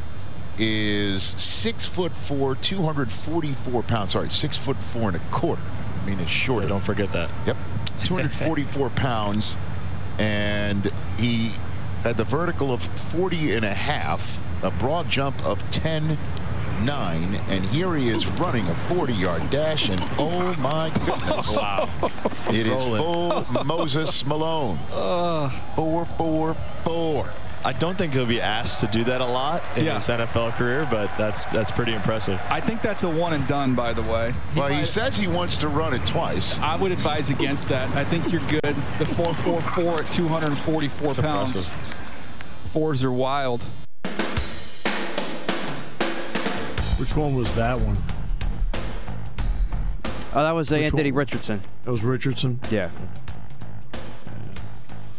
is 0.57 1.23
six 1.23 1.85
foot 1.85 2.13
four, 2.13 2.55
244 2.55 3.83
pounds. 3.83 4.13
Sorry, 4.13 4.29
six 4.29 4.55
foot 4.55 4.77
four 4.77 5.09
and 5.09 5.17
a 5.17 5.21
quarter. 5.29 5.61
I 6.01 6.05
mean, 6.05 6.21
it's 6.21 6.31
short. 6.31 6.63
Yeah, 6.63 6.69
don't 6.69 6.83
forget 6.83 7.11
that. 7.11 7.29
Yep. 7.47 7.57
244 8.05 8.89
pounds. 8.95 9.57
And 10.17 10.89
he 11.17 11.51
had 12.03 12.15
the 12.15 12.23
vertical 12.23 12.71
of 12.71 12.81
40 12.81 13.55
and 13.55 13.65
a 13.65 13.73
half, 13.73 14.41
a 14.63 14.71
broad 14.71 15.09
jump 15.09 15.45
of 15.45 15.69
10 15.69 16.17
nine, 16.85 17.35
and 17.49 17.63
here 17.65 17.93
he 17.95 18.09
is 18.09 18.27
running 18.39 18.67
a 18.67 18.75
40 18.75 19.13
yard 19.13 19.49
dash, 19.49 19.89
and 19.89 20.01
oh 20.17 20.53
my 20.59 20.89
goodness. 21.05 21.49
wow. 21.55 21.89
It 22.49 22.67
is 22.67 22.83
full 22.83 23.45
Moses 23.65 24.25
Malone. 24.25 24.77
Uh, 24.91 25.49
four, 25.75 26.05
four, 26.05 26.53
four. 26.83 27.29
I 27.65 27.73
don't 27.73 27.97
think 27.97 28.13
he'll 28.13 28.25
be 28.25 28.39
asked 28.39 28.79
to 28.81 28.87
do 28.87 29.03
that 29.05 29.19
a 29.19 29.25
lot 29.25 29.61
in 29.75 29.83
Yeah. 29.85 29.95
his 29.95 30.07
NFL 30.07 30.53
career, 30.53 30.87
but 30.89 31.09
that's 31.17 31.43
that's 31.45 31.71
pretty 31.71 31.93
impressive. 31.93 32.39
I 32.49 32.61
think 32.61 32.81
that's 32.81 33.03
a 33.03 33.09
one 33.09 33.33
and 33.33 33.45
done, 33.47 33.75
by 33.75 33.91
the 33.93 34.03
way. 34.03 34.33
Well, 34.55 34.69
he 34.69 34.85
says 34.85 35.17
he 35.17 35.27
wants 35.27 35.57
to 35.59 35.67
run 35.67 35.93
it 35.93 36.05
twice. 36.05 36.59
I 36.59 36.77
would 36.77 36.91
advise 36.93 37.29
against 37.29 37.67
that. 37.69 37.93
I 37.95 38.05
think 38.05 38.31
you're 38.31 38.41
good. 38.47 38.75
The 38.99 39.05
444 39.05 40.03
at 40.03 40.11
244 40.11 41.07
That's 41.07 41.19
pounds. 41.19 41.67
impressive. 41.67 41.73
Fours 42.71 43.03
are 43.03 43.11
wild. 43.11 43.65
Which 46.97 47.15
one 47.15 47.35
was 47.35 47.53
that 47.55 47.79
one? 47.79 47.97
Oh, 50.33 50.43
that 50.43 50.51
was 50.51 50.71
uh, 50.71 50.75
Which 50.75 50.85
Anthony 50.85 51.11
one? 51.11 51.19
Richardson. 51.19 51.61
That 51.83 51.91
was 51.91 52.03
Richardson. 52.03 52.59
Yeah. 52.71 52.89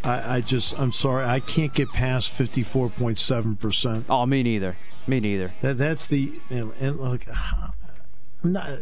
I, 0.03 0.37
I 0.37 0.41
just, 0.41 0.77
I'm 0.79 0.91
sorry, 0.91 1.25
I 1.25 1.39
can't 1.39 1.73
get 1.73 1.89
past 1.89 2.29
54.7%. 2.37 4.03
Oh, 4.09 4.25
me 4.25 4.43
neither. 4.43 4.77
Me 5.07 5.19
neither. 5.19 5.53
That 5.61 5.77
That's 5.77 6.07
the, 6.07 6.39
and, 6.49 6.71
and 6.79 6.99
look, 6.99 7.25
I'm 8.43 8.51
not, 8.53 8.79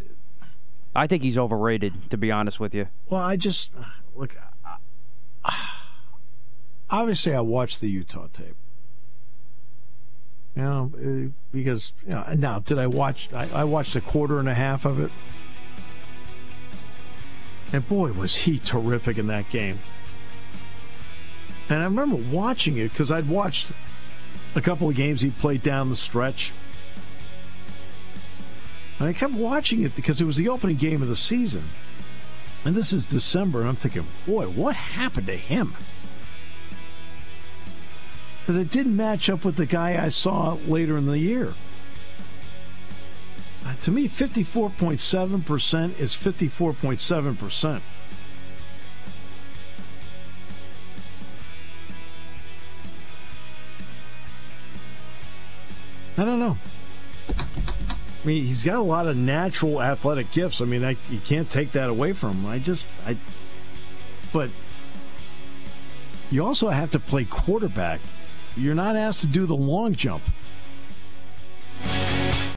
I 0.95 1.07
think 1.07 1.23
he's 1.23 1.37
overrated, 1.37 2.09
to 2.11 2.17
be 2.17 2.31
honest 2.31 2.59
with 2.59 2.73
you. 2.75 2.87
well, 3.09 3.21
I 3.21 3.35
just, 3.35 3.71
look, 4.15 4.35
I- 5.45 5.71
obviously 6.89 7.33
I 7.33 7.41
watched 7.41 7.81
the 7.81 7.89
Utah 7.89 8.27
tape. 8.31 8.55
You 10.57 10.63
know, 10.63 10.91
uh, 10.97 11.29
because, 11.51 11.93
you 12.03 12.15
know, 12.15 12.25
now, 12.35 12.57
did 12.57 12.79
I 12.79 12.87
watch, 12.87 13.31
I, 13.31 13.47
I 13.53 13.63
watched 13.63 13.95
a 13.95 14.01
quarter 14.01 14.39
and 14.39 14.49
a 14.49 14.55
half 14.55 14.85
of 14.85 14.99
it. 14.99 15.11
And 17.71 17.87
boy, 17.87 18.11
was 18.13 18.37
he 18.37 18.57
terrific 18.57 19.19
in 19.19 19.27
that 19.27 19.51
game. 19.51 19.77
And 21.69 21.81
I 21.81 21.83
remember 21.83 22.15
watching 22.15 22.75
it 22.77 22.91
because 22.91 23.11
I'd 23.11 23.29
watched 23.29 23.71
a 24.55 24.61
couple 24.61 24.89
of 24.89 24.95
games 24.95 25.21
he 25.21 25.29
played 25.29 25.61
down 25.61 25.89
the 25.89 25.95
stretch. 25.95 26.53
And 28.97 29.09
I 29.09 29.13
kept 29.13 29.33
watching 29.33 29.83
it 29.83 29.95
because 29.95 30.19
it 30.21 30.25
was 30.25 30.37
the 30.37 30.49
opening 30.49 30.77
game 30.77 31.03
of 31.03 31.07
the 31.07 31.15
season. 31.15 31.65
And 32.65 32.73
this 32.73 32.91
is 32.91 33.05
December, 33.05 33.59
and 33.59 33.69
I'm 33.69 33.75
thinking, 33.75 34.07
boy, 34.25 34.47
what 34.47 34.75
happened 34.75 35.27
to 35.27 35.37
him? 35.37 35.75
Because 38.47 38.61
it 38.61 38.71
didn't 38.71 38.95
match 38.95 39.29
up 39.29 39.43
with 39.43 39.57
the 39.57 39.65
guy 39.65 40.01
I 40.01 40.07
saw 40.07 40.57
later 40.67 40.95
in 40.95 41.05
the 41.05 41.19
year. 41.19 41.53
Uh, 43.65 43.75
to 43.81 43.91
me, 43.91 44.07
54.7% 44.07 45.99
is 45.99 46.13
54.7%. 46.13 47.81
I 56.17 56.23
don't 56.23 56.39
know. 56.39 56.57
I 57.27 57.33
mean, 58.25 58.45
he's 58.45 58.63
got 58.63 58.75
a 58.75 58.81
lot 58.81 59.07
of 59.07 59.17
natural 59.17 59.81
athletic 59.81 60.31
gifts. 60.31 60.61
I 60.61 60.65
mean, 60.65 60.85
I, 60.85 60.91
you 61.09 61.19
can't 61.19 61.49
take 61.49 61.73
that 61.73 61.89
away 61.89 62.13
from 62.13 62.37
him. 62.37 62.45
I 62.45 62.59
just, 62.59 62.87
I, 63.05 63.17
but 64.31 64.49
you 66.31 66.45
also 66.45 66.69
have 66.69 66.91
to 66.91 66.99
play 66.99 67.25
quarterback. 67.25 67.99
You're 68.57 68.75
not 68.75 68.95
asked 68.95 69.21
to 69.21 69.27
do 69.27 69.45
the 69.45 69.55
long 69.55 69.93
jump. 69.93 70.23